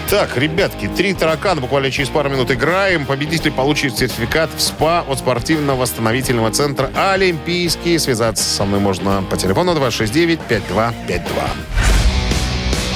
Так, 0.07 0.37
ребятки, 0.37 0.87
три 0.87 1.15
таракана 1.15 1.61
буквально 1.61 1.89
через 1.89 2.09
пару 2.09 2.29
минут 2.29 2.51
играем. 2.51 3.07
Победитель 3.07 3.51
получит 3.51 3.97
сертификат 3.97 4.51
в 4.55 4.61
СПА 4.61 5.03
от 5.09 5.17
спортивно-восстановительного 5.17 6.51
центра 6.51 6.91
«Олимпийский». 6.95 7.97
Связаться 7.97 8.43
со 8.43 8.65
мной 8.65 8.81
можно 8.81 9.23
по 9.31 9.35
телефону 9.35 9.73
269-5252. 9.73 11.23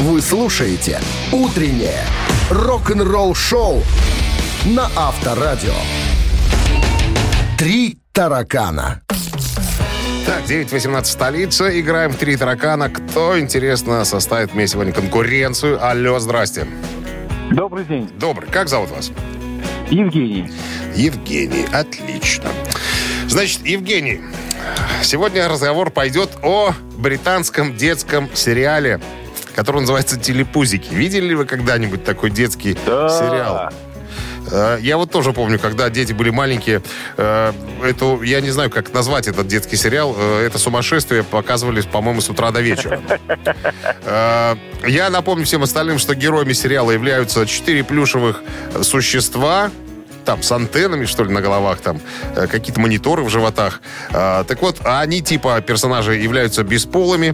Вы 0.02 0.22
слушаете 0.22 1.02
«Утреннее 1.32 2.04
рок-н-ролл 2.52 3.34
шоу» 3.34 3.82
на 4.66 4.88
Авторадио. 4.96 5.74
Три 7.58 7.98
таракана. 8.12 9.02
Так, 10.26 10.44
9.18 10.46 11.06
столица. 11.06 11.80
Играем 11.80 12.12
в 12.12 12.18
три 12.18 12.36
таракана. 12.36 12.90
Кто, 12.90 13.40
интересно, 13.40 14.04
составит 14.06 14.54
мне 14.54 14.68
сегодня 14.68 14.94
конкуренцию? 14.94 15.84
Алло, 15.86 16.20
здрасте. 16.20 16.68
Добрый 17.52 17.86
день. 17.86 18.10
Добрый. 18.20 18.50
Как 18.50 18.68
зовут 18.68 18.92
вас? 18.92 19.12
Евгений. 19.90 20.52
Евгений. 20.96 21.66
Отлично. 21.72 22.50
Значит, 23.30 23.66
Евгений, 23.66 24.22
сегодня 25.02 25.48
разговор 25.48 25.90
пойдет 25.92 26.30
о 26.44 26.74
британском 26.98 27.76
детском 27.78 28.30
сериале, 28.34 29.00
который 29.56 29.82
называется 29.82 30.20
«Телепузики». 30.20 30.94
Видели 30.94 31.28
ли 31.30 31.36
вы 31.36 31.46
когда-нибудь 31.46 32.04
такой 32.04 32.32
детский 32.32 32.78
Да. 32.86 33.10
сериал? 33.10 33.72
Э, 34.52 34.78
Я 34.82 34.98
вот 34.98 35.12
тоже 35.12 35.34
помню, 35.34 35.60
когда 35.60 35.90
дети 35.90 36.14
были 36.14 36.30
маленькие, 36.30 36.82
э, 37.18 37.54
эту, 37.84 38.22
я 38.22 38.42
не 38.42 38.52
знаю, 38.52 38.70
как 38.70 38.94
назвать 38.94 39.28
этот 39.28 39.48
детский 39.48 39.76
сериал, 39.78 40.16
э, 40.18 40.46
это 40.46 40.58
сумасшествие 40.60 41.24
показывали, 41.24 41.82
по-моему, 41.82 42.22
с 42.22 42.30
утра 42.30 42.52
до 42.52 42.62
вечера. 42.62 43.02
Э, 44.04 44.56
Я 44.88 45.10
напомню 45.10 45.46
всем 45.46 45.64
остальным, 45.64 46.00
что 46.00 46.16
героями 46.16 46.54
сериала 46.54 46.92
являются 46.92 47.46
четыре 47.46 47.84
плюшевых 47.84 48.42
существа, 48.84 49.72
там, 50.28 50.44
с 50.44 50.52
антеннами, 50.52 51.06
что 51.06 51.24
ли, 51.24 51.32
на 51.32 51.40
головах, 51.42 51.80
там, 51.80 52.02
э, 52.36 52.48
какие-то 52.48 52.82
мониторы 52.82 53.24
в 53.24 53.30
животах. 53.30 53.82
Э, 54.10 54.44
Так 54.46 54.62
вот, 54.62 54.82
они, 54.84 55.22
типа, 55.22 55.62
персонажи 55.62 56.16
являются 56.16 56.64
бесполыми, 56.64 57.34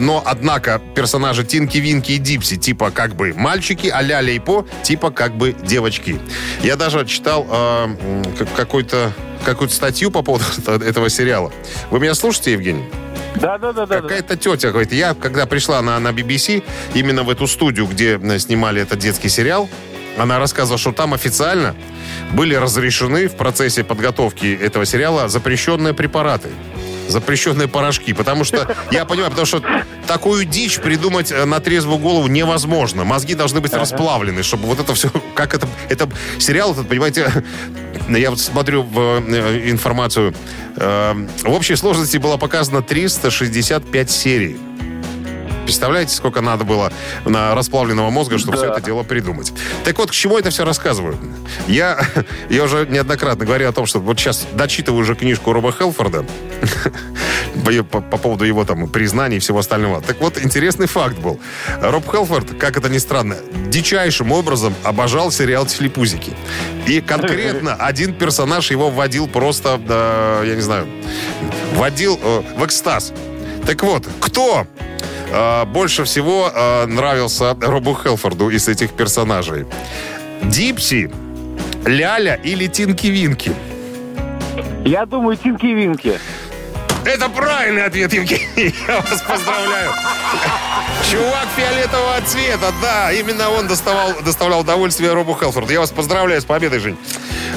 но, 0.00 0.22
однако, 0.24 0.80
персонажи 0.94 1.44
Тинки, 1.44 1.78
Винки 1.78 2.12
и 2.12 2.18
Дипси, 2.18 2.56
типа, 2.58 2.92
как 2.92 3.16
бы 3.16 3.34
мальчики, 3.34 3.88
а 3.88 4.02
Ляля 4.02 4.32
и 4.32 4.38
По, 4.38 4.64
типа, 4.84 5.10
как 5.10 5.36
бы 5.36 5.52
девочки. 5.52 6.20
Я 6.62 6.76
даже 6.76 7.04
читал 7.06 7.44
э, 7.50 8.22
какую-то 8.56 9.12
статью 9.68 10.12
по 10.12 10.22
поводу 10.22 10.44
этого 10.66 11.10
сериала. 11.10 11.50
Вы 11.90 11.98
меня 11.98 12.14
слушаете, 12.14 12.52
Евгений? 12.52 12.84
Да, 13.34 13.58
да, 13.58 13.72
да, 13.72 13.86
да. 13.86 13.96
да. 13.96 14.02
Какая-то 14.02 14.36
тетя 14.36 14.70
говорит, 14.70 14.92
я 14.92 15.14
когда 15.14 15.46
пришла 15.46 15.82
на, 15.82 15.98
на 15.98 16.10
BBC, 16.10 16.62
именно 16.94 17.24
в 17.24 17.30
эту 17.30 17.48
студию, 17.48 17.86
где 17.86 18.16
э, 18.22 18.38
снимали 18.38 18.80
этот 18.80 19.00
детский 19.00 19.28
сериал, 19.28 19.68
она 20.18 20.38
рассказывала, 20.38 20.78
что 20.78 20.92
там 20.92 21.14
официально 21.14 21.74
были 22.32 22.54
разрешены 22.54 23.28
в 23.28 23.36
процессе 23.36 23.84
подготовки 23.84 24.58
этого 24.60 24.84
сериала 24.84 25.28
запрещенные 25.28 25.94
препараты. 25.94 26.50
Запрещенные 27.08 27.68
порошки. 27.68 28.12
Потому 28.12 28.44
что, 28.44 28.74
я 28.90 29.04
понимаю, 29.04 29.30
потому 29.30 29.46
что 29.46 29.62
такую 30.06 30.44
дичь 30.44 30.78
придумать 30.78 31.32
э, 31.32 31.44
на 31.44 31.60
трезвую 31.60 31.98
голову 31.98 32.28
невозможно. 32.28 33.04
Мозги 33.04 33.34
должны 33.34 33.60
быть 33.60 33.72
расплавлены, 33.74 34.42
чтобы 34.42 34.66
вот 34.66 34.80
это 34.80 34.94
все... 34.94 35.10
Как 35.34 35.54
это... 35.54 35.66
Это 35.88 36.08
сериал 36.38 36.72
этот, 36.72 36.88
понимаете... 36.88 37.30
Я 38.08 38.30
вот 38.30 38.40
смотрю 38.40 38.82
в 38.82 38.98
э, 38.98 39.70
информацию. 39.70 40.34
э, 40.76 41.26
В 41.42 41.50
общей 41.50 41.76
сложности 41.76 42.16
было 42.18 42.36
показано 42.36 42.82
365 42.82 44.10
серий. 44.10 44.56
Представляете, 45.72 46.14
сколько 46.14 46.42
надо 46.42 46.64
было 46.64 46.92
на 47.24 47.54
расплавленного 47.54 48.10
мозга, 48.10 48.36
чтобы 48.36 48.58
все 48.58 48.66
это 48.66 48.82
дело 48.82 49.04
придумать. 49.04 49.54
Так 49.84 49.96
вот, 49.96 50.10
к 50.10 50.12
чему 50.12 50.36
это 50.36 50.50
все 50.50 50.66
рассказываю? 50.66 51.16
Я, 51.66 51.98
я 52.50 52.64
уже 52.64 52.86
неоднократно 52.86 53.46
говорил 53.46 53.70
о 53.70 53.72
том, 53.72 53.86
что 53.86 53.98
вот 53.98 54.20
сейчас 54.20 54.46
дочитываю 54.52 55.00
уже 55.00 55.14
книжку 55.14 55.50
Роба 55.50 55.72
Хелфорда 55.72 56.26
по, 57.64 57.82
по- 57.84 58.00
по 58.02 58.18
поводу 58.18 58.44
его 58.44 58.66
там 58.66 58.86
признаний 58.86 59.38
и 59.38 59.40
всего 59.40 59.60
остального. 59.60 60.02
Так 60.02 60.20
вот, 60.20 60.36
интересный 60.44 60.86
факт 60.86 61.16
был. 61.16 61.40
Роб 61.80 62.04
Хелфорд, 62.04 62.54
как 62.58 62.76
это 62.76 62.90
ни 62.90 62.98
странно, 62.98 63.36
дичайшим 63.68 64.30
образом 64.30 64.74
обожал 64.84 65.32
сериал 65.32 65.64
«Телепузики». 65.64 66.36
И 66.86 67.00
конкретно 67.00 67.74
один 67.78 68.12
персонаж 68.12 68.70
его 68.70 68.90
вводил 68.90 69.26
просто, 69.26 69.78
да, 69.78 70.42
я 70.44 70.54
не 70.54 70.60
знаю, 70.60 70.86
вводил 71.76 72.20
э, 72.22 72.42
в 72.58 72.66
экстаз. 72.66 73.14
Так 73.64 73.82
вот, 73.84 74.06
кто 74.20 74.66
э, 75.32 75.64
больше 75.64 76.04
всего 76.04 76.50
э, 76.54 76.86
нравился 76.86 77.56
Робу 77.60 77.94
Хелфорду 77.94 78.50
из 78.50 78.68
этих 78.68 78.90
персонажей? 78.90 79.66
Дипси, 80.42 81.10
Ляля 81.86 82.34
или 82.34 82.66
Тинки-Винки? 82.66 83.52
Я 84.84 85.06
думаю, 85.06 85.36
Тинки-Винки. 85.36 86.18
Это 87.04 87.28
правильный 87.28 87.84
ответ, 87.84 88.12
Евгений. 88.12 88.74
Я 88.86 89.00
вас 89.00 89.22
поздравляю. 89.22 89.92
Чувак 91.10 91.48
фиолетового 91.56 92.20
цвета, 92.26 92.72
да, 92.80 93.12
именно 93.12 93.50
он 93.50 93.66
доставал, 93.66 94.14
доставлял 94.24 94.60
удовольствие 94.60 95.12
Робу 95.12 95.36
Хелфорду. 95.38 95.72
Я 95.72 95.80
вас 95.80 95.90
поздравляю 95.90 96.40
с 96.40 96.44
победой, 96.44 96.78
Жень. 96.78 96.96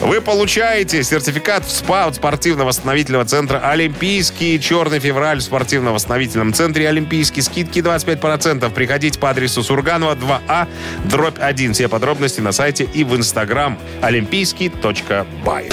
Вы 0.01 0.19
получаете 0.19 1.03
сертификат 1.03 1.65
в 1.65 1.71
СПА 1.71 2.05
от 2.05 2.15
спортивно-восстановительного 2.15 3.25
центра 3.25 3.59
«Олимпийский». 3.59 4.59
Черный 4.59 4.99
февраль 4.99 5.39
в 5.39 5.43
спортивно-восстановительном 5.43 6.53
центре 6.53 6.89
«Олимпийский». 6.89 7.41
Скидки 7.41 7.79
25%. 7.79 8.69
Приходите 8.71 9.17
по 9.19 9.29
адресу 9.29 9.63
Сурганова 9.63 10.15
2А, 10.15 10.67
дробь 11.05 11.39
1. 11.39 11.73
Все 11.73 11.87
подробности 11.87 12.41
на 12.41 12.51
сайте 12.51 12.83
и 12.83 13.03
в 13.03 13.15
инстаграм 13.15 13.79
олимпийский.бай. 14.01 15.69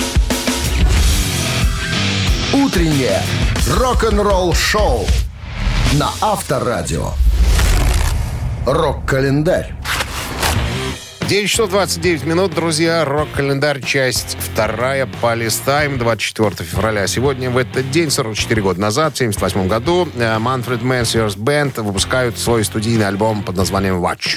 Утреннее 2.54 3.22
рок-н-ролл-шоу 3.66 5.06
на 5.94 6.10
Авторадио. 6.20 7.12
Рок-календарь. 8.66 9.72
9 11.28 11.48
часов 11.48 11.70
29 11.70 12.24
минут, 12.24 12.54
друзья. 12.54 13.06
Рок-календарь, 13.06 13.82
часть 13.82 14.36
вторая, 14.38 15.08
Палестайм, 15.22 15.96
24 15.96 16.68
февраля. 16.68 17.06
Сегодня, 17.06 17.48
в 17.48 17.56
этот 17.56 17.90
день, 17.90 18.10
44 18.10 18.60
года 18.60 18.80
назад, 18.82 19.14
в 19.14 19.18
78 19.18 19.66
году, 19.66 20.06
Manfred 20.14 20.82
Mann's 20.82 21.38
Band 21.38 21.80
выпускают 21.80 22.38
свой 22.38 22.64
студийный 22.64 23.08
альбом 23.08 23.44
под 23.44 23.56
названием 23.56 24.04
«Watch». 24.04 24.36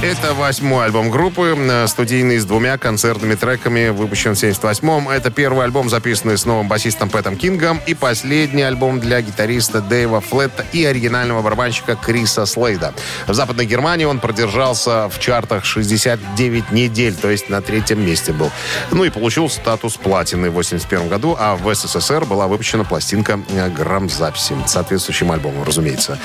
Это 0.00 0.32
восьмой 0.32 0.84
альбом 0.84 1.10
группы, 1.10 1.56
э, 1.58 1.88
студийный 1.88 2.38
с 2.38 2.44
двумя 2.44 2.78
концертными 2.78 3.34
треками, 3.34 3.88
выпущен 3.88 4.36
в 4.36 4.38
78-м. 4.38 5.08
Это 5.08 5.32
первый 5.32 5.64
альбом, 5.64 5.90
записанный 5.90 6.38
с 6.38 6.44
новым 6.44 6.68
басистом 6.68 7.10
Пэтом 7.10 7.36
Кингом, 7.36 7.80
и 7.84 7.94
последний 7.94 8.62
альбом 8.62 9.00
для 9.00 9.20
гитариста 9.22 9.80
Дэйва 9.80 10.20
Флетта 10.20 10.64
и 10.70 10.84
оригинального 10.84 11.42
барабанщика 11.42 11.96
Криса 11.96 12.46
Слейда. 12.46 12.94
В 13.26 13.34
Западной 13.34 13.66
Германии 13.66 14.04
он 14.04 14.20
продержался 14.20 15.08
в 15.08 15.18
чартах 15.18 15.64
69 15.64 16.70
недель, 16.70 17.16
то 17.16 17.28
есть 17.28 17.48
на 17.48 17.60
третьем 17.60 18.00
месте 18.06 18.32
был. 18.32 18.52
Ну 18.92 19.02
и 19.02 19.10
получил 19.10 19.50
статус 19.50 19.96
платины 19.96 20.48
в 20.50 20.54
81 20.54 21.08
году, 21.08 21.36
а 21.36 21.56
в 21.56 21.74
СССР 21.74 22.24
была 22.24 22.46
выпущена 22.46 22.84
пластинка 22.84 23.40
э, 23.48 23.68
грамзаписи 23.68 24.54
соответствующим 24.64 25.32
альбомом, 25.32 25.64
разумеется. 25.64 26.20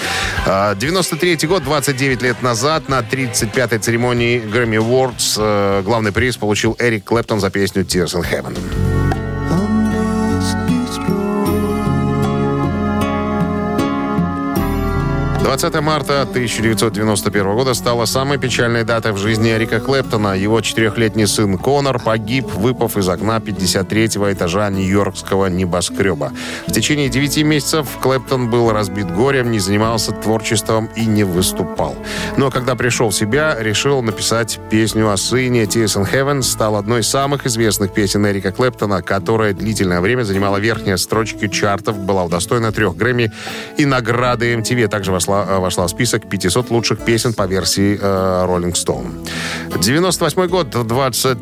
А, 0.45 0.75
93 0.75 1.47
год, 1.47 1.63
29 1.63 2.21
лет 2.21 2.43
назад, 2.43 2.87
на 2.87 3.01
35-й 3.63 3.79
церемонии 3.79 4.41
Grammy 4.41 4.77
Awards 4.77 5.37
э, 5.37 5.81
главный 5.83 6.11
приз 6.11 6.37
получил 6.37 6.75
Эрик 6.79 7.05
Клэптон 7.05 7.39
за 7.39 7.49
песню 7.49 7.83
Tears 7.83 8.13
in 8.13 8.23
Heaven. 8.23 8.92
20 15.53 15.81
марта 15.81 16.23
1991 16.23 17.53
года 17.53 17.75
стала 17.75 18.05
самой 18.05 18.39
печальной 18.39 18.83
датой 18.83 19.11
в 19.11 19.17
жизни 19.17 19.51
Эрика 19.51 19.79
Клэптона. 19.79 20.35
Его 20.35 20.59
четырехлетний 20.61 21.27
сын 21.27 21.59
Конор 21.59 22.01
погиб, 22.01 22.51
выпав 22.55 22.97
из 22.97 23.07
окна 23.07 23.37
53-го 23.37 24.33
этажа 24.33 24.71
нью-йоркского 24.71 25.45
небоскреба. 25.45 26.31
В 26.65 26.71
течение 26.71 27.07
9 27.07 27.43
месяцев 27.43 27.87
Клэптон 28.01 28.49
был 28.49 28.71
разбит 28.71 29.13
горем, 29.13 29.51
не 29.51 29.59
занимался 29.59 30.11
творчеством 30.11 30.89
и 30.95 31.05
не 31.05 31.23
выступал. 31.23 31.95
Но 32.35 32.49
когда 32.49 32.73
пришел 32.73 33.11
в 33.11 33.15
себя, 33.15 33.55
решил 33.59 34.01
написать 34.01 34.59
песню 34.71 35.11
о 35.11 35.17
сыне. 35.17 35.65
Tears 35.65 36.01
in 36.01 36.11
Heaven 36.11 36.41
стал 36.41 36.77
одной 36.77 37.01
из 37.01 37.09
самых 37.09 37.45
известных 37.45 37.93
песен 37.93 38.25
Эрика 38.25 38.51
Клэптона, 38.51 39.03
которая 39.03 39.53
длительное 39.53 40.01
время 40.01 40.23
занимала 40.23 40.57
верхние 40.57 40.97
строчки 40.97 41.47
чартов, 41.47 41.95
была 41.99 42.23
удостоена 42.23 42.71
трех 42.71 42.97
Грэмми 42.97 43.31
и 43.77 43.85
награды 43.85 44.51
MTV. 44.55 44.87
Также 44.87 45.11
вошла, 45.11 45.42
э, 45.47 45.59
вошла 45.59 45.85
в 45.85 45.89
список 45.89 46.29
500 46.29 46.71
лучших 46.71 47.05
песен 47.05 47.33
по 47.33 47.45
версии 47.45 47.97
э, 48.01 48.45
Rolling 48.47 48.73
Stone. 48.73 49.27
98 49.79 50.47
год, 50.47 50.69
20 50.69 51.37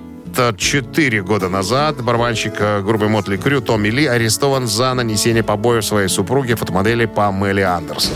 4 0.57 1.23
года 1.23 1.49
назад 1.49 2.01
барабанщик 2.03 2.53
э, 2.59 2.81
группы 2.81 3.07
Мотли 3.07 3.37
Крю 3.37 3.61
Томми 3.61 3.89
Ли 3.89 4.05
арестован 4.05 4.67
за 4.67 4.93
нанесение 4.93 5.43
побоев 5.43 5.85
своей 5.85 6.07
супруге, 6.07 6.55
фотомодели 6.55 7.05
Памели 7.05 7.61
Андерсон. 7.61 8.13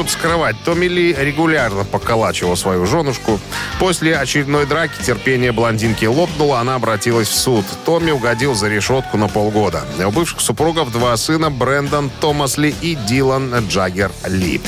Тут 0.00 0.10
скрывать? 0.10 0.56
Томми 0.64 0.86
Ли 0.86 1.12
регулярно 1.12 1.84
поколачивал 1.84 2.56
свою 2.56 2.86
женушку. 2.86 3.38
После 3.78 4.16
очередной 4.16 4.64
драки 4.64 4.94
терпение 5.02 5.52
блондинки 5.52 6.06
лопнуло, 6.06 6.58
она 6.58 6.76
обратилась 6.76 7.28
в 7.28 7.34
суд. 7.34 7.66
Томми 7.84 8.10
угодил 8.10 8.54
за 8.54 8.68
решетку 8.68 9.18
на 9.18 9.28
полгода. 9.28 9.84
У 9.98 10.10
бывших 10.10 10.40
супругов 10.40 10.90
два 10.90 11.14
сына 11.18 11.50
Брэндон 11.50 12.10
Томас 12.20 12.56
Ли 12.56 12.74
и 12.80 12.94
Дилан 12.94 13.54
Джаггер 13.68 14.10
Ли. 14.26 14.62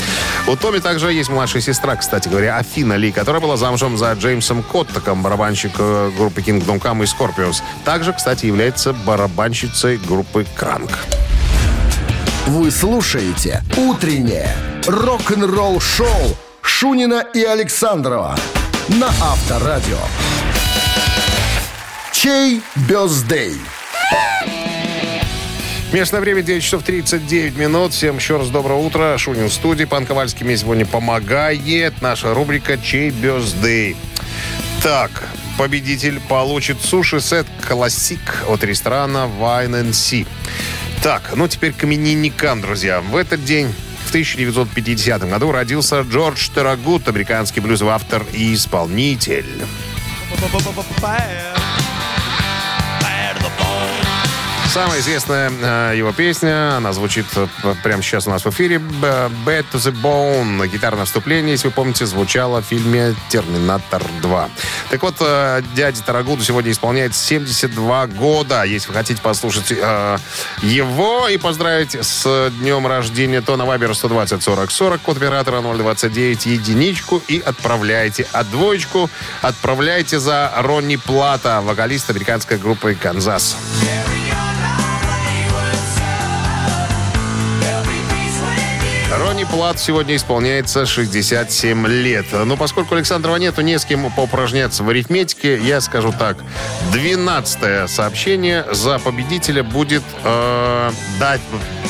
У 0.45 0.55
Томми 0.55 0.77
также 0.77 1.11
есть 1.11 1.31
младшая 1.31 1.63
сестра, 1.63 1.95
кстати 1.95 2.29
говоря, 2.29 2.57
Афина 2.57 2.93
Ли, 2.93 3.11
которая 3.11 3.41
была 3.41 3.57
замужем 3.57 3.97
за 3.97 4.13
Джеймсом 4.13 4.61
Коттаком, 4.61 5.23
барабанщик 5.23 5.71
э, 5.79 6.11
группы 6.15 6.41
Kingdom 6.41 6.79
Come 6.79 7.03
и 7.03 7.07
Scorpions. 7.07 7.63
Также, 7.85 8.13
кстати, 8.13 8.45
является 8.45 8.93
барабанщицей 8.93 9.97
группы 9.97 10.45
Кранк. 10.55 10.91
Вы 12.45 12.71
слушаете 12.71 13.63
«Утреннее 13.77 14.53
рок-н-ролл-шоу» 14.85 16.35
Шунина 16.61 17.25
и 17.33 17.41
Александрова 17.41 18.37
на 18.89 19.07
Авторадио. 19.07 19.97
Чей 22.11 22.61
бездей? 22.89 23.55
Местное 25.93 26.19
время 26.19 26.41
9 26.41 26.61
часов 26.61 26.83
39 26.83 27.55
минут. 27.55 27.93
Всем 27.93 28.17
еще 28.17 28.35
раз 28.35 28.49
доброе 28.49 28.81
утро. 28.81 29.17
Шунин 29.17 29.47
в 29.47 29.53
студии. 29.53 29.85
Пан 29.85 30.05
Ковальский 30.05 30.45
мне 30.45 30.57
сегодня 30.57 30.85
помогает. 30.85 32.01
Наша 32.01 32.33
рубрика 32.33 32.77
«Чей 32.77 33.11
бездей». 33.11 33.95
Так, 34.83 35.11
победитель 35.57 36.19
получит 36.19 36.81
суши-сет 36.81 37.47
«Классик» 37.65 38.43
от 38.49 38.65
ресторана 38.65 39.29
Wine 39.39 39.81
and 39.81 39.91
Sea. 39.91 40.27
Так, 41.03 41.33
ну 41.35 41.49
теперь 41.49 41.73
к 41.73 41.83
именинникам, 41.83 42.61
друзья. 42.61 43.01
В 43.01 43.17
этот 43.17 43.43
день 43.43 43.67
в 44.05 44.09
1950 44.11 45.29
году 45.29 45.51
родился 45.51 45.99
Джордж 45.99 46.47
Терагут, 46.55 47.09
американский 47.09 47.59
блюзовый 47.59 47.93
автор 47.93 48.25
и 48.31 48.53
исполнитель. 48.53 49.65
Самая 54.73 55.01
известная 55.01 55.51
э, 55.51 55.97
его 55.97 56.11
песня, 56.13 56.77
она 56.77 56.93
звучит 56.93 57.27
э, 57.35 57.45
прямо 57.83 58.01
сейчас 58.01 58.25
у 58.25 58.31
нас 58.31 58.43
в 58.43 58.49
эфире, 58.49 58.77
«Bad 58.77 59.65
to 59.71 59.73
the 59.73 59.91
Bone». 59.91 60.67
Гитарное 60.67 61.05
вступление, 61.05 61.51
если 61.51 61.67
вы 61.67 61.75
помните, 61.75 62.07
звучало 62.07 62.63
в 62.63 62.65
фильме 62.65 63.13
«Терминатор 63.29 64.01
2». 64.23 64.49
Так 64.89 65.03
вот, 65.03 65.17
э, 65.19 65.61
дяде 65.75 66.01
Тарагуду 66.03 66.43
сегодня 66.43 66.71
исполняет 66.71 67.13
72 67.13 68.07
года. 68.07 68.63
Если 68.63 68.87
вы 68.87 68.95
хотите 68.95 69.21
послушать 69.21 69.69
его 70.63 71.27
и 71.27 71.37
поздравить 71.37 71.93
с 71.93 72.49
днем 72.59 72.87
рождения, 72.87 73.41
то 73.41 73.55
на 73.57 73.65
Вайбер 73.65 73.93
120 73.93 74.41
40 74.41 74.71
40, 74.71 75.01
код 75.01 75.17
оператора 75.17 75.61
029, 75.61 76.47
единичку 76.47 77.21
и 77.27 77.39
отправляйте. 77.39 78.25
А 78.31 78.43
двоечку 78.43 79.07
отправляйте 79.43 80.17
за 80.17 80.51
Ронни 80.57 80.95
Плата, 80.95 81.61
вокалист 81.61 82.09
американской 82.09 82.57
группы 82.57 82.97
«Канзас». 82.99 83.55
Ронни 83.83 84.22
Ронни 89.43 89.55
Плат 89.55 89.79
сегодня 89.79 90.15
исполняется 90.15 90.85
67 90.85 91.87
лет. 91.87 92.25
Но 92.31 92.55
поскольку 92.55 92.95
Александрова 92.95 93.35
нету, 93.37 93.61
не 93.61 93.77
с 93.77 93.83
кем 93.83 94.09
поупражняться 94.11 94.83
в 94.83 94.89
арифметике, 94.89 95.57
я 95.57 95.81
скажу 95.81 96.13
так. 96.17 96.37
12 96.91 97.89
сообщение 97.89 98.65
за 98.71 98.99
победителя 98.99 99.63
будет 99.63 100.03
э, 100.23 100.91
дать, 101.19 101.41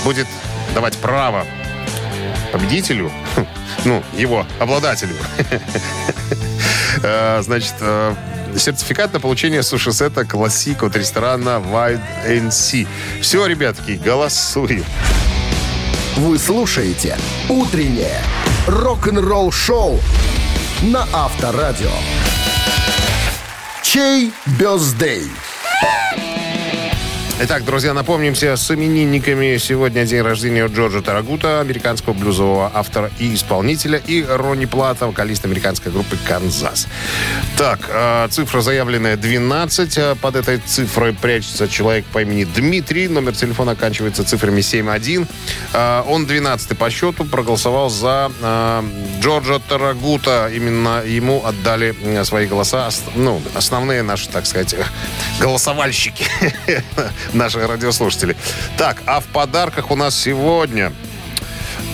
будет 0.04 0.28
давать 0.74 0.98
право 0.98 1.46
победителю, 2.52 3.12
ну, 3.86 4.04
его 4.14 4.46
обладателю, 4.60 5.16
Э, 7.02 7.42
значит, 7.42 7.74
э, 7.82 8.14
сертификат 8.56 9.14
на 9.14 9.20
получение 9.20 9.64
суши-сета 9.64 10.26
классик 10.26 10.84
от 10.84 10.96
ресторана 10.96 11.60
Wild 11.60 12.02
NC. 12.28 12.88
Все, 13.20 13.48
ребятки, 13.48 13.94
голосуем. 13.94 14.86
Вы 16.16 16.38
слушаете 16.38 17.18
«Утреннее 17.50 18.22
рок-н-ролл-шоу» 18.68 20.00
на 20.84 21.08
Авторадио. 21.12 21.90
Чей 23.82 24.32
бездей? 24.60 25.24
Итак, 27.42 27.66
друзья, 27.66 27.94
напомнимся, 27.94 28.56
с 28.56 28.70
именинниками 28.72 29.58
сегодня 29.58 30.06
день 30.06 30.22
рождения 30.22 30.68
Джорджа 30.68 31.02
Тарагута, 31.02 31.60
американского 31.62 32.14
блюзового 32.14 32.72
автора 32.74 33.12
и 33.20 33.34
исполнителя, 33.34 33.98
и 34.06 34.24
Ронни 34.24 34.66
Плата, 34.66 35.08
вокалист 35.08 35.44
американской 35.44 35.92
группы 35.92 36.16
«Канзас». 36.26 36.88
Так, 37.58 37.90
э, 37.90 38.28
цифра 38.30 38.62
заявленная 38.62 39.18
12. 39.18 39.98
Э, 39.98 40.16
Под 40.16 40.36
этой 40.36 40.60
цифрой 40.60 41.12
прячется 41.14 41.68
человек 41.68 42.06
по 42.06 42.22
имени 42.22 42.44
Дмитрий. 42.46 43.08
Номер 43.08 43.36
телефона 43.36 43.72
оканчивается 43.72 44.24
цифрами 44.24 44.62
71. 44.62 45.28
Э, 45.74 46.04
Он 46.08 46.26
12 46.28 46.78
по 46.78 46.90
счету, 46.92 47.26
проголосовал 47.26 47.90
за 47.90 48.32
э, 48.42 48.84
Джорджа 49.22 49.60
Тарагута. 49.60 50.50
Именно 50.54 51.02
ему 51.06 51.44
отдали 51.44 51.96
свои 52.24 52.46
голоса, 52.46 52.88
ос- 52.88 53.02
ну, 53.16 53.42
основные 53.56 54.04
наши, 54.04 54.30
так 54.30 54.46
сказать, 54.46 54.76
голосовальщики, 55.42 56.26
наши 57.34 57.66
радиослушатели. 57.66 58.36
Так, 58.78 59.02
а 59.06 59.20
в 59.20 59.26
подарках 59.26 59.92
у 59.92 59.96
нас 59.96 60.20
сегодня 60.20 60.92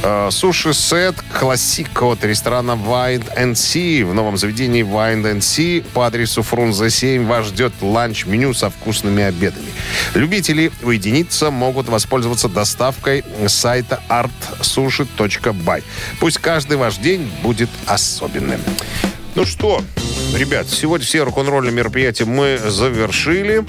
э, 0.03 0.29
суши-сет 0.31 1.15
классик 1.37 2.01
от 2.01 2.23
ресторана 2.23 2.71
Wind 2.71 3.25
and 3.37 3.53
Sea. 3.53 4.05
В 4.05 4.13
новом 4.13 4.37
заведении 4.37 4.83
Wind 4.83 5.23
and 5.23 5.39
Sea 5.39 5.85
по 5.93 6.05
адресу 6.05 6.43
Фрунзе 6.43 6.89
7 6.89 7.25
вас 7.25 7.47
ждет 7.47 7.73
ланч-меню 7.81 8.53
со 8.53 8.69
вкусными 8.69 9.23
обедами. 9.23 9.67
Любители 10.13 10.71
уединиться 10.81 11.51
могут 11.51 11.87
воспользоваться 11.89 12.49
доставкой 12.49 13.23
с 13.45 13.53
сайта 13.53 14.01
artsushi.by. 14.09 15.83
Пусть 16.19 16.37
каждый 16.37 16.77
ваш 16.77 16.97
день 16.97 17.31
будет 17.43 17.69
особенным. 17.85 18.61
Ну 19.35 19.45
что, 19.45 19.81
ребят, 20.35 20.67
сегодня 20.67 21.05
все 21.05 21.23
рок-н-ролльные 21.23 21.71
мероприятия 21.71 22.25
мы 22.25 22.57
завершили. 22.57 23.63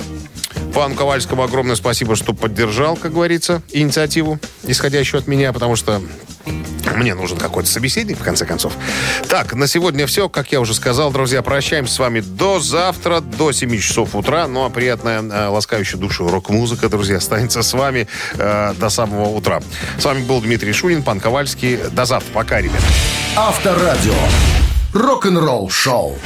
Пану 0.74 0.94
Ковальскому 0.94 1.42
огромное 1.42 1.76
спасибо, 1.76 2.16
что 2.16 2.32
поддержал, 2.32 2.96
как 2.96 3.12
говорится, 3.12 3.62
инициативу, 3.70 4.38
исходящую 4.64 5.20
от 5.20 5.26
меня, 5.26 5.52
потому 5.52 5.76
что 5.76 6.00
мне 6.96 7.14
нужен 7.14 7.38
какой-то 7.38 7.68
собеседник, 7.68 8.18
в 8.18 8.22
конце 8.22 8.46
концов. 8.46 8.72
Так, 9.28 9.54
на 9.54 9.66
сегодня 9.66 10.06
все. 10.06 10.28
Как 10.28 10.52
я 10.52 10.60
уже 10.60 10.74
сказал, 10.74 11.10
друзья, 11.10 11.42
прощаемся 11.42 11.94
с 11.94 11.98
вами 11.98 12.20
до 12.20 12.60
завтра, 12.60 13.20
до 13.20 13.52
7 13.52 13.78
часов 13.78 14.14
утра. 14.14 14.46
Ну, 14.46 14.64
а 14.64 14.70
приятная, 14.70 15.22
э, 15.22 15.48
ласкающая 15.48 15.98
душу 15.98 16.28
рок-музыка, 16.28 16.88
друзья, 16.88 17.16
останется 17.16 17.62
с 17.62 17.72
вами 17.72 18.06
э, 18.34 18.74
до 18.78 18.88
самого 18.90 19.28
утра. 19.28 19.60
С 19.98 20.04
вами 20.04 20.22
был 20.24 20.40
Дмитрий 20.40 20.72
Шунин, 20.72 21.02
Пан 21.02 21.20
Ковальский. 21.20 21.78
До 21.90 22.04
завтра. 22.04 22.32
Пока, 22.32 22.60
ребят. 22.60 22.82
Авторадио. 23.36 24.14
Рок-н-ролл-шоу. 24.92 26.18